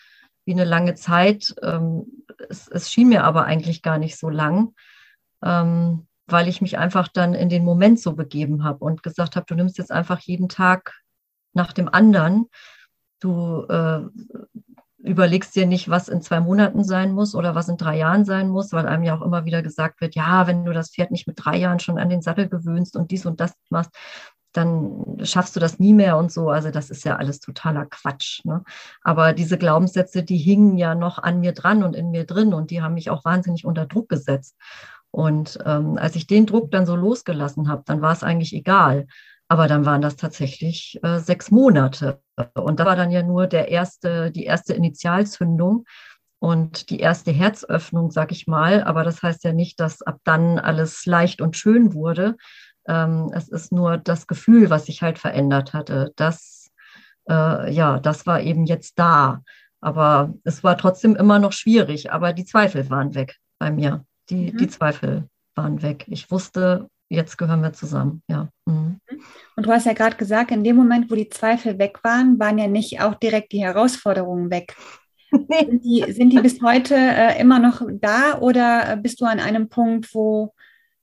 wie 0.44 0.52
eine 0.52 0.64
lange 0.64 0.94
Zeit. 0.94 1.54
Ähm, 1.62 2.24
es, 2.48 2.68
es, 2.68 2.90
schien 2.90 3.08
mir 3.08 3.24
aber 3.24 3.44
eigentlich 3.44 3.82
gar 3.82 3.98
nicht 3.98 4.18
so 4.18 4.28
lang, 4.28 4.74
ähm, 5.42 6.06
weil 6.26 6.48
ich 6.48 6.60
mich 6.60 6.78
einfach 6.78 7.08
dann 7.08 7.34
in 7.34 7.48
den 7.48 7.64
Moment 7.64 8.00
so 8.00 8.14
begeben 8.14 8.64
habe 8.64 8.84
und 8.84 9.02
gesagt 9.02 9.36
habe, 9.36 9.46
du 9.46 9.54
nimmst 9.54 9.78
jetzt 9.78 9.92
einfach 9.92 10.20
jeden 10.20 10.48
Tag 10.48 10.94
nach 11.52 11.72
dem 11.72 11.88
anderen. 11.88 12.46
Du 13.20 13.64
äh, 13.68 14.00
überlegst 14.98 15.54
dir 15.54 15.66
nicht, 15.66 15.90
was 15.90 16.08
in 16.08 16.22
zwei 16.22 16.40
Monaten 16.40 16.82
sein 16.82 17.12
muss 17.12 17.34
oder 17.34 17.54
was 17.54 17.68
in 17.68 17.76
drei 17.76 17.98
Jahren 17.98 18.24
sein 18.24 18.48
muss, 18.48 18.72
weil 18.72 18.86
einem 18.86 19.02
ja 19.02 19.14
auch 19.14 19.22
immer 19.22 19.44
wieder 19.44 19.62
gesagt 19.62 20.00
wird, 20.00 20.14
ja, 20.14 20.46
wenn 20.46 20.64
du 20.64 20.72
das 20.72 20.90
Pferd 20.90 21.10
nicht 21.10 21.26
mit 21.26 21.36
drei 21.44 21.56
Jahren 21.56 21.78
schon 21.78 21.98
an 21.98 22.08
den 22.08 22.22
Sattel 22.22 22.48
gewöhnst 22.48 22.96
und 22.96 23.10
dies 23.10 23.26
und 23.26 23.38
das 23.38 23.52
machst, 23.68 23.90
dann 24.56 25.18
schaffst 25.22 25.56
du 25.56 25.60
das 25.60 25.78
nie 25.78 25.92
mehr 25.92 26.16
und 26.16 26.32
so. 26.32 26.48
Also 26.48 26.70
das 26.70 26.90
ist 26.90 27.04
ja 27.04 27.16
alles 27.16 27.40
totaler 27.40 27.86
Quatsch. 27.86 28.44
Ne? 28.44 28.62
Aber 29.02 29.32
diese 29.32 29.58
Glaubenssätze, 29.58 30.22
die 30.22 30.36
hingen 30.36 30.76
ja 30.78 30.94
noch 30.94 31.18
an 31.18 31.40
mir 31.40 31.52
dran 31.52 31.82
und 31.82 31.94
in 31.94 32.10
mir 32.10 32.24
drin 32.24 32.54
und 32.54 32.70
die 32.70 32.82
haben 32.82 32.94
mich 32.94 33.10
auch 33.10 33.24
wahnsinnig 33.24 33.64
unter 33.64 33.86
Druck 33.86 34.08
gesetzt. 34.08 34.56
Und 35.10 35.58
ähm, 35.64 35.96
als 35.98 36.16
ich 36.16 36.26
den 36.26 36.46
Druck 36.46 36.70
dann 36.70 36.86
so 36.86 36.96
losgelassen 36.96 37.68
habe, 37.68 37.82
dann 37.86 38.02
war 38.02 38.12
es 38.12 38.22
eigentlich 38.22 38.52
egal. 38.52 39.06
Aber 39.48 39.68
dann 39.68 39.84
waren 39.84 40.00
das 40.00 40.16
tatsächlich 40.16 40.98
äh, 41.02 41.18
sechs 41.18 41.50
Monate. 41.50 42.20
Und 42.54 42.80
da 42.80 42.86
war 42.86 42.96
dann 42.96 43.10
ja 43.10 43.22
nur 43.22 43.46
der 43.46 43.68
erste, 43.68 44.30
die 44.30 44.44
erste 44.44 44.74
Initialzündung 44.74 45.84
und 46.40 46.90
die 46.90 47.00
erste 47.00 47.30
Herzöffnung, 47.30 48.10
sag 48.10 48.32
ich 48.32 48.46
mal. 48.46 48.82
Aber 48.82 49.04
das 49.04 49.22
heißt 49.22 49.44
ja 49.44 49.52
nicht, 49.52 49.80
dass 49.80 50.02
ab 50.02 50.18
dann 50.24 50.58
alles 50.58 51.06
leicht 51.06 51.40
und 51.40 51.56
schön 51.56 51.94
wurde, 51.94 52.36
ähm, 52.88 53.30
es 53.34 53.48
ist 53.48 53.72
nur 53.72 53.98
das 53.98 54.26
Gefühl, 54.26 54.70
was 54.70 54.86
sich 54.86 55.02
halt 55.02 55.18
verändert 55.18 55.72
hatte. 55.72 56.12
Das, 56.16 56.70
äh, 57.28 57.72
ja, 57.72 57.98
das 57.98 58.26
war 58.26 58.40
eben 58.40 58.66
jetzt 58.66 58.98
da. 58.98 59.42
Aber 59.80 60.32
es 60.44 60.64
war 60.64 60.78
trotzdem 60.78 61.16
immer 61.16 61.38
noch 61.38 61.52
schwierig. 61.52 62.12
Aber 62.12 62.32
die 62.32 62.44
Zweifel 62.44 62.88
waren 62.90 63.14
weg 63.14 63.36
bei 63.58 63.70
mir. 63.70 64.04
Die, 64.30 64.52
mhm. 64.52 64.56
die 64.56 64.68
Zweifel 64.68 65.28
waren 65.54 65.82
weg. 65.82 66.04
Ich 66.08 66.30
wusste, 66.30 66.88
jetzt 67.08 67.38
gehören 67.38 67.62
wir 67.62 67.72
zusammen. 67.72 68.22
Ja. 68.28 68.48
Mhm. 68.66 69.00
Und 69.56 69.66
du 69.66 69.70
hast 69.70 69.86
ja 69.86 69.92
gerade 69.92 70.16
gesagt, 70.16 70.50
in 70.50 70.64
dem 70.64 70.76
Moment, 70.76 71.10
wo 71.10 71.14
die 71.14 71.28
Zweifel 71.28 71.78
weg 71.78 72.00
waren, 72.02 72.38
waren 72.38 72.58
ja 72.58 72.66
nicht 72.66 73.00
auch 73.00 73.14
direkt 73.14 73.52
die 73.52 73.62
Herausforderungen 73.62 74.50
weg. 74.50 74.76
Nee. 75.48 75.66
Sind, 75.66 75.84
die, 75.84 76.12
sind 76.12 76.30
die 76.30 76.38
bis 76.38 76.62
heute 76.62 76.94
äh, 76.94 77.40
immer 77.40 77.58
noch 77.58 77.82
da 77.90 78.38
oder 78.38 78.96
bist 78.96 79.20
du 79.20 79.24
an 79.24 79.40
einem 79.40 79.68
Punkt, 79.68 80.14
wo 80.14 80.54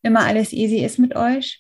immer 0.04 0.22
alles 0.22 0.54
easy 0.54 0.78
ist 0.86 1.00
mit 1.00 1.18
euch? 1.18 1.60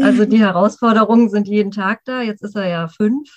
Also 0.00 0.24
die 0.24 0.40
Herausforderungen 0.40 1.30
sind 1.30 1.48
jeden 1.48 1.70
Tag 1.70 2.00
da. 2.04 2.22
Jetzt 2.22 2.42
ist 2.42 2.56
er 2.56 2.66
ja 2.66 2.88
fünf, 2.88 3.28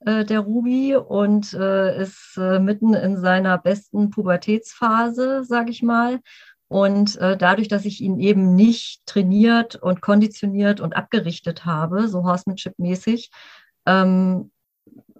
äh, 0.00 0.24
der 0.24 0.40
Ruby, 0.40 0.96
und 0.96 1.54
äh, 1.54 2.02
ist 2.02 2.36
äh, 2.36 2.58
mitten 2.58 2.94
in 2.94 3.16
seiner 3.16 3.58
besten 3.58 4.10
Pubertätsphase, 4.10 5.44
sage 5.44 5.70
ich 5.70 5.82
mal. 5.82 6.20
Und 6.68 7.16
äh, 7.16 7.36
dadurch, 7.36 7.68
dass 7.68 7.86
ich 7.86 8.02
ihn 8.02 8.20
eben 8.20 8.54
nicht 8.54 9.06
trainiert 9.06 9.76
und 9.76 10.02
konditioniert 10.02 10.80
und 10.80 10.94
abgerichtet 10.94 11.64
habe, 11.64 12.08
so 12.08 12.24
Horsemanship-mäßig, 12.24 13.30
ähm, 13.86 14.50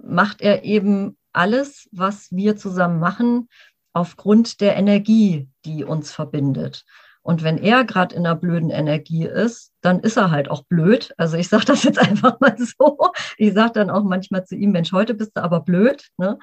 macht 0.03 0.43
er 0.43 0.64
eben 0.64 1.16
alles, 1.33 1.89
was 1.91 2.29
wir 2.31 2.57
zusammen 2.57 3.01
machen, 3.01 3.49
aufgrund 3.95 4.61
der 4.61 4.76
Energie, 4.76 5.49
die 5.64 5.85
uns 5.85 6.12
verbindet. 6.12 6.85
Und 7.23 7.43
wenn 7.43 7.59
er 7.59 7.85
gerade 7.85 8.14
in 8.14 8.27
einer 8.27 8.37
blöden 8.37 8.71
Energie 8.71 9.27
ist, 9.27 9.73
dann 9.83 10.01
ist 10.01 10.16
er 10.16 10.31
halt 10.31 10.51
auch 10.51 10.64
blöd. 10.64 11.12
Also 11.16 11.37
ich 11.37 11.49
sage 11.49 11.66
das 11.66 11.83
jetzt 11.83 11.99
einfach 12.09 12.41
mal 12.41 12.57
so. 12.59 12.99
Ich 13.37 13.55
sage 13.55 13.73
dann 13.75 13.91
auch 13.91 14.05
manchmal 14.05 14.45
zu 14.45 14.57
ihm, 14.57 14.73
Mensch, 14.73 14.93
heute 14.93 15.14
bist 15.14 15.33
du 15.37 15.43
aber 15.43 15.61
blöd. 15.61 16.09
Ne? 16.16 16.39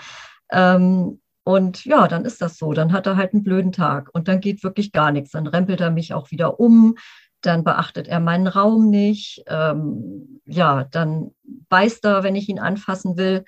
Ähm, 0.52 1.22
und 1.44 1.86
ja, 1.86 2.08
dann 2.08 2.26
ist 2.26 2.42
das 2.42 2.58
so. 2.58 2.74
Dann 2.74 2.92
hat 2.92 3.06
er 3.08 3.18
halt 3.18 3.34
einen 3.34 3.44
blöden 3.44 3.72
Tag 3.72 4.10
und 4.14 4.28
dann 4.28 4.40
geht 4.40 4.64
wirklich 4.64 4.92
gar 4.92 5.12
nichts. 5.12 5.32
Dann 5.32 5.48
rempelt 5.48 5.80
er 5.80 5.92
mich 5.92 6.14
auch 6.14 6.32
wieder 6.32 6.60
um. 6.60 6.96
Dann 7.42 7.64
beachtet 7.64 8.08
er 8.08 8.20
meinen 8.20 8.48
Raum 8.48 8.90
nicht. 8.90 9.44
Ähm, 9.48 10.42
ja, 10.46 10.86
dann 10.86 11.32
beißt 11.70 12.04
er, 12.06 12.24
wenn 12.24 12.36
ich 12.36 12.50
ihn 12.50 12.60
anfassen 12.60 13.18
will. 13.18 13.46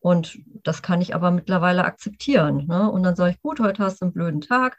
Und 0.00 0.38
das 0.62 0.82
kann 0.82 1.00
ich 1.00 1.14
aber 1.14 1.30
mittlerweile 1.30 1.84
akzeptieren. 1.84 2.66
Ne? 2.66 2.90
Und 2.90 3.02
dann 3.02 3.16
sage 3.16 3.32
ich, 3.32 3.42
gut, 3.42 3.60
heute 3.60 3.82
hast 3.82 4.00
du 4.00 4.06
einen 4.06 4.12
blöden 4.12 4.40
Tag 4.40 4.76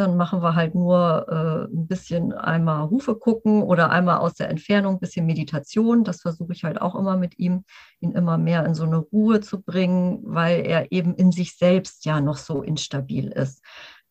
dann 0.00 0.16
machen 0.16 0.42
wir 0.42 0.54
halt 0.54 0.74
nur 0.74 1.26
äh, 1.28 1.72
ein 1.72 1.86
bisschen 1.86 2.32
einmal 2.32 2.88
Hufe 2.90 3.14
gucken 3.14 3.62
oder 3.62 3.90
einmal 3.90 4.18
aus 4.18 4.34
der 4.34 4.48
Entfernung 4.48 4.94
ein 4.94 5.00
bisschen 5.00 5.26
Meditation. 5.26 6.04
Das 6.04 6.22
versuche 6.22 6.52
ich 6.52 6.64
halt 6.64 6.80
auch 6.80 6.94
immer 6.94 7.16
mit 7.16 7.38
ihm, 7.38 7.64
ihn 8.00 8.12
immer 8.12 8.38
mehr 8.38 8.64
in 8.64 8.74
so 8.74 8.84
eine 8.84 8.96
Ruhe 8.96 9.40
zu 9.40 9.60
bringen, 9.60 10.20
weil 10.24 10.66
er 10.66 10.90
eben 10.90 11.14
in 11.14 11.30
sich 11.32 11.56
selbst 11.56 12.04
ja 12.06 12.20
noch 12.20 12.38
so 12.38 12.62
instabil 12.62 13.28
ist. 13.28 13.62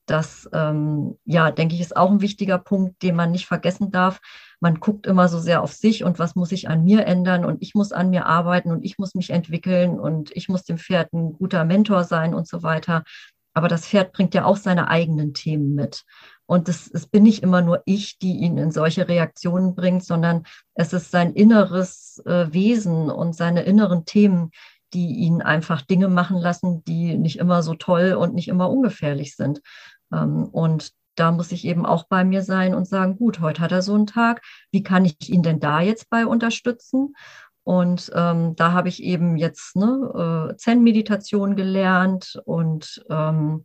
Das, 0.06 0.50
ähm, 0.54 1.20
ja, 1.26 1.52
denke 1.52 1.76
ich, 1.76 1.82
ist 1.82 1.96
auch 1.96 2.10
ein 2.10 2.22
wichtiger 2.22 2.58
Punkt, 2.58 3.04
den 3.04 3.16
man 3.16 3.30
nicht 3.32 3.46
vergessen 3.46 3.92
darf. 3.92 4.20
Man 4.60 4.80
guckt 4.80 5.06
immer 5.06 5.28
so 5.28 5.40
sehr 5.40 5.62
auf 5.62 5.72
sich 5.72 6.04
und 6.04 6.18
was 6.18 6.36
muss 6.36 6.52
ich 6.52 6.68
an 6.68 6.84
mir 6.84 7.06
ändern 7.06 7.46
und 7.46 7.62
ich 7.62 7.76
muss 7.76 7.92
an 7.92 8.10
mir 8.10 8.26
arbeiten 8.26 8.72
und 8.72 8.84
ich 8.84 8.98
muss 8.98 9.14
mich 9.14 9.30
entwickeln 9.30 10.00
und 10.00 10.36
ich 10.36 10.50
muss 10.50 10.64
dem 10.64 10.80
Pferd 10.80 11.14
ein 11.14 11.34
guter 11.34 11.64
Mentor 11.64 12.06
sein 12.06 12.34
und 12.34 12.48
so 12.48 12.64
weiter. 12.64 13.04
Aber 13.54 13.68
das 13.68 13.88
Pferd 13.88 14.14
bringt 14.14 14.34
ja 14.34 14.46
auch 14.46 14.58
seine 14.58 14.88
eigenen 14.88 15.34
Themen 15.34 15.76
mit. 15.76 16.06
Und 16.46 16.68
es, 16.70 16.90
es 16.92 17.08
bin 17.08 17.24
nicht 17.24 17.44
immer 17.44 17.62
nur 17.62 17.84
ich, 17.86 18.18
die 18.18 18.38
ihn 18.38 18.58
in 18.58 18.72
solche 18.72 19.08
Reaktionen 19.08 19.76
bringt, 19.76 20.04
sondern 20.04 20.44
es 20.74 20.94
ist 20.94 21.12
sein 21.12 21.34
inneres 21.34 22.22
äh, 22.26 22.52
Wesen 22.52 23.10
und 23.10 23.36
seine 23.36 23.62
inneren 23.62 24.06
Themen, 24.06 24.52
die 24.94 25.16
ihn 25.18 25.42
einfach 25.42 25.82
Dinge 25.82 26.08
machen 26.08 26.38
lassen, 26.38 26.84
die 26.86 27.18
nicht 27.18 27.38
immer 27.38 27.62
so 27.62 27.76
toll 27.76 28.14
und 28.14 28.34
nicht 28.34 28.48
immer 28.48 28.70
ungefährlich 28.70 29.36
sind. 29.36 29.62
Ähm, 30.12 30.46
und 30.46 30.92
da 31.16 31.32
muss 31.32 31.52
ich 31.52 31.66
eben 31.66 31.86
auch 31.86 32.06
bei 32.08 32.24
mir 32.24 32.42
sein 32.42 32.74
und 32.74 32.88
sagen, 32.88 33.18
gut, 33.18 33.42
heute 33.42 33.62
hat 33.62 33.72
er 33.72 33.82
so 33.82 33.94
einen 33.94 34.08
Tag. 34.08 34.42
Wie 34.72 34.84
kann 34.84 35.06
ich 35.06 35.30
ihn 35.30 35.44
denn 35.44 35.60
da 35.60 35.82
jetzt 35.82 36.10
bei 36.10 36.26
unterstützen? 36.26 37.14
Und 37.64 38.12
ähm, 38.16 38.56
da 38.56 38.72
habe 38.72 38.90
ich 38.90 39.04
eben 39.04 39.38
jetzt 39.38 39.76
ne, 39.76 40.50
äh, 40.52 40.56
Zen-Meditation 40.58 41.56
gelernt 41.56 42.42
und 42.46 43.04
ähm, 43.10 43.64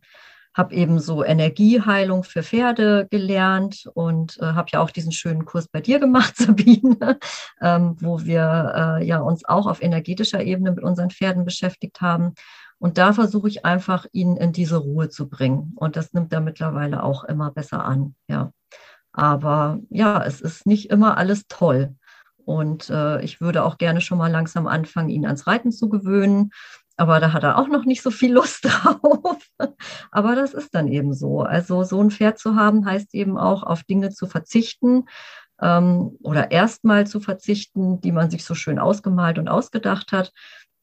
habe 0.55 0.73
eben 0.73 0.99
so 0.99 1.23
Energieheilung 1.23 2.23
für 2.23 2.41
Pferde 2.41 3.07
gelernt 3.11 3.89
und 3.93 4.37
äh, 4.39 4.45
habe 4.45 4.69
ja 4.71 4.79
auch 4.79 4.89
diesen 4.89 5.11
schönen 5.11 5.43
Kurs 5.43 5.67
bei 5.67 5.81
dir 5.81 5.99
gemacht, 5.99 6.35
Sabine, 6.37 7.19
ähm, 7.61 7.97
wo 7.99 8.23
wir 8.23 8.99
äh, 9.01 9.05
ja 9.05 9.19
uns 9.19 9.43
auch 9.45 9.67
auf 9.67 9.81
energetischer 9.81 10.41
Ebene 10.41 10.71
mit 10.71 10.83
unseren 10.83 11.09
Pferden 11.09 11.43
beschäftigt 11.43 11.99
haben. 11.99 12.33
Und 12.77 12.97
da 12.97 13.13
versuche 13.13 13.47
ich 13.47 13.65
einfach, 13.65 14.05
ihn 14.11 14.37
in 14.37 14.53
diese 14.53 14.77
Ruhe 14.77 15.09
zu 15.09 15.29
bringen. 15.29 15.73
Und 15.75 15.95
das 15.95 16.13
nimmt 16.13 16.31
er 16.31 16.41
mittlerweile 16.41 17.03
auch 17.03 17.23
immer 17.23 17.51
besser 17.51 17.83
an. 17.83 18.15
Ja. 18.27 18.51
Aber 19.11 19.79
ja, 19.89 20.23
es 20.23 20.41
ist 20.41 20.65
nicht 20.65 20.89
immer 20.89 21.17
alles 21.17 21.47
toll. 21.47 21.95
Und 22.45 22.89
äh, 22.89 23.21
ich 23.21 23.41
würde 23.41 23.63
auch 23.63 23.77
gerne 23.77 24.01
schon 24.01 24.17
mal 24.17 24.31
langsam 24.31 24.67
anfangen, 24.67 25.09
ihn 25.09 25.25
ans 25.25 25.47
Reiten 25.47 25.71
zu 25.71 25.89
gewöhnen. 25.89 26.51
Aber 26.97 27.19
da 27.19 27.33
hat 27.33 27.43
er 27.43 27.57
auch 27.57 27.67
noch 27.67 27.85
nicht 27.85 28.01
so 28.01 28.11
viel 28.11 28.33
Lust 28.33 28.65
drauf. 28.65 29.45
Aber 30.11 30.35
das 30.35 30.53
ist 30.53 30.73
dann 30.73 30.87
eben 30.87 31.13
so. 31.13 31.41
Also 31.41 31.83
so 31.83 32.01
ein 32.01 32.11
Pferd 32.11 32.39
zu 32.39 32.55
haben, 32.55 32.85
heißt 32.85 33.13
eben 33.15 33.37
auch, 33.37 33.63
auf 33.63 33.83
Dinge 33.83 34.11
zu 34.11 34.27
verzichten 34.27 35.05
ähm, 35.61 36.17
oder 36.21 36.51
erstmal 36.51 37.07
zu 37.07 37.19
verzichten, 37.19 38.01
die 38.01 38.11
man 38.11 38.29
sich 38.29 38.45
so 38.45 38.55
schön 38.55 38.79
ausgemalt 38.79 39.37
und 39.39 39.47
ausgedacht 39.47 40.11
hat. 40.11 40.31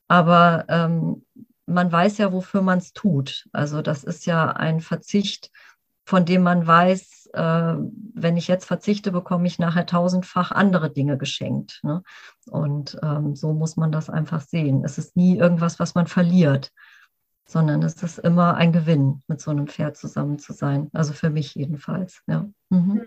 Aber 0.09 0.67
ähm, 0.69 1.25
man 1.67 1.91
weiß 1.91 2.19
ja, 2.19 2.33
wofür 2.33 2.63
man 2.63 2.79
es 2.79 2.93
tut. 2.93 3.49
Also 3.53 3.83
das 3.83 4.05
ist 4.05 4.27
ja 4.27 4.51
ein 4.51 4.81
Verzicht, 4.81 5.51
von 6.05 6.25
dem 6.25 6.43
man 6.43 6.67
weiß, 6.67 7.22
äh, 7.35 7.75
wenn 8.15 8.37
ich 8.37 8.49
jetzt 8.49 8.65
verzichte, 8.65 9.13
bekomme 9.13 9.47
ich 9.47 9.59
nachher 9.59 9.87
tausendfach 9.87 10.51
andere 10.51 10.91
Dinge 10.91 11.19
geschenkt. 11.19 11.81
Ne? 11.83 12.03
Und 12.51 12.99
ähm, 13.03 13.35
so 13.37 13.53
muss 13.53 13.77
man 13.77 13.93
das 13.93 14.11
einfach 14.11 14.41
sehen. 14.41 14.85
Es 14.85 14.99
ist 14.99 15.17
nie 15.17 15.39
irgendwas, 15.39 15.79
was 15.79 15.95
man 15.95 16.07
verliert, 16.07 16.71
sondern 17.47 17.83
es 17.83 18.03
ist 18.03 18.19
immer 18.19 18.57
ein 18.57 18.73
Gewinn, 18.73 19.23
mit 19.29 19.41
so 19.41 19.51
einem 19.51 19.67
Pferd 19.67 19.97
zusammen 19.97 20.39
zu 20.39 20.53
sein. 20.53 20.89
Also 20.93 21.13
für 21.13 21.31
mich 21.31 21.55
jedenfalls. 21.55 22.23
Ja. 22.27 22.49
Mhm. 22.71 23.03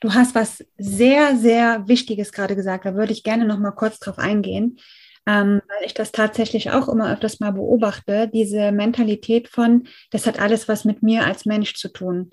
Du 0.00 0.12
hast 0.12 0.34
was 0.34 0.64
sehr, 0.76 1.36
sehr 1.36 1.86
Wichtiges 1.86 2.32
gerade 2.32 2.56
gesagt. 2.56 2.84
Da 2.84 2.94
würde 2.94 3.12
ich 3.12 3.22
gerne 3.22 3.44
noch 3.44 3.58
mal 3.58 3.70
kurz 3.70 4.00
drauf 4.00 4.18
eingehen 4.18 4.78
ähm, 5.26 5.62
weil 5.68 5.86
ich 5.86 5.94
das 5.94 6.12
tatsächlich 6.12 6.70
auch 6.70 6.88
immer 6.88 7.12
öfters 7.12 7.40
mal 7.40 7.52
beobachte, 7.52 8.28
diese 8.28 8.72
Mentalität 8.72 9.48
von, 9.48 9.86
das 10.10 10.26
hat 10.26 10.40
alles 10.40 10.68
was 10.68 10.84
mit 10.84 11.02
mir 11.02 11.24
als 11.24 11.46
Mensch 11.46 11.74
zu 11.74 11.88
tun. 11.88 12.30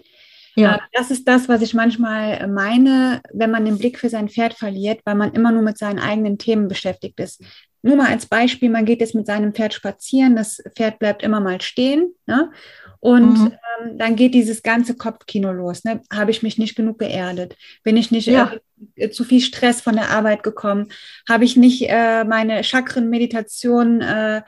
Ja. 0.59 0.75
Äh, 0.75 0.79
das 0.93 1.11
ist 1.11 1.27
das, 1.27 1.49
was 1.49 1.61
ich 1.61 1.73
manchmal 1.73 2.47
meine, 2.47 3.21
wenn 3.33 3.51
man 3.51 3.65
den 3.65 3.77
Blick 3.77 3.99
für 3.99 4.09
sein 4.09 4.29
Pferd 4.29 4.53
verliert, 4.53 5.01
weil 5.05 5.15
man 5.15 5.33
immer 5.33 5.51
nur 5.51 5.61
mit 5.61 5.77
seinen 5.77 5.99
eigenen 5.99 6.37
Themen 6.37 6.67
beschäftigt 6.67 7.19
ist. 7.19 7.41
Nur 7.81 7.95
mal 7.95 8.07
als 8.07 8.25
Beispiel, 8.25 8.69
man 8.69 8.85
geht 8.85 8.99
jetzt 8.99 9.15
mit 9.15 9.25
seinem 9.25 9.53
Pferd 9.53 9.73
spazieren, 9.73 10.35
das 10.35 10.61
Pferd 10.75 10.99
bleibt 10.99 11.23
immer 11.23 11.39
mal 11.39 11.61
stehen 11.61 12.13
ne? 12.25 12.51
und 12.99 13.39
mhm. 13.39 13.53
ähm, 13.81 13.97
dann 13.97 14.17
geht 14.17 14.33
dieses 14.33 14.63
ganze 14.63 14.95
Kopfkino 14.97 15.53
los. 15.53 15.85
Ne? 15.85 16.01
Habe 16.11 16.31
ich 16.31 16.43
mich 16.43 16.57
nicht 16.57 16.75
genug 16.75 16.99
geerdet? 16.99 17.55
Bin 17.83 17.95
ich 17.95 18.11
nicht 18.11 18.27
ja. 18.27 18.51
äh, 18.95 19.09
zu 19.11 19.23
viel 19.23 19.39
Stress 19.39 19.79
von 19.79 19.95
der 19.95 20.09
Arbeit 20.09 20.43
gekommen? 20.43 20.89
Habe 21.29 21.45
ich 21.45 21.55
nicht 21.55 21.89
äh, 21.89 22.25
meine 22.25 22.65
Chakren-Meditation 22.65 24.01
äh, 24.01 24.41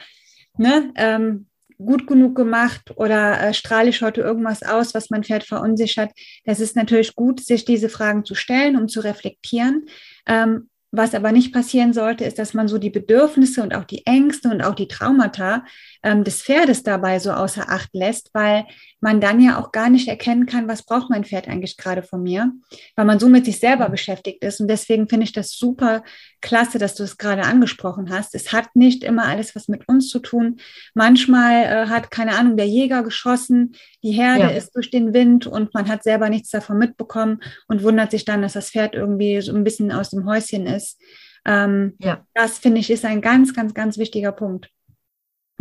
ne, 0.57 0.91
ähm, 0.95 1.47
gut 1.85 2.07
genug 2.07 2.35
gemacht 2.35 2.91
oder 2.95 3.39
äh, 3.41 3.53
strahle 3.53 3.89
ich 3.89 4.01
heute 4.01 4.21
irgendwas 4.21 4.63
aus, 4.63 4.93
was 4.93 5.09
mein 5.09 5.23
Pferd 5.23 5.43
verunsichert? 5.43 6.11
Das 6.45 6.59
ist 6.59 6.75
natürlich 6.75 7.15
gut, 7.15 7.39
sich 7.39 7.65
diese 7.65 7.89
Fragen 7.89 8.25
zu 8.25 8.35
stellen, 8.35 8.77
um 8.77 8.87
zu 8.87 9.01
reflektieren. 9.01 9.85
Ähm, 10.27 10.69
was 10.93 11.15
aber 11.15 11.31
nicht 11.31 11.53
passieren 11.53 11.93
sollte, 11.93 12.25
ist, 12.25 12.37
dass 12.37 12.53
man 12.53 12.67
so 12.67 12.77
die 12.77 12.89
Bedürfnisse 12.89 13.63
und 13.63 13.73
auch 13.73 13.85
die 13.85 14.05
Ängste 14.05 14.49
und 14.49 14.61
auch 14.61 14.75
die 14.75 14.89
Traumata 14.89 15.63
ähm, 16.03 16.25
des 16.25 16.43
Pferdes 16.43 16.83
dabei 16.83 17.19
so 17.19 17.31
außer 17.31 17.69
Acht 17.69 17.89
lässt, 17.93 18.29
weil 18.33 18.65
man 19.01 19.19
dann 19.19 19.41
ja 19.41 19.59
auch 19.59 19.71
gar 19.71 19.89
nicht 19.89 20.07
erkennen 20.07 20.45
kann, 20.45 20.67
was 20.67 20.83
braucht 20.83 21.09
mein 21.09 21.23
Pferd 21.23 21.47
eigentlich 21.47 21.75
gerade 21.75 22.03
von 22.03 22.21
mir, 22.21 22.51
weil 22.95 23.05
man 23.05 23.19
so 23.19 23.27
mit 23.27 23.45
sich 23.45 23.59
selber 23.59 23.89
beschäftigt 23.89 24.43
ist. 24.43 24.61
Und 24.61 24.67
deswegen 24.67 25.09
finde 25.09 25.23
ich 25.23 25.31
das 25.31 25.51
super 25.51 26.03
klasse, 26.39 26.77
dass 26.77 26.95
du 26.95 27.03
es 27.03 27.17
gerade 27.17 27.43
angesprochen 27.43 28.11
hast. 28.11 28.35
Es 28.35 28.53
hat 28.53 28.75
nicht 28.75 29.03
immer 29.03 29.25
alles 29.25 29.55
was 29.55 29.67
mit 29.67 29.87
uns 29.89 30.09
zu 30.09 30.19
tun. 30.19 30.57
Manchmal 30.93 31.63
äh, 31.63 31.87
hat, 31.87 32.11
keine 32.11 32.37
Ahnung, 32.37 32.57
der 32.57 32.67
Jäger 32.67 33.01
geschossen, 33.03 33.75
die 34.03 34.11
Herde 34.11 34.43
ja. 34.43 34.49
ist 34.49 34.75
durch 34.75 34.91
den 34.91 35.13
Wind 35.13 35.47
und 35.47 35.73
man 35.73 35.87
hat 35.87 36.03
selber 36.03 36.29
nichts 36.29 36.51
davon 36.51 36.77
mitbekommen 36.77 37.41
und 37.67 37.83
wundert 37.83 38.11
sich 38.11 38.23
dann, 38.23 38.43
dass 38.43 38.53
das 38.53 38.69
Pferd 38.69 38.93
irgendwie 38.93 39.41
so 39.41 39.53
ein 39.53 39.63
bisschen 39.63 39.91
aus 39.91 40.11
dem 40.11 40.25
Häuschen 40.25 40.67
ist. 40.67 41.01
Ähm, 41.43 41.95
ja. 41.99 42.23
Das 42.35 42.59
finde 42.59 42.79
ich 42.79 42.91
ist 42.91 43.03
ein 43.03 43.21
ganz, 43.21 43.55
ganz, 43.55 43.73
ganz 43.73 43.97
wichtiger 43.97 44.31
Punkt. 44.31 44.69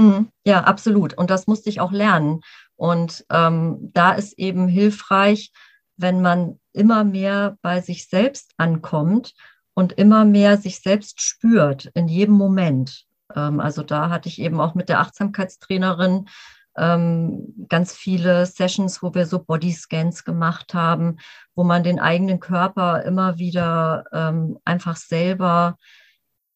Mhm. 0.01 0.29
Ja, 0.47 0.65
absolut. 0.65 1.17
Und 1.17 1.31
das 1.31 1.47
musste 1.47 1.69
ich 1.69 1.81
auch 1.81 1.93
lernen. 1.93 2.41
Und 2.81 3.27
ähm, 3.29 3.91
da 3.93 4.13
ist 4.13 4.39
eben 4.39 4.67
hilfreich, 4.67 5.53
wenn 5.99 6.23
man 6.23 6.59
immer 6.73 7.05
mehr 7.05 7.59
bei 7.61 7.83
sich 7.83 8.09
selbst 8.09 8.55
ankommt 8.57 9.35
und 9.75 9.93
immer 9.93 10.25
mehr 10.25 10.57
sich 10.57 10.81
selbst 10.81 11.21
spürt 11.21 11.91
in 11.93 12.09
jedem 12.09 12.37
Moment. 12.37 13.05
Ähm, 13.37 13.61
also 13.61 13.83
da 13.83 14.09
hatte 14.09 14.31
ich 14.31 14.41
eben 14.41 14.63
auch 14.63 14.75
mit 14.75 14.89
der 14.89 15.01
Achtsamkeitstrainerin 15.01 16.31
ähm, 16.75 17.67
ganz 17.69 17.93
viele 17.93 18.47
Sessions, 18.47 19.03
wo 19.03 19.13
wir 19.13 19.27
so 19.27 19.45
Bodyscans 19.45 20.25
gemacht 20.25 20.73
haben, 20.73 21.19
wo 21.55 21.65
man 21.65 21.83
den 21.83 22.01
eigenen 22.01 22.41
Körper 22.41 23.03
immer 23.03 23.37
wieder 23.37 24.05
ähm, 24.11 24.59
einfach 24.65 24.97
selber 24.97 25.77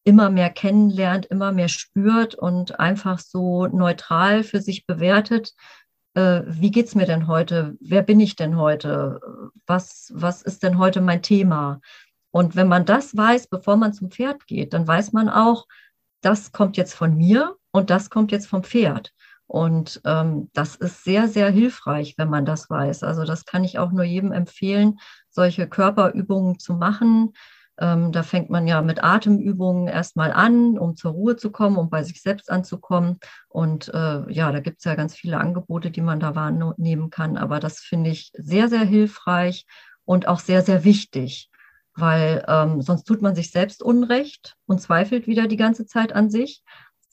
immer 0.05 0.31
mehr 0.31 0.51
kennenlernt, 0.51 1.27
immer 1.27 1.53
mehr 1.53 1.68
spürt 1.68 2.35
und 2.35 2.81
einfach 2.81 3.18
so 3.18 3.66
neutral 3.66 4.43
für 4.43 4.62
sich 4.62 4.87
bewertet, 4.87 5.53
äh, 6.15 6.43
wie 6.47 6.71
geht's 6.71 6.95
mir 6.95 7.07
denn 7.07 7.27
heute? 7.27 7.77
Wer 7.81 8.03
bin 8.03 8.21
ich 8.21 8.37
denn 8.37 8.57
heute? 8.57 9.21
Was, 9.67 10.12
was 10.15 10.43
ist 10.43 10.62
denn 10.62 10.79
heute 10.79 11.01
mein 11.01 11.23
Thema? 11.23 11.81
Und 12.31 12.57
wenn 12.57 12.69
man 12.69 12.85
das 12.85 13.17
weiß, 13.17 13.49
bevor 13.49 13.77
man 13.77 13.93
zum 13.93 14.11
Pferd 14.11 14.47
geht, 14.47 14.73
dann 14.73 14.87
weiß 14.87 15.12
man 15.12 15.29
auch, 15.29 15.67
das 16.21 16.53
kommt 16.53 16.77
jetzt 16.77 16.95
von 16.95 17.17
mir 17.17 17.57
und 17.71 17.91
das 17.91 18.11
kommt 18.11 18.33
jetzt 18.33 18.47
vom 18.47 18.65
Pferd. 18.65 19.12
Und 19.47 20.01
ähm, 20.05 20.51
das 20.55 20.75
ist 20.75 21.05
sehr, 21.05 21.29
sehr 21.29 21.51
hilfreich, 21.51 22.15
wenn 22.17 22.31
man 22.31 22.47
das 22.47 22.71
weiß. 22.71 23.03
Also 23.03 23.25
das 23.25 23.45
kann 23.45 23.62
ich 23.62 23.79
auch 23.79 23.93
nur 23.93 24.05
jedem 24.05 24.33
empfehlen, 24.33 24.99
solche 25.29 25.69
Körperübungen 25.69 26.59
zu 26.59 26.75
machen, 26.75 27.35
ähm, 27.79 28.12
da 28.12 28.22
fängt 28.22 28.51
man 28.51 28.66
ja 28.66 28.83
mit 28.83 29.03
Atemübungen 29.03 29.89
erstmal 29.89 30.33
an, 30.33 30.79
um 30.79 30.97
zur 30.97 31.12
Ruhe 31.12 31.37
zu 31.37 31.51
kommen, 31.51 31.77
um 31.77 31.91
bei 31.91 32.05
sich 32.05 32.22
selbst 32.22 32.51
anzukommen. 32.51 33.18
Und 33.49 33.89
äh, 33.93 34.33
ja, 34.33 34.53
da 34.53 34.61
gibt 34.61 34.79
es 34.79 34.85
ja 34.85 34.95
ganz 34.95 35.14
viele 35.14 35.39
Angebote, 35.39 35.91
die 35.91 36.01
man 36.01 36.20
da 36.20 36.35
wahrnehmen 36.35 37.11
kann. 37.11 37.37
Aber 37.37 37.59
das 37.59 37.81
finde 37.81 38.11
ich 38.11 38.31
sehr, 38.35 38.68
sehr 38.68 38.85
hilfreich 38.85 39.66
und 40.05 40.29
auch 40.29 40.39
sehr, 40.39 40.62
sehr 40.62 40.85
wichtig, 40.85 41.51
weil 41.97 42.45
ähm, 42.47 42.81
sonst 42.81 43.05
tut 43.05 43.22
man 43.22 43.35
sich 43.35 43.51
selbst 43.51 43.83
Unrecht 43.83 44.55
und 44.66 44.81
zweifelt 44.81 45.27
wieder 45.27 45.49
die 45.49 45.57
ganze 45.57 45.87
Zeit 45.87 46.12
an 46.12 46.31
sich. 46.31 46.62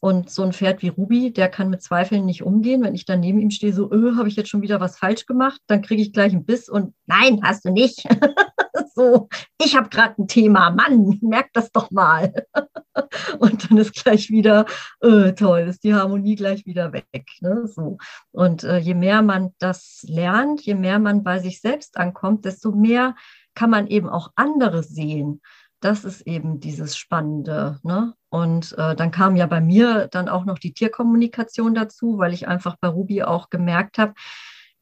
Und 0.04 0.32
so 0.32 0.42
ein 0.42 0.52
Pferd 0.52 0.82
wie 0.82 0.88
Ruby, 0.88 1.32
der 1.32 1.48
kann 1.48 1.70
mit 1.70 1.84
Zweifeln 1.84 2.26
nicht 2.26 2.42
umgehen. 2.42 2.82
Wenn 2.84 2.96
ich 2.96 3.06
dann 3.06 3.20
neben 3.20 3.40
ihm 3.40 3.52
stehe, 3.52 3.72
so, 3.72 3.92
öh, 3.92 4.16
habe 4.16 4.28
ich 4.28 4.36
jetzt 4.36 4.50
schon 4.50 4.64
wieder 4.64 4.80
was 4.80 4.98
falsch 4.98 5.28
gemacht, 5.28 5.62
dann 5.68 5.84
kriege 5.84 6.02
ich 6.02 6.12
gleich 6.12 6.34
einen 6.34 6.44
Biss 6.44 6.70
und 6.70 6.96
nein, 7.06 7.42
hast 7.44 7.66
du 7.66 7.72
nicht. 7.72 8.04
so, 8.94 9.30
ich 9.60 9.76
habe 9.76 9.90
gerade 9.90 10.16
ein 10.22 10.28
Thema, 10.28 10.70
Mann, 10.72 11.20
merkt 11.22 11.56
das 11.56 11.72
doch 11.72 11.92
mal. 11.92 12.34
und 13.40 13.70
dann 13.70 13.78
ist 13.78 13.94
gleich 13.94 14.30
wieder, 14.30 14.66
äh, 15.02 15.34
toll, 15.34 15.62
ist 15.62 15.84
die 15.84 15.94
Harmonie 15.94 16.36
gleich 16.36 16.66
wieder 16.66 16.94
weg. 16.94 17.28
Ne? 17.42 17.68
So. 17.68 17.98
Und 18.32 18.64
äh, 18.64 18.78
je 18.78 18.94
mehr 18.94 19.22
man 19.22 19.54
das 19.60 20.04
lernt, 20.08 20.62
je 20.62 20.76
mehr 20.76 21.00
man 21.00 21.24
bei 21.24 21.40
sich 21.40 21.62
selbst 21.62 21.98
ankommt, 21.98 22.46
desto 22.46 22.72
mehr 22.72 23.16
kann 23.56 23.70
man 23.70 23.88
eben 23.88 24.10
auch 24.10 24.32
andere 24.36 24.84
sehen. 24.84 25.42
Das 25.80 26.06
ist 26.06 26.22
eben 26.22 26.60
dieses 26.60 26.96
Spannende. 26.96 27.80
Ne? 27.84 28.14
Und 28.30 28.78
äh, 28.78 28.96
dann 28.96 29.12
kam 29.12 29.36
ja 29.36 29.48
bei 29.48 29.62
mir 29.62 30.08
dann 30.08 30.30
auch 30.30 30.46
noch 30.46 30.60
die 30.60 30.74
Tierkommunikation 30.74 31.74
dazu, 31.74 32.20
weil 32.20 32.34
ich 32.34 32.48
einfach 32.48 32.78
bei 32.80 32.88
Ruby 32.88 33.24
auch 33.24 33.50
gemerkt 33.50 33.98
habe, 33.98 34.14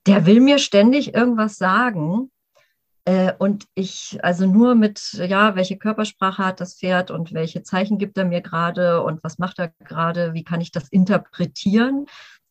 der 0.05 0.25
will 0.25 0.41
mir 0.41 0.59
ständig 0.59 1.13
irgendwas 1.13 1.57
sagen. 1.57 2.31
Äh, 3.09 3.33
und 3.39 3.65
ich, 3.73 4.19
also 4.21 4.45
nur 4.45 4.75
mit, 4.75 5.13
ja, 5.13 5.55
welche 5.55 5.79
Körpersprache 5.79 6.45
hat 6.45 6.61
das 6.61 6.75
Pferd 6.77 7.09
und 7.09 7.33
welche 7.33 7.63
Zeichen 7.63 7.97
gibt 7.97 8.19
er 8.19 8.25
mir 8.25 8.41
gerade 8.41 9.01
und 9.01 9.23
was 9.23 9.39
macht 9.39 9.57
er 9.57 9.73
gerade, 9.83 10.35
wie 10.35 10.43
kann 10.43 10.61
ich 10.61 10.71
das 10.71 10.89
interpretieren, 10.89 12.05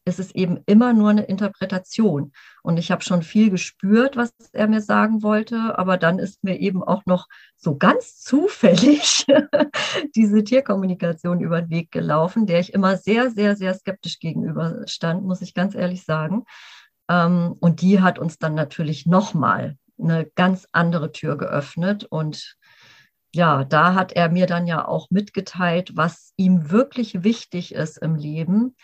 ist 0.04 0.18
es 0.18 0.34
eben 0.34 0.58
immer 0.66 0.92
nur 0.94 1.10
eine 1.10 1.22
Interpretation. 1.22 2.32
Und 2.64 2.76
ich 2.76 2.90
habe 2.90 3.04
schon 3.04 3.22
viel 3.22 3.50
gespürt, 3.50 4.16
was 4.16 4.32
er 4.52 4.66
mir 4.66 4.80
sagen 4.80 5.22
wollte, 5.22 5.78
aber 5.78 5.96
dann 5.96 6.18
ist 6.18 6.42
mir 6.42 6.58
eben 6.58 6.82
auch 6.82 7.06
noch 7.06 7.28
so 7.56 7.76
ganz 7.76 8.18
zufällig 8.20 9.26
diese 10.16 10.42
Tierkommunikation 10.42 11.40
über 11.40 11.62
den 11.62 11.70
Weg 11.70 11.92
gelaufen, 11.92 12.46
der 12.46 12.58
ich 12.58 12.74
immer 12.74 12.96
sehr, 12.96 13.30
sehr, 13.30 13.54
sehr 13.54 13.74
skeptisch 13.74 14.18
gegenüber 14.18 14.82
stand, 14.86 15.22
muss 15.22 15.40
ich 15.40 15.54
ganz 15.54 15.76
ehrlich 15.76 16.02
sagen. 16.04 16.46
Ähm, 17.08 17.54
und 17.60 17.80
die 17.80 18.00
hat 18.00 18.18
uns 18.18 18.38
dann 18.38 18.56
natürlich 18.56 19.06
nochmal 19.06 19.76
eine 19.98 20.26
ganz 20.34 20.66
andere 20.72 21.12
Tür 21.12 21.36
geöffnet. 21.36 22.04
Und 22.04 22.56
ja, 23.32 23.64
da 23.64 23.94
hat 23.94 24.12
er 24.12 24.28
mir 24.30 24.46
dann 24.46 24.66
ja 24.66 24.86
auch 24.86 25.10
mitgeteilt, 25.10 25.96
was 25.96 26.32
ihm 26.36 26.70
wirklich 26.70 27.24
wichtig 27.24 27.74
ist 27.74 27.98
im 27.98 28.14
Leben. 28.14 28.76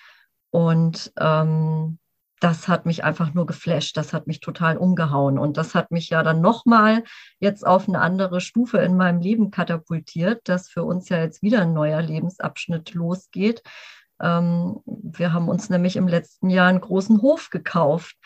Und 0.50 1.12
ähm, 1.18 1.98
das 2.40 2.68
hat 2.68 2.84
mich 2.84 3.04
einfach 3.04 3.32
nur 3.32 3.46
geflasht, 3.46 3.96
das 3.96 4.12
hat 4.12 4.26
mich 4.26 4.40
total 4.40 4.76
umgehauen 4.76 5.38
und 5.38 5.56
das 5.56 5.74
hat 5.74 5.90
mich 5.90 6.10
ja 6.10 6.22
dann 6.22 6.42
nochmal 6.42 7.02
jetzt 7.38 7.66
auf 7.66 7.88
eine 7.88 8.00
andere 8.00 8.40
Stufe 8.42 8.78
in 8.78 8.96
meinem 8.96 9.20
Leben 9.20 9.50
katapultiert, 9.50 10.42
dass 10.44 10.68
für 10.68 10.84
uns 10.84 11.08
ja 11.08 11.18
jetzt 11.18 11.42
wieder 11.42 11.62
ein 11.62 11.72
neuer 11.72 12.02
Lebensabschnitt 12.02 12.92
losgeht, 12.92 13.62
ähm, 14.20 14.80
wir 14.86 15.32
haben 15.32 15.48
uns 15.48 15.70
nämlich 15.70 15.96
im 15.96 16.08
letzten 16.08 16.50
Jahr 16.50 16.68
einen 16.68 16.80
großen 16.80 17.20
Hof 17.22 17.50
gekauft, 17.50 18.16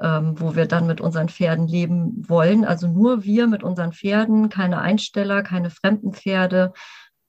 ähm, 0.00 0.40
wo 0.40 0.54
wir 0.56 0.66
dann 0.66 0.86
mit 0.86 1.00
unseren 1.00 1.28
Pferden 1.28 1.66
leben 1.66 2.28
wollen. 2.28 2.64
Also 2.64 2.88
nur 2.88 3.24
wir 3.24 3.46
mit 3.46 3.62
unseren 3.62 3.92
Pferden, 3.92 4.48
keine 4.48 4.80
Einsteller, 4.80 5.42
keine 5.42 5.70
fremden 5.70 6.12
Pferde, 6.12 6.72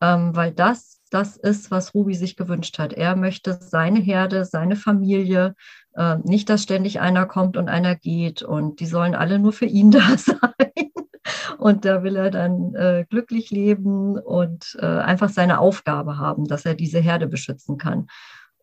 ähm, 0.01 0.35
weil 0.35 0.51
das 0.51 0.95
das 1.11 1.37
ist, 1.37 1.71
was 1.71 1.93
Ruby 1.93 2.13
sich 2.13 2.35
gewünscht 2.35 2.79
hat. 2.79 2.91
Er 2.91 3.15
möchte 3.15 3.53
seine 3.61 3.99
Herde, 3.99 4.43
seine 4.43 4.75
Familie, 4.75 5.55
äh, 5.95 6.17
nicht, 6.23 6.49
dass 6.49 6.63
ständig 6.63 6.99
einer 6.99 7.25
kommt 7.25 7.57
und 7.57 7.69
einer 7.69 7.95
geht 7.95 8.41
und 8.43 8.79
die 8.79 8.85
sollen 8.85 9.15
alle 9.15 9.39
nur 9.39 9.53
für 9.53 9.65
ihn 9.65 9.91
da 9.91 10.17
sein. 10.17 10.91
Und 11.57 11.85
da 11.85 12.03
will 12.03 12.15
er 12.15 12.31
dann 12.31 12.75
äh, 12.75 13.05
glücklich 13.09 13.49
leben 13.49 14.19
und 14.19 14.77
äh, 14.79 14.85
einfach 14.85 15.29
seine 15.29 15.59
Aufgabe 15.59 16.17
haben, 16.17 16.45
dass 16.45 16.65
er 16.65 16.75
diese 16.75 16.99
Herde 16.99 17.27
beschützen 17.27 17.77
kann. 17.77 18.07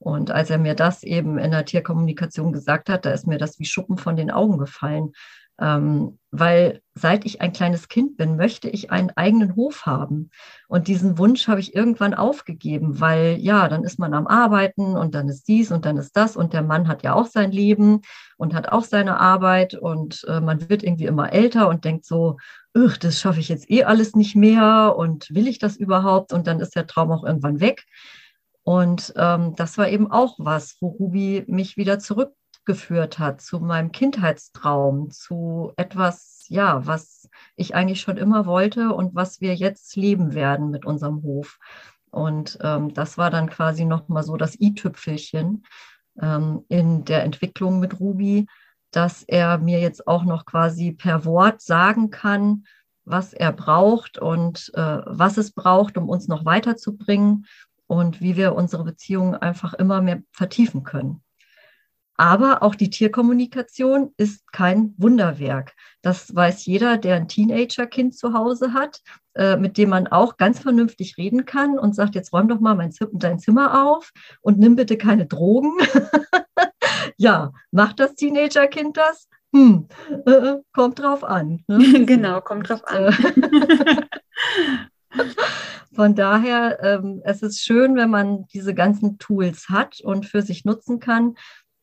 Und 0.03 0.31
als 0.31 0.51
er 0.51 0.59
mir 0.59 0.75
das 0.75 1.03
eben 1.03 1.39
in 1.39 1.53
der 1.53 1.65
Tierkommunikation 1.65 2.53
gesagt 2.53 2.89
hat, 2.89 3.07
da 3.07 3.11
ist 3.11 3.27
mir 3.27 3.39
das 3.39 3.59
wie 3.59 3.65
Schuppen 3.65 3.99
von 3.99 4.17
den 4.17 4.31
Augen 4.31 4.59
gefallen. 4.59 5.13
Ähm, 5.61 6.19
weil 6.31 6.81
seit 6.95 7.25
ich 7.27 7.41
ein 7.41 7.53
kleines 7.53 7.89
Kind 7.89 8.17
bin, 8.17 8.37
möchte 8.37 8.69
ich 8.69 8.91
einen 8.91 9.11
eigenen 9.11 9.55
Hof 9.55 9.85
haben. 9.85 10.31
Und 10.67 10.89
diesen 10.89 11.19
Wunsch 11.19 11.47
habe 11.47 11.61
ich 11.61 11.75
irgendwann 11.75 12.15
aufgegeben, 12.15 13.01
weil 13.01 13.37
ja, 13.39 13.69
dann 13.69 13.85
ist 13.85 13.99
man 13.99 14.15
am 14.15 14.27
Arbeiten 14.27 14.97
und 14.97 15.15
dann 15.15 15.29
ist 15.29 15.47
dies 15.47 15.71
und 15.71 15.85
dann 15.85 15.99
ist 15.99 16.17
das 16.17 16.37
und 16.37 16.53
der 16.55 16.63
Mann 16.63 16.89
hat 16.89 17.03
ja 17.05 17.15
auch 17.15 17.27
sein 17.27 17.53
Leben 17.53 18.01
und 18.39 18.55
hat 18.55 18.73
auch 18.73 18.83
seine 18.83 19.21
Arbeit 19.21 19.75
und 19.75 20.25
äh, 20.27 20.41
man 20.41 20.69
wird 20.69 20.83
irgendwie 20.83 21.07
immer 21.07 21.33
älter 21.33 21.69
und 21.69 21.85
denkt 21.85 22.07
so, 22.07 22.39
das 22.73 23.21
schaffe 23.21 23.41
ich 23.41 23.51
jetzt 23.51 23.71
eh 23.71 23.85
alles 23.85 24.17
nicht 24.17 24.35
mehr 24.35 24.95
und 24.97 25.29
will 25.35 25.47
ich 25.47 25.59
das 25.59 25.77
überhaupt? 25.77 26.33
Und 26.33 26.47
dann 26.47 26.61
ist 26.61 26.75
der 26.75 26.87
Traum 26.87 27.13
auch 27.13 27.25
irgendwann 27.25 27.61
weg. 27.61 27.85
Und 28.65 29.13
ähm, 29.17 29.55
das 29.57 29.77
war 29.79 29.89
eben 29.89 30.11
auch 30.11 30.37
was, 30.39 30.77
wo 30.81 30.89
Ruby 30.89 31.45
mich 31.49 31.77
wieder 31.77 31.99
zurückgeführt 31.99 33.19
hat 33.19 33.41
zu 33.41 33.59
meinem 33.59 33.91
Kindheitstraum, 33.91 35.11
zu 35.11 35.73
etwas, 35.77 36.45
ja, 36.49 36.87
was 36.87 37.29
ich 37.57 37.75
eigentlich 37.75 38.01
schon 38.01 38.17
immer 38.17 38.47
wollte 38.47 38.93
und 38.95 39.15
was 39.15 39.41
wir 39.41 39.55
jetzt 39.55 39.97
leben 39.97 40.35
werden 40.35 40.71
mit 40.71 40.85
unserem 40.85 41.23
Hof. 41.23 41.59
Und 42.11 42.59
ähm, 42.63 42.93
das 42.95 43.19
war 43.19 43.31
dann 43.31 43.49
quasi 43.49 43.85
nochmal 43.85 44.23
so 44.23 44.37
das 44.37 44.61
i-Tüpfelchen 44.61 45.65
ähm, 46.21 46.65
in 46.69 47.05
der 47.05 47.25
Entwicklung 47.25 47.81
mit 47.81 47.99
Ruby, 47.99 48.47
dass 48.93 49.23
er 49.23 49.59
mir 49.59 49.81
jetzt 49.81 50.07
auch 50.07 50.25
noch 50.25 50.45
quasi 50.45 50.93
per 50.93 51.25
Wort 51.25 51.63
sagen 51.63 52.11
kann, 52.11 52.65
was 53.05 53.33
er 53.33 53.53
braucht 53.53 54.19
und 54.19 54.71
äh, 54.75 54.99
was 55.07 55.39
es 55.39 55.53
braucht, 55.53 55.97
um 55.97 56.09
uns 56.09 56.29
noch 56.29 56.45
weiterzubringen 56.45 57.47
und 57.87 58.21
wie 58.21 58.37
wir 58.37 58.55
unsere 58.55 58.85
Beziehungen 58.85 59.35
einfach 59.35 59.75
immer 59.75 60.01
mehr 60.01 60.23
vertiefen 60.33 60.85
können. 60.85 61.23
Aber 62.17 62.63
auch 62.63 62.75
die 62.75 62.91
Tierkommunikation 62.91 64.13
ist 64.17 64.53
kein 64.53 64.95
Wunderwerk. 64.99 65.75
Das 66.03 66.35
weiß 66.35 66.67
jeder, 66.67 66.99
der 66.99 67.17
ein 67.17 67.27
Teenager-Kind 67.27 68.17
zu 68.17 68.35
Hause 68.35 68.75
hat, 68.75 69.01
äh, 69.35 69.57
mit 69.57 69.79
dem 69.79 69.89
man 69.89 70.07
auch 70.07 70.37
ganz 70.37 70.61
vernünftig 70.61 71.17
reden 71.17 71.47
kann 71.47 71.79
und 71.79 71.95
sagt, 71.95 72.15
jetzt 72.15 72.33
räum 72.33 72.49
doch 72.49 72.61
mal 72.61 72.75
mein 72.75 72.93
dein 73.15 73.39
Zimmer 73.39 73.89
auf 73.89 74.13
und 74.41 74.59
nimm 74.59 74.77
bitte 74.77 74.99
keine 74.99 75.27
Drogen. 75.27 75.73
ja, 77.17 77.53
macht 77.71 77.99
das 77.99 78.15
Teenager-Kind 78.15 78.97
das? 78.97 79.29
Hm, 79.55 79.89
äh, 80.27 80.57
kommt 80.73 80.99
drauf 80.99 81.25
an. 81.25 81.63
Ne? 81.67 82.05
genau, 82.07 82.41
kommt 82.41 82.69
drauf 82.69 82.87
an. 82.87 83.15
Von 85.95 86.15
daher, 86.15 86.79
ähm, 86.83 87.21
es 87.25 87.43
ist 87.43 87.61
schön, 87.61 87.97
wenn 87.97 88.11
man 88.11 88.47
diese 88.47 88.75
ganzen 88.75 89.19
Tools 89.19 89.69
hat 89.69 90.01
und 90.01 90.27
für 90.27 90.43
sich 90.43 90.65
nutzen 90.65 91.01
kann. 91.01 91.35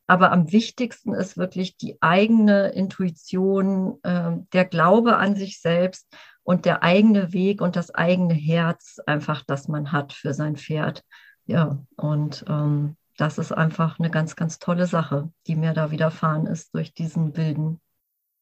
Aber 0.06 0.32
am 0.32 0.50
wichtigsten 0.50 1.14
ist 1.14 1.36
wirklich 1.36 1.76
die 1.76 1.96
eigene 2.00 2.70
Intuition, 2.70 4.00
äh, 4.02 4.32
der 4.52 4.64
Glaube 4.64 5.16
an 5.16 5.36
sich 5.36 5.60
selbst 5.60 6.08
und 6.42 6.64
der 6.64 6.82
eigene 6.82 7.32
Weg 7.32 7.60
und 7.60 7.76
das 7.76 7.94
eigene 7.94 8.34
Herz 8.34 8.98
einfach, 9.06 9.44
das 9.46 9.68
man 9.68 9.92
hat 9.92 10.12
für 10.12 10.34
sein 10.34 10.56
Pferd. 10.56 11.04
Ja, 11.46 11.78
und 11.94 12.44
ähm, 12.48 12.96
das 13.16 13.38
ist 13.38 13.52
einfach 13.52 13.98
eine 14.00 14.10
ganz, 14.10 14.34
ganz 14.34 14.58
tolle 14.58 14.86
Sache, 14.86 15.30
die 15.46 15.54
mir 15.54 15.74
da 15.74 15.90
widerfahren 15.92 16.46
ist 16.46 16.74
durch 16.74 16.94
diesen 16.94 17.36
wilden 17.36 17.80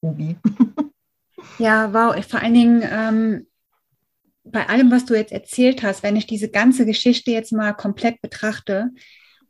Ruby. 0.03 0.39
ja, 1.59 1.93
wow. 1.93 2.25
Vor 2.25 2.41
allen 2.41 2.55
Dingen 2.55 2.83
ähm, 2.89 3.47
bei 4.51 4.69
allem, 4.69 4.91
was 4.91 5.05
du 5.05 5.15
jetzt 5.15 5.33
erzählt 5.33 5.83
hast, 5.83 6.03
wenn 6.03 6.17
ich 6.17 6.27
diese 6.27 6.51
ganze 6.51 6.87
Geschichte 6.87 7.31
jetzt 7.31 7.53
mal 7.53 7.73
komplett 7.73 8.21
betrachte 8.21 8.91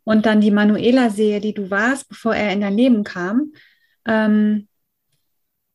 und 0.05 0.27
dann 0.27 0.41
die 0.41 0.51
Manuela 0.51 1.11
sehe, 1.11 1.41
die 1.41 1.55
du 1.55 1.71
warst, 1.71 2.09
bevor 2.09 2.35
er 2.35 2.53
in 2.53 2.61
dein 2.61 2.77
Leben 2.77 3.05
kam, 3.05 3.53
ähm, 4.07 4.69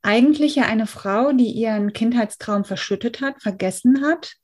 eigentlich 0.02 0.56
ja 0.56 0.64
eine 0.64 0.88
Frau, 0.88 1.32
die 1.32 1.50
ihren 1.52 1.94
Kindheitstraum 1.94 2.66
verschüttet 2.66 3.22
hat, 3.22 3.42
vergessen 3.42 4.04
hat 4.04 4.36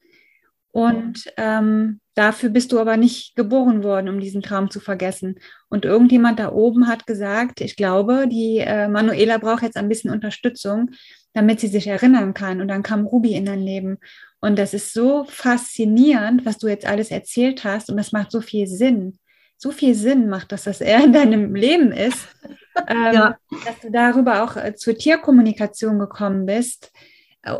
und 0.71 1.31
ähm, 1.37 1.99
dafür 2.13 2.49
bist 2.49 2.71
du 2.71 2.79
aber 2.79 2.95
nicht 2.95 3.35
geboren 3.35 3.83
worden, 3.83 4.09
um 4.09 4.19
diesen 4.19 4.41
Traum 4.41 4.69
zu 4.69 4.79
vergessen. 4.79 5.39
Und 5.69 5.83
irgendjemand 5.83 6.39
da 6.39 6.51
oben 6.51 6.87
hat 6.87 7.07
gesagt, 7.07 7.61
ich 7.61 7.75
glaube, 7.75 8.27
die 8.27 8.59
äh, 8.59 8.87
Manuela 8.87 9.39
braucht 9.39 9.63
jetzt 9.63 9.77
ein 9.77 9.89
bisschen 9.89 10.11
Unterstützung, 10.11 10.91
damit 11.33 11.59
sie 11.59 11.67
sich 11.67 11.87
erinnern 11.87 12.33
kann. 12.33 12.61
Und 12.61 12.67
dann 12.67 12.83
kam 12.83 13.05
Ruby 13.05 13.33
in 13.33 13.45
dein 13.45 13.61
Leben. 13.61 13.97
Und 14.41 14.57
das 14.57 14.73
ist 14.73 14.93
so 14.93 15.25
faszinierend, 15.25 16.45
was 16.45 16.57
du 16.57 16.67
jetzt 16.67 16.85
alles 16.85 17.11
erzählt 17.11 17.63
hast. 17.63 17.89
Und 17.89 17.97
das 17.97 18.11
macht 18.11 18.31
so 18.31 18.41
viel 18.41 18.67
Sinn. 18.67 19.19
So 19.57 19.71
viel 19.71 19.93
Sinn 19.93 20.29
macht 20.29 20.53
das, 20.53 20.63
dass 20.63 20.79
er 20.79 21.03
in 21.03 21.11
deinem 21.11 21.53
Leben 21.53 21.91
ist, 21.91 22.27
ähm, 22.87 23.13
ja. 23.13 23.37
dass 23.65 23.79
du 23.81 23.91
darüber 23.91 24.43
auch 24.43 24.55
äh, 24.55 24.75
zur 24.75 24.95
Tierkommunikation 24.95 25.99
gekommen 25.99 26.45
bist 26.45 26.91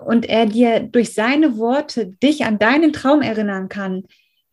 und 0.06 0.26
er 0.28 0.46
dir 0.46 0.82
durch 0.82 1.14
seine 1.14 1.58
Worte 1.58 2.08
dich 2.08 2.46
an 2.46 2.60
deinen 2.60 2.94
Traum 2.94 3.22
erinnern 3.22 3.70
kann. 3.70 4.04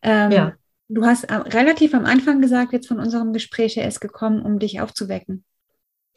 Ähm, 0.01 0.31
ja. 0.31 0.53
Du 0.89 1.05
hast 1.05 1.29
relativ 1.29 1.93
am 1.93 2.05
Anfang 2.05 2.41
gesagt, 2.41 2.71
jetzt 2.71 2.87
von 2.87 2.99
unserem 2.99 3.33
Gespräch, 3.33 3.77
er 3.77 3.87
ist 3.87 3.99
gekommen, 3.99 4.41
um 4.41 4.59
dich 4.59 4.79
aufzuwecken. 4.79 5.43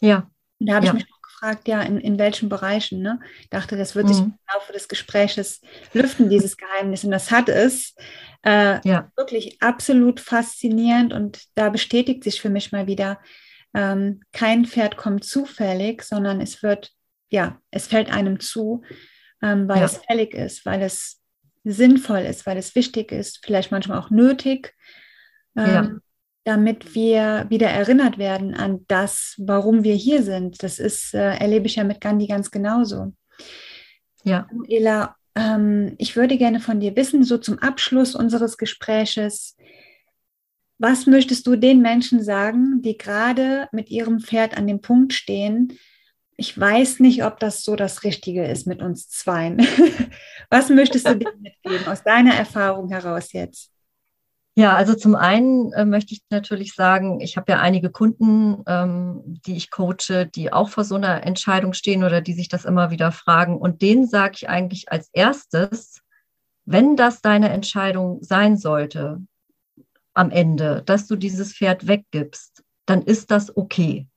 Ja. 0.01 0.31
Und 0.59 0.69
da 0.69 0.75
habe 0.77 0.87
ja. 0.87 0.93
ich 0.93 0.99
mich 0.99 1.09
gefragt, 1.41 1.68
ja, 1.68 1.82
in, 1.82 1.99
in 1.99 2.18
welchen 2.18 2.49
Bereichen. 2.49 3.03
Ne? 3.03 3.20
Ich 3.41 3.51
dachte, 3.51 3.76
das 3.76 3.95
wird 3.95 4.07
mhm. 4.07 4.12
sich 4.12 4.22
im 4.24 4.38
Laufe 4.53 4.72
des 4.72 4.88
Gespräches 4.88 5.61
lüften, 5.93 6.28
dieses 6.28 6.57
Geheimnis. 6.57 7.05
Und 7.05 7.11
das 7.11 7.30
hat 7.30 7.49
es. 7.49 7.95
Äh, 8.43 8.86
ja. 8.88 9.11
Wirklich 9.16 9.61
absolut 9.62 10.20
faszinierend. 10.20 11.12
Und 11.12 11.43
da 11.55 11.70
bestätigt 11.70 12.24
sich 12.24 12.41
für 12.41 12.51
mich 12.51 12.72
mal 12.72 12.86
wieder, 12.86 13.20
ähm, 13.74 14.20
kein 14.32 14.64
Pferd 14.64 14.97
kommt 14.97 15.24
zufällig, 15.24 16.03
sondern 16.03 16.41
es 16.41 16.62
wird 16.62 16.93
ja, 17.30 17.61
es 17.70 17.86
fällt 17.86 18.12
einem 18.12 18.41
zu. 18.41 18.82
ähm, 19.43 19.68
weil 19.68 19.78
ja. 19.78 19.84
es 19.84 19.99
fällig 19.99 20.34
ist, 20.34 20.66
weil 20.66 20.82
es 20.82 21.20
sinnvoll 21.64 22.20
ist, 22.20 22.47
weil 22.47 22.57
es 22.57 22.74
wichtig 22.74 23.12
ist, 23.12 23.45
vielleicht 23.45 23.70
manchmal 23.70 23.99
auch 23.99 24.11
nötig, 24.11 24.74
ähm, 25.57 25.66
ja. 25.66 25.91
Damit 26.45 26.95
wir 26.95 27.47
wieder 27.49 27.68
erinnert 27.68 28.18
werden 28.18 28.55
an 28.55 28.84
das, 28.88 29.34
warum 29.38 29.84
wir 29.84 29.95
hier 29.95 30.22
sind. 30.22 30.62
Das 30.62 30.78
ist, 30.78 31.14
äh, 31.14 31.36
erlebe 31.36 31.66
ich 31.66 31.76
ja 31.76 31.84
mit 31.84 32.01
Gandhi 32.01 32.26
ganz 32.26 32.51
genauso. 32.51 33.12
Ja. 34.24 34.49
Ela, 34.68 35.16
ähm, 35.34 35.95
ich 35.99 36.16
würde 36.16 36.38
gerne 36.38 36.61
von 36.61 36.80
dir 36.80 36.97
wissen, 36.97 37.24
so 37.24 37.38
zum 37.38 37.59
Abschluss 37.59 38.14
unseres 38.14 38.57
Gespräches, 38.57 39.57
was 40.78 41.07
möchtest 41.07 41.47
du 41.47 41.57
den 41.57 41.82
Menschen 41.82 42.22
sagen, 42.22 42.80
die 42.80 42.97
gerade 42.97 43.68
mit 43.70 43.91
ihrem 43.91 44.18
Pferd 44.20 44.57
an 44.57 44.66
dem 44.66 44.80
Punkt 44.80 45.12
stehen? 45.12 45.78
Ich 46.38 46.59
weiß 46.59 47.01
nicht, 47.01 47.22
ob 47.22 47.38
das 47.38 47.62
so 47.62 47.76
das 47.76 48.03
Richtige 48.03 48.47
ist 48.47 48.66
mit 48.66 48.80
uns 48.80 49.11
Zweien. 49.11 49.59
was 50.51 50.70
möchtest 50.70 51.07
du 51.07 51.16
denen 51.16 51.43
mitgeben 51.43 51.86
aus 51.86 52.03
deiner 52.03 52.34
Erfahrung 52.34 52.88
heraus 52.88 53.34
jetzt? 53.34 53.70
Ja, 54.57 54.75
also 54.75 54.95
zum 54.95 55.15
einen 55.15 55.73
äh, 55.73 55.85
möchte 55.85 56.13
ich 56.13 56.23
natürlich 56.29 56.75
sagen, 56.75 57.21
ich 57.21 57.37
habe 57.37 57.53
ja 57.53 57.61
einige 57.61 57.91
Kunden, 57.91 58.63
ähm, 58.67 59.23
die 59.47 59.57
ich 59.57 59.71
coache, 59.71 60.27
die 60.27 60.53
auch 60.53 60.69
vor 60.69 60.85
so 60.85 60.97
einer 60.97 61.25
Entscheidung 61.25 61.73
stehen 61.73 62.03
oder 62.03 62.21
die 62.21 62.33
sich 62.33 62.49
das 62.49 62.65
immer 62.65 62.91
wieder 62.91 63.13
fragen. 63.13 63.57
Und 63.57 63.81
denen 63.81 64.07
sage 64.07 64.35
ich 64.37 64.49
eigentlich 64.49 64.91
als 64.91 65.09
erstes, 65.13 66.01
wenn 66.65 66.97
das 66.97 67.23
deine 67.23 67.51
Entscheidung 67.51 68.19
sein 68.23 68.57
sollte, 68.57 69.21
am 70.15 70.31
Ende, 70.31 70.83
dass 70.85 71.07
du 71.07 71.17
dieses 71.17 71.55
Pferd 71.55 71.87
weggibst, 71.87 72.65
dann 72.87 73.03
ist 73.03 73.31
das 73.31 73.57
okay. 73.57 74.09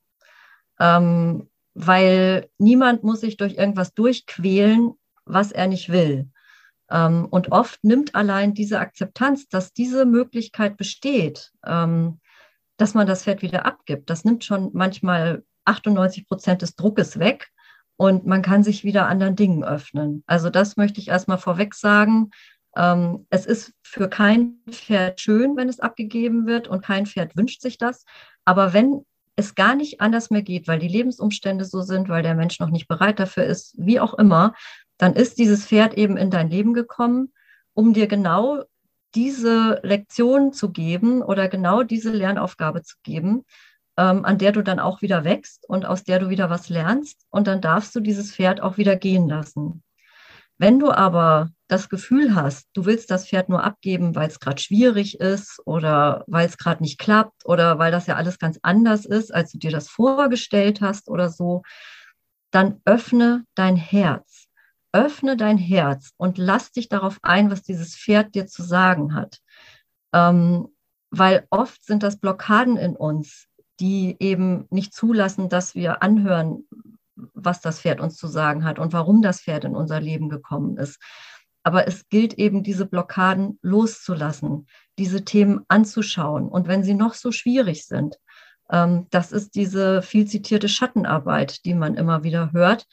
Ähm, 0.80 1.48
weil 1.74 2.48
niemand 2.58 3.04
muss 3.04 3.20
sich 3.20 3.36
durch 3.36 3.54
irgendwas 3.54 3.94
durchquälen, 3.94 4.92
was 5.24 5.52
er 5.52 5.68
nicht 5.68 5.90
will. 5.90 6.28
Ähm, 6.90 7.26
und 7.30 7.52
oft 7.52 7.82
nimmt 7.82 8.14
allein 8.14 8.54
diese 8.54 8.78
Akzeptanz, 8.78 9.48
dass 9.48 9.72
diese 9.72 10.04
Möglichkeit 10.04 10.76
besteht, 10.76 11.52
ähm, 11.64 12.20
dass 12.76 12.94
man 12.94 13.06
das 13.06 13.24
Pferd 13.24 13.42
wieder 13.42 13.66
abgibt, 13.66 14.10
das 14.10 14.24
nimmt 14.24 14.44
schon 14.44 14.70
manchmal 14.72 15.44
98 15.64 16.26
Prozent 16.26 16.62
des 16.62 16.76
Druckes 16.76 17.18
weg 17.18 17.50
und 17.96 18.26
man 18.26 18.42
kann 18.42 18.64
sich 18.64 18.84
wieder 18.84 19.06
anderen 19.06 19.36
Dingen 19.36 19.64
öffnen. 19.64 20.24
Also 20.26 20.50
das 20.50 20.76
möchte 20.76 21.00
ich 21.00 21.08
erstmal 21.08 21.38
vorweg 21.38 21.74
sagen. 21.74 22.30
Ähm, 22.76 23.26
es 23.30 23.46
ist 23.46 23.72
für 23.82 24.08
kein 24.08 24.56
Pferd 24.68 25.20
schön, 25.20 25.56
wenn 25.56 25.68
es 25.68 25.80
abgegeben 25.80 26.46
wird 26.46 26.68
und 26.68 26.84
kein 26.84 27.06
Pferd 27.06 27.36
wünscht 27.36 27.60
sich 27.60 27.78
das. 27.78 28.04
Aber 28.44 28.72
wenn 28.72 29.04
es 29.36 29.54
gar 29.54 29.74
nicht 29.74 30.00
anders 30.00 30.30
mehr 30.30 30.42
geht, 30.42 30.68
weil 30.68 30.78
die 30.78 30.88
Lebensumstände 30.88 31.64
so 31.64 31.82
sind, 31.82 32.08
weil 32.08 32.22
der 32.22 32.34
Mensch 32.34 32.60
noch 32.60 32.70
nicht 32.70 32.88
bereit 32.88 33.18
dafür 33.18 33.44
ist, 33.44 33.74
wie 33.78 34.00
auch 34.00 34.14
immer, 34.14 34.54
dann 34.98 35.14
ist 35.14 35.38
dieses 35.38 35.66
Pferd 35.66 35.94
eben 35.94 36.16
in 36.16 36.30
dein 36.30 36.50
Leben 36.50 36.74
gekommen, 36.74 37.32
um 37.74 37.92
dir 37.92 38.06
genau 38.06 38.62
diese 39.14 39.80
Lektion 39.82 40.52
zu 40.52 40.70
geben 40.70 41.22
oder 41.22 41.48
genau 41.48 41.82
diese 41.82 42.10
Lernaufgabe 42.10 42.82
zu 42.82 42.96
geben, 43.02 43.44
ähm, 43.96 44.24
an 44.24 44.38
der 44.38 44.52
du 44.52 44.62
dann 44.62 44.80
auch 44.80 45.02
wieder 45.02 45.24
wächst 45.24 45.68
und 45.68 45.86
aus 45.86 46.04
der 46.04 46.18
du 46.18 46.28
wieder 46.28 46.50
was 46.50 46.68
lernst. 46.68 47.24
Und 47.30 47.46
dann 47.46 47.60
darfst 47.60 47.94
du 47.94 48.00
dieses 48.00 48.34
Pferd 48.34 48.60
auch 48.60 48.76
wieder 48.76 48.96
gehen 48.96 49.28
lassen. 49.28 49.82
Wenn 50.58 50.78
du 50.78 50.92
aber 50.92 51.50
das 51.66 51.88
Gefühl 51.88 52.34
hast, 52.34 52.68
du 52.74 52.84
willst 52.84 53.10
das 53.10 53.28
Pferd 53.28 53.48
nur 53.48 53.64
abgeben, 53.64 54.14
weil 54.14 54.28
es 54.28 54.38
gerade 54.38 54.60
schwierig 54.60 55.18
ist 55.18 55.60
oder 55.64 56.24
weil 56.28 56.46
es 56.46 56.58
gerade 56.58 56.82
nicht 56.82 56.98
klappt 56.98 57.44
oder 57.44 57.78
weil 57.78 57.90
das 57.90 58.06
ja 58.06 58.14
alles 58.14 58.38
ganz 58.38 58.58
anders 58.62 59.04
ist, 59.04 59.34
als 59.34 59.50
du 59.50 59.58
dir 59.58 59.72
das 59.72 59.88
vorgestellt 59.88 60.80
hast 60.80 61.08
oder 61.08 61.28
so, 61.28 61.62
dann 62.52 62.80
öffne 62.84 63.44
dein 63.56 63.74
Herz. 63.74 64.43
Öffne 64.94 65.36
dein 65.36 65.58
Herz 65.58 66.12
und 66.16 66.38
lass 66.38 66.70
dich 66.70 66.88
darauf 66.88 67.18
ein, 67.22 67.50
was 67.50 67.62
dieses 67.62 67.96
Pferd 67.96 68.34
dir 68.34 68.46
zu 68.46 68.62
sagen 68.62 69.14
hat. 69.14 69.40
Ähm, 70.14 70.68
weil 71.10 71.46
oft 71.50 71.84
sind 71.84 72.02
das 72.04 72.18
Blockaden 72.18 72.76
in 72.76 72.96
uns, 72.96 73.48
die 73.80 74.16
eben 74.20 74.66
nicht 74.70 74.94
zulassen, 74.94 75.48
dass 75.48 75.74
wir 75.74 76.02
anhören, 76.02 76.68
was 77.16 77.60
das 77.60 77.80
Pferd 77.80 78.00
uns 78.00 78.16
zu 78.16 78.28
sagen 78.28 78.64
hat 78.64 78.78
und 78.78 78.92
warum 78.92 79.20
das 79.20 79.40
Pferd 79.40 79.64
in 79.64 79.74
unser 79.74 80.00
Leben 80.00 80.28
gekommen 80.28 80.76
ist. 80.76 81.00
Aber 81.64 81.88
es 81.88 82.08
gilt 82.08 82.34
eben, 82.34 82.62
diese 82.62 82.86
Blockaden 82.86 83.58
loszulassen, 83.62 84.68
diese 84.98 85.24
Themen 85.24 85.64
anzuschauen. 85.66 86.48
Und 86.48 86.68
wenn 86.68 86.84
sie 86.84 86.94
noch 86.94 87.14
so 87.14 87.32
schwierig 87.32 87.86
sind, 87.86 88.16
ähm, 88.70 89.06
das 89.10 89.32
ist 89.32 89.54
diese 89.56 90.02
viel 90.02 90.26
zitierte 90.26 90.68
Schattenarbeit, 90.68 91.64
die 91.64 91.74
man 91.74 91.94
immer 91.94 92.22
wieder 92.22 92.52
hört. 92.52 92.86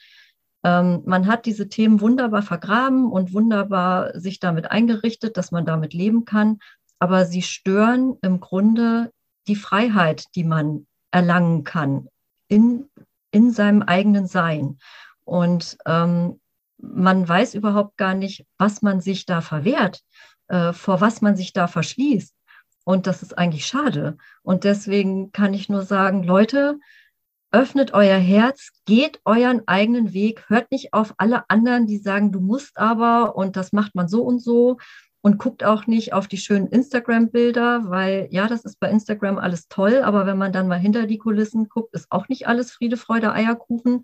Ähm, 0.64 1.02
man 1.06 1.26
hat 1.26 1.46
diese 1.46 1.68
Themen 1.68 2.00
wunderbar 2.00 2.42
vergraben 2.42 3.10
und 3.10 3.32
wunderbar 3.32 4.18
sich 4.18 4.40
damit 4.40 4.70
eingerichtet, 4.70 5.36
dass 5.36 5.50
man 5.50 5.66
damit 5.66 5.94
leben 5.94 6.24
kann. 6.24 6.58
Aber 6.98 7.26
sie 7.26 7.42
stören 7.42 8.16
im 8.22 8.40
Grunde 8.40 9.12
die 9.48 9.56
Freiheit, 9.56 10.26
die 10.36 10.44
man 10.44 10.86
erlangen 11.10 11.64
kann 11.64 12.08
in 12.48 12.88
in 13.32 13.50
seinem 13.50 13.82
eigenen 13.82 14.26
Sein. 14.26 14.78
Und 15.24 15.76
ähm, 15.86 16.40
man 16.78 17.28
weiß 17.28 17.54
überhaupt 17.54 17.96
gar 17.96 18.14
nicht, 18.14 18.46
was 18.58 18.82
man 18.82 19.00
sich 19.00 19.26
da 19.26 19.40
verwehrt, 19.40 20.02
äh, 20.48 20.72
vor 20.72 21.00
was 21.00 21.22
man 21.22 21.34
sich 21.34 21.52
da 21.52 21.66
verschließt. 21.66 22.34
Und 22.84 23.06
das 23.06 23.22
ist 23.22 23.38
eigentlich 23.38 23.66
schade. 23.66 24.16
Und 24.42 24.64
deswegen 24.64 25.32
kann 25.32 25.54
ich 25.54 25.68
nur 25.68 25.82
sagen, 25.82 26.22
Leute, 26.22 26.78
öffnet 27.52 27.94
euer 27.94 28.18
Herz, 28.18 28.70
geht 28.86 29.20
euren 29.24 29.62
eigenen 29.66 30.12
Weg, 30.12 30.44
hört 30.48 30.70
nicht 30.72 30.92
auf 30.92 31.14
alle 31.18 31.48
anderen, 31.48 31.86
die 31.86 31.98
sagen, 31.98 32.32
du 32.32 32.40
musst 32.40 32.78
aber 32.78 33.36
und 33.36 33.56
das 33.56 33.72
macht 33.72 33.94
man 33.94 34.08
so 34.08 34.22
und 34.22 34.40
so, 34.40 34.78
und 35.22 35.38
guckt 35.38 35.64
auch 35.64 35.86
nicht 35.86 36.12
auf 36.12 36.26
die 36.26 36.36
schönen 36.36 36.66
Instagram-Bilder, 36.66 37.84
weil 37.88 38.28
ja, 38.30 38.48
das 38.48 38.64
ist 38.64 38.80
bei 38.80 38.90
Instagram 38.90 39.38
alles 39.38 39.68
toll, 39.68 40.02
aber 40.02 40.26
wenn 40.26 40.36
man 40.36 40.52
dann 40.52 40.68
mal 40.68 40.78
hinter 40.78 41.06
die 41.06 41.18
Kulissen 41.18 41.68
guckt, 41.68 41.94
ist 41.94 42.08
auch 42.10 42.28
nicht 42.28 42.48
alles 42.48 42.72
Friede, 42.72 42.96
Freude, 42.96 43.32
Eierkuchen. 43.32 44.02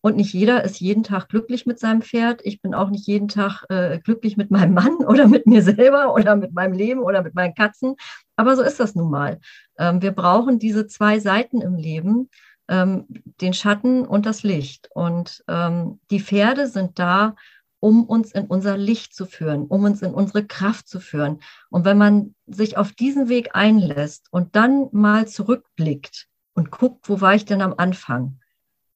Und 0.00 0.16
nicht 0.16 0.32
jeder 0.32 0.62
ist 0.62 0.78
jeden 0.78 1.02
Tag 1.02 1.28
glücklich 1.28 1.66
mit 1.66 1.80
seinem 1.80 2.02
Pferd. 2.02 2.40
Ich 2.44 2.62
bin 2.62 2.72
auch 2.72 2.88
nicht 2.88 3.08
jeden 3.08 3.26
Tag 3.26 3.64
äh, 3.68 3.98
glücklich 3.98 4.36
mit 4.36 4.50
meinem 4.50 4.74
Mann 4.74 4.96
oder 5.06 5.26
mit 5.26 5.46
mir 5.46 5.62
selber 5.62 6.14
oder 6.14 6.36
mit 6.36 6.52
meinem 6.52 6.72
Leben 6.72 7.00
oder 7.00 7.22
mit 7.22 7.34
meinen 7.34 7.54
Katzen. 7.54 7.96
Aber 8.36 8.54
so 8.54 8.62
ist 8.62 8.78
das 8.78 8.94
nun 8.94 9.10
mal. 9.10 9.40
Ähm, 9.76 10.00
wir 10.00 10.12
brauchen 10.12 10.60
diese 10.60 10.86
zwei 10.86 11.18
Seiten 11.18 11.62
im 11.62 11.74
Leben, 11.74 12.28
ähm, 12.68 13.06
den 13.40 13.54
Schatten 13.54 14.06
und 14.06 14.26
das 14.26 14.42
Licht. 14.42 14.90
Und 14.94 15.44
ähm, 15.48 16.00
die 16.10 16.20
Pferde 16.20 16.66
sind 16.66 16.98
da, 16.98 17.34
um 17.80 18.04
uns 18.04 18.32
in 18.32 18.46
unser 18.46 18.76
Licht 18.76 19.14
zu 19.14 19.26
führen, 19.26 19.66
um 19.66 19.84
uns 19.84 20.02
in 20.02 20.12
unsere 20.12 20.44
Kraft 20.44 20.88
zu 20.88 21.00
führen. 21.00 21.40
Und 21.70 21.84
wenn 21.84 21.98
man 21.98 22.34
sich 22.46 22.76
auf 22.76 22.92
diesen 22.92 23.28
Weg 23.28 23.50
einlässt 23.54 24.26
und 24.30 24.56
dann 24.56 24.88
mal 24.92 25.28
zurückblickt 25.28 26.26
und 26.54 26.70
guckt, 26.70 27.08
wo 27.08 27.20
war 27.20 27.34
ich 27.34 27.44
denn 27.44 27.62
am 27.62 27.74
Anfang, 27.76 28.40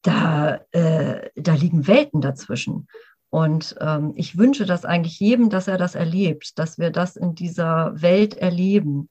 da, 0.03 0.61
äh, 0.73 1.31
da 1.37 1.55
liegen 1.55 1.87
Welten 1.87 2.21
dazwischen. 2.21 2.89
Und 3.31 3.77
ähm, 3.81 4.13
ich 4.17 4.37
wünsche 4.37 4.67
das 4.67 4.85
eigentlich 4.85 5.19
jedem, 5.21 5.49
dass 5.49 5.69
er 5.69 5.79
das 5.79 5.95
erlebt, 5.95 6.59
dass 6.59 6.79
wir 6.79 6.91
das 6.91 7.17
in 7.17 7.35
dieser 7.35 8.03
Welt 8.03 8.35
erleben, 8.35 9.09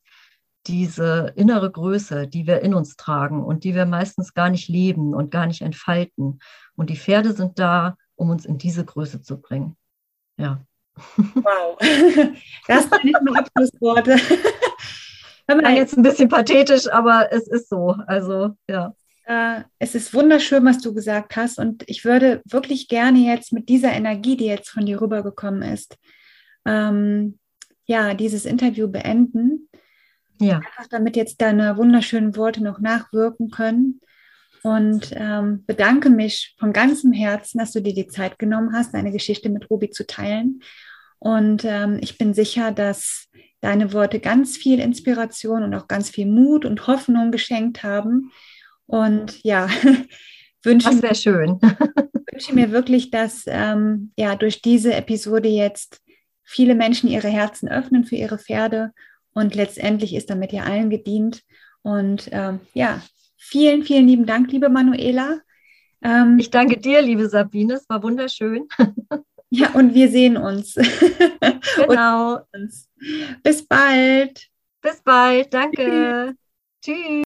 diese 0.68 1.34
innere 1.36 1.72
Größe, 1.72 2.28
die 2.28 2.46
wir 2.48 2.62
in 2.62 2.74
uns 2.74 2.96
tragen 2.96 3.44
und 3.44 3.64
die 3.64 3.76
wir 3.76 3.86
meistens 3.86 4.34
gar 4.34 4.50
nicht 4.50 4.70
leben 4.70 5.14
und 5.14 5.32
gar 5.32 5.48
nicht 5.48 5.62
entfalten. 5.62 6.40
Und 6.76 6.90
die 6.90 6.98
Pferde 6.98 7.34
sind 7.34 7.60
da, 7.60 7.98
um 8.16 8.30
uns 8.30 8.46
in 8.46 8.58
diese 8.58 8.86
Größe 8.86 9.22
zu 9.22 9.42
bringen. 9.42 9.76
Ja. 10.38 10.62
Wow, 11.18 11.78
das 12.68 12.90
sind 12.90 13.04
nicht 13.04 13.22
nur 13.22 13.38
Abschlussworte. 13.38 14.18
War 15.48 15.72
jetzt 15.76 15.98
ein 15.98 16.04
bisschen 16.04 16.30
pathetisch, 16.30 16.92
aber 16.92 17.32
es 17.32 17.48
ist 17.48 17.70
so. 17.70 17.96
Also, 18.08 18.56
ja. 18.70 18.94
Äh, 19.26 19.62
es 19.80 19.96
ist 19.96 20.14
wunderschön, 20.14 20.66
was 20.66 20.80
du 20.80 20.94
gesagt 20.94 21.36
hast. 21.36 21.58
Und 21.58 21.84
ich 21.88 22.06
würde 22.06 22.42
wirklich 22.46 22.88
gerne 22.88 23.20
jetzt 23.20 23.54
mit 23.54 23.70
dieser 23.70 23.92
Energie, 23.92 24.38
die 24.38 24.46
jetzt 24.46 24.70
von 24.70 24.86
dir 24.86 25.02
rübergekommen 25.02 25.62
ist, 25.62 25.98
ähm, 26.66 27.40
ja, 27.86 28.14
dieses 28.14 28.46
Interview 28.46 28.88
beenden. 28.88 29.70
Ja. 30.42 30.58
Einfach 30.58 30.88
damit 30.90 31.16
jetzt 31.16 31.42
deine 31.42 31.78
wunderschönen 31.78 32.36
Worte 32.36 32.64
noch 32.64 32.80
nachwirken 32.80 33.52
können 33.52 34.02
und 34.64 35.12
ähm, 35.16 35.64
bedanke 35.66 36.10
mich 36.10 36.56
von 36.60 36.74
ganzem 36.74 37.14
Herzen, 37.14 37.60
dass 37.60 37.72
du 37.72 37.82
dir 37.82 37.94
die 37.94 38.08
Zeit 38.08 38.38
genommen 38.40 38.74
hast, 38.74 38.94
deine 38.94 39.12
Geschichte 39.12 39.50
mit 39.50 39.70
Ruby 39.70 39.90
zu 39.90 40.06
teilen. 40.06 40.62
Und 41.20 41.64
ähm, 41.66 42.00
ich 42.02 42.18
bin 42.18 42.34
sicher, 42.34 42.72
dass 42.72 43.28
deine 43.60 43.94
Worte 43.94 44.20
ganz 44.20 44.58
viel 44.58 44.80
Inspiration 44.80 45.64
und 45.64 45.74
auch 45.76 45.88
ganz 45.88 46.10
viel 46.10 46.26
Mut 46.26 46.66
und 46.66 46.88
Hoffnung 46.88 47.32
geschenkt 47.32 47.84
haben. 47.84 48.32
Und 48.88 49.44
ja, 49.44 49.68
wünsche, 50.64 50.90
das 50.90 51.02
wäre 51.02 51.16
schön. 51.16 51.60
wünsche 52.32 52.54
mir 52.54 52.72
wirklich, 52.72 53.12
dass 53.12 53.44
ähm, 53.48 54.12
ja 54.18 54.36
durch 54.36 54.62
diese 54.62 54.94
Episode 54.94 55.50
jetzt 55.50 56.02
viele 56.44 56.76
Menschen 56.76 57.10
ihre 57.10 57.30
Herzen 57.30 57.70
öffnen 57.70 58.04
für 58.04 58.16
ihre 58.16 58.38
Pferde 58.38 58.92
und 59.34 59.56
letztendlich 59.56 60.16
ist 60.16 60.30
damit 60.30 60.52
ja 60.52 60.64
allen 60.64 60.90
gedient. 60.90 61.44
Und 61.84 62.30
ähm, 62.32 62.60
ja, 62.74 63.02
Vielen, 63.44 63.84
vielen 63.84 64.08
lieben 64.08 64.28
Dank, 64.28 64.52
liebe 64.52 64.70
Manuela. 64.70 65.42
Ähm, 66.04 66.38
ich 66.40 66.52
danke 66.52 66.78
dir, 66.78 67.02
liebe 67.02 67.28
Sabine. 67.28 67.74
Es 67.74 67.90
war 67.90 68.02
wunderschön. 68.04 68.68
Ja, 69.54 69.72
und 69.72 69.94
wir 69.94 70.10
sehen 70.10 70.38
uns. 70.38 70.76
Genau. 71.76 72.40
uns. 72.54 72.88
Bis 73.44 73.68
bald. 73.68 74.48
Bis 74.82 75.02
bald. 75.04 75.54
Danke. 75.54 76.36
Tschüss. 76.82 77.26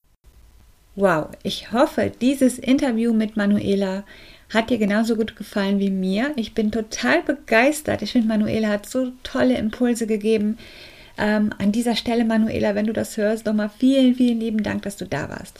Wow, 0.96 1.28
ich 1.44 1.72
hoffe, 1.72 2.12
dieses 2.20 2.58
Interview 2.58 3.14
mit 3.14 3.38
Manuela 3.38 4.06
hat 4.52 4.72
dir 4.72 4.80
genauso 4.80 5.16
gut 5.16 5.36
gefallen 5.36 5.78
wie 5.78 5.92
mir. 5.92 6.34
Ich 6.36 6.56
bin 6.56 6.72
total 6.72 7.22
begeistert. 7.22 8.02
Ich 8.02 8.14
finde, 8.14 8.28
Manuela 8.28 8.70
hat 8.70 8.90
so 8.90 9.12
tolle 9.22 9.60
Impulse 9.60 10.08
gegeben. 10.08 10.58
Ähm, 11.18 11.54
an 11.58 11.72
dieser 11.72 11.96
Stelle, 11.96 12.26
Manuela, 12.26 12.76
wenn 12.76 12.88
du 12.88 12.94
das 12.94 13.18
hörst, 13.18 13.46
nochmal 13.46 13.70
vielen, 13.78 14.16
vielen 14.16 14.40
lieben 14.40 14.64
Dank, 14.64 14.84
dass 14.84 14.98
du 14.98 15.06
da 15.06 15.30
warst. 15.30 15.60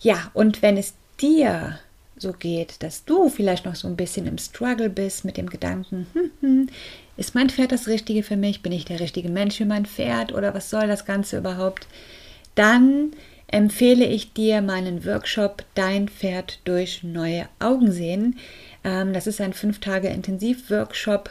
Ja, 0.00 0.30
und 0.34 0.62
wenn 0.62 0.76
es 0.76 0.94
dir 1.20 1.78
so 2.16 2.32
geht, 2.32 2.82
dass 2.82 3.04
du 3.04 3.28
vielleicht 3.28 3.64
noch 3.64 3.74
so 3.74 3.88
ein 3.88 3.96
bisschen 3.96 4.26
im 4.26 4.38
Struggle 4.38 4.90
bist 4.90 5.24
mit 5.24 5.36
dem 5.36 5.48
Gedanken, 5.48 6.06
hm, 6.12 6.30
hm, 6.40 6.68
ist 7.16 7.34
mein 7.34 7.50
Pferd 7.50 7.72
das 7.72 7.86
Richtige 7.86 8.22
für 8.22 8.36
mich? 8.36 8.62
Bin 8.62 8.72
ich 8.72 8.84
der 8.84 9.00
richtige 9.00 9.28
Mensch 9.28 9.56
für 9.56 9.66
mein 9.66 9.86
Pferd 9.86 10.32
oder 10.32 10.54
was 10.54 10.70
soll 10.70 10.86
das 10.86 11.04
Ganze 11.04 11.38
überhaupt? 11.38 11.86
Dann 12.54 13.12
empfehle 13.46 14.04
ich 14.04 14.32
dir 14.32 14.62
meinen 14.62 15.04
Workshop 15.04 15.64
Dein 15.74 16.08
Pferd 16.08 16.58
durch 16.64 17.02
neue 17.02 17.48
Augen 17.60 17.92
sehen. 17.92 18.38
Ähm, 18.82 19.12
das 19.12 19.26
ist 19.26 19.40
ein 19.40 19.52
fünf 19.52 19.80
Tage 19.80 20.08
Intensiv-Workshop, 20.08 21.30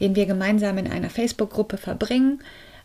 den 0.00 0.16
wir 0.16 0.26
gemeinsam 0.26 0.78
in 0.78 0.90
einer 0.90 1.10
Facebook-Gruppe 1.10 1.76
verbringen. 1.76 2.40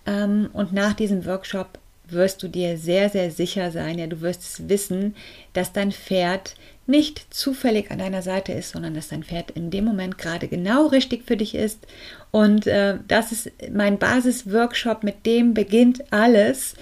Ähm, 0.07 0.49
und 0.53 0.73
nach 0.73 0.93
diesem 0.93 1.25
Workshop 1.25 1.77
wirst 2.09 2.41
du 2.41 2.47
dir 2.47 2.77
sehr, 2.77 3.09
sehr 3.09 3.31
sicher 3.31 3.71
sein, 3.71 3.99
ja, 3.99 4.07
du 4.07 4.21
wirst 4.21 4.41
es 4.41 4.69
wissen, 4.69 5.15
dass 5.53 5.73
dein 5.73 5.91
Pferd 5.91 6.55
nicht 6.87 7.33
zufällig 7.33 7.91
an 7.91 7.99
deiner 7.99 8.21
Seite 8.21 8.53
ist, 8.53 8.71
sondern 8.71 8.93
dass 8.93 9.09
dein 9.09 9.23
Pferd 9.23 9.51
in 9.51 9.69
dem 9.69 9.83
Moment 9.83 10.17
gerade 10.17 10.47
genau 10.47 10.87
richtig 10.87 11.25
für 11.25 11.35
dich 11.35 11.53
ist. 11.53 11.85
Und 12.31 12.65
äh, 12.65 12.97
das 13.09 13.33
ist 13.33 13.51
mein 13.73 13.97
Basis-Workshop, 13.97 15.03
mit 15.03 15.25
dem 15.25 15.53
beginnt 15.53 16.13
alles. 16.13 16.75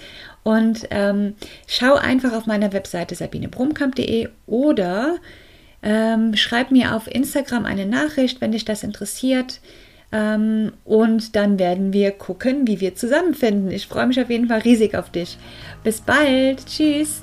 Und 0.44 0.86
ähm, 0.90 1.34
schau 1.66 1.94
einfach 1.94 2.32
auf 2.32 2.46
meiner 2.46 2.72
Webseite 2.72 3.16
sabinebrumkamp.de 3.16 4.28
oder 4.46 5.16
ähm, 5.82 6.36
schreib 6.36 6.70
mir 6.70 6.94
auf 6.94 7.12
Instagram 7.12 7.64
eine 7.64 7.84
Nachricht, 7.84 8.40
wenn 8.40 8.52
dich 8.52 8.64
das 8.64 8.84
interessiert. 8.84 9.60
Ähm, 10.16 10.72
und 10.84 11.36
dann 11.36 11.58
werden 11.58 11.92
wir 11.92 12.10
gucken, 12.12 12.66
wie 12.66 12.80
wir 12.80 12.94
zusammenfinden. 12.94 13.70
Ich 13.70 13.86
freue 13.86 14.06
mich 14.06 14.18
auf 14.18 14.30
jeden 14.30 14.48
Fall 14.48 14.60
riesig 14.60 14.96
auf 14.96 15.10
dich. 15.10 15.36
Bis 15.84 16.00
bald. 16.00 16.64
Tschüss. 16.64 17.20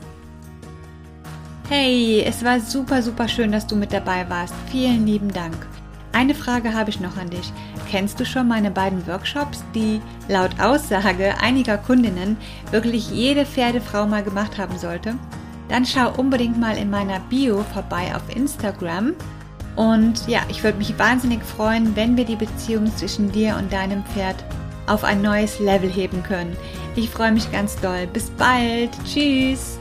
Hey, 1.69 2.23
es 2.23 2.43
war 2.43 2.59
super, 2.59 3.01
super 3.01 3.27
schön, 3.27 3.51
dass 3.51 3.65
du 3.65 3.75
mit 3.75 3.91
dabei 3.91 4.29
warst. 4.29 4.53
Vielen 4.69 5.07
lieben 5.07 5.33
Dank. 5.33 5.55
Eine 6.11 6.35
Frage 6.35 6.73
habe 6.73 6.91
ich 6.91 6.99
noch 6.99 7.17
an 7.17 7.31
dich. 7.31 7.51
Kennst 7.89 8.19
du 8.19 8.25
schon 8.25 8.47
meine 8.47 8.69
beiden 8.69 9.07
Workshops, 9.07 9.63
die 9.73 9.99
laut 10.29 10.59
Aussage 10.59 11.33
einiger 11.41 11.79
Kundinnen 11.79 12.37
wirklich 12.69 13.09
jede 13.09 13.45
Pferdefrau 13.45 14.05
mal 14.05 14.21
gemacht 14.21 14.59
haben 14.59 14.77
sollte? 14.77 15.15
Dann 15.69 15.85
schau 15.85 16.13
unbedingt 16.15 16.59
mal 16.59 16.77
in 16.77 16.91
meiner 16.91 17.19
Bio 17.21 17.63
vorbei 17.73 18.13
auf 18.15 18.35
Instagram. 18.35 19.13
Und 19.75 20.27
ja, 20.27 20.41
ich 20.49 20.63
würde 20.63 20.77
mich 20.77 20.97
wahnsinnig 20.99 21.43
freuen, 21.43 21.95
wenn 21.95 22.15
wir 22.15 22.25
die 22.25 22.35
Beziehung 22.35 22.95
zwischen 22.95 23.31
dir 23.31 23.55
und 23.57 23.71
deinem 23.73 24.03
Pferd 24.05 24.35
auf 24.87 25.03
ein 25.03 25.21
neues 25.21 25.59
Level 25.59 25.89
heben 25.89 26.21
können. 26.23 26.55
Ich 26.95 27.09
freue 27.09 27.31
mich 27.31 27.51
ganz 27.51 27.75
doll. 27.77 28.07
Bis 28.11 28.29
bald. 28.31 28.91
Tschüss. 29.05 29.79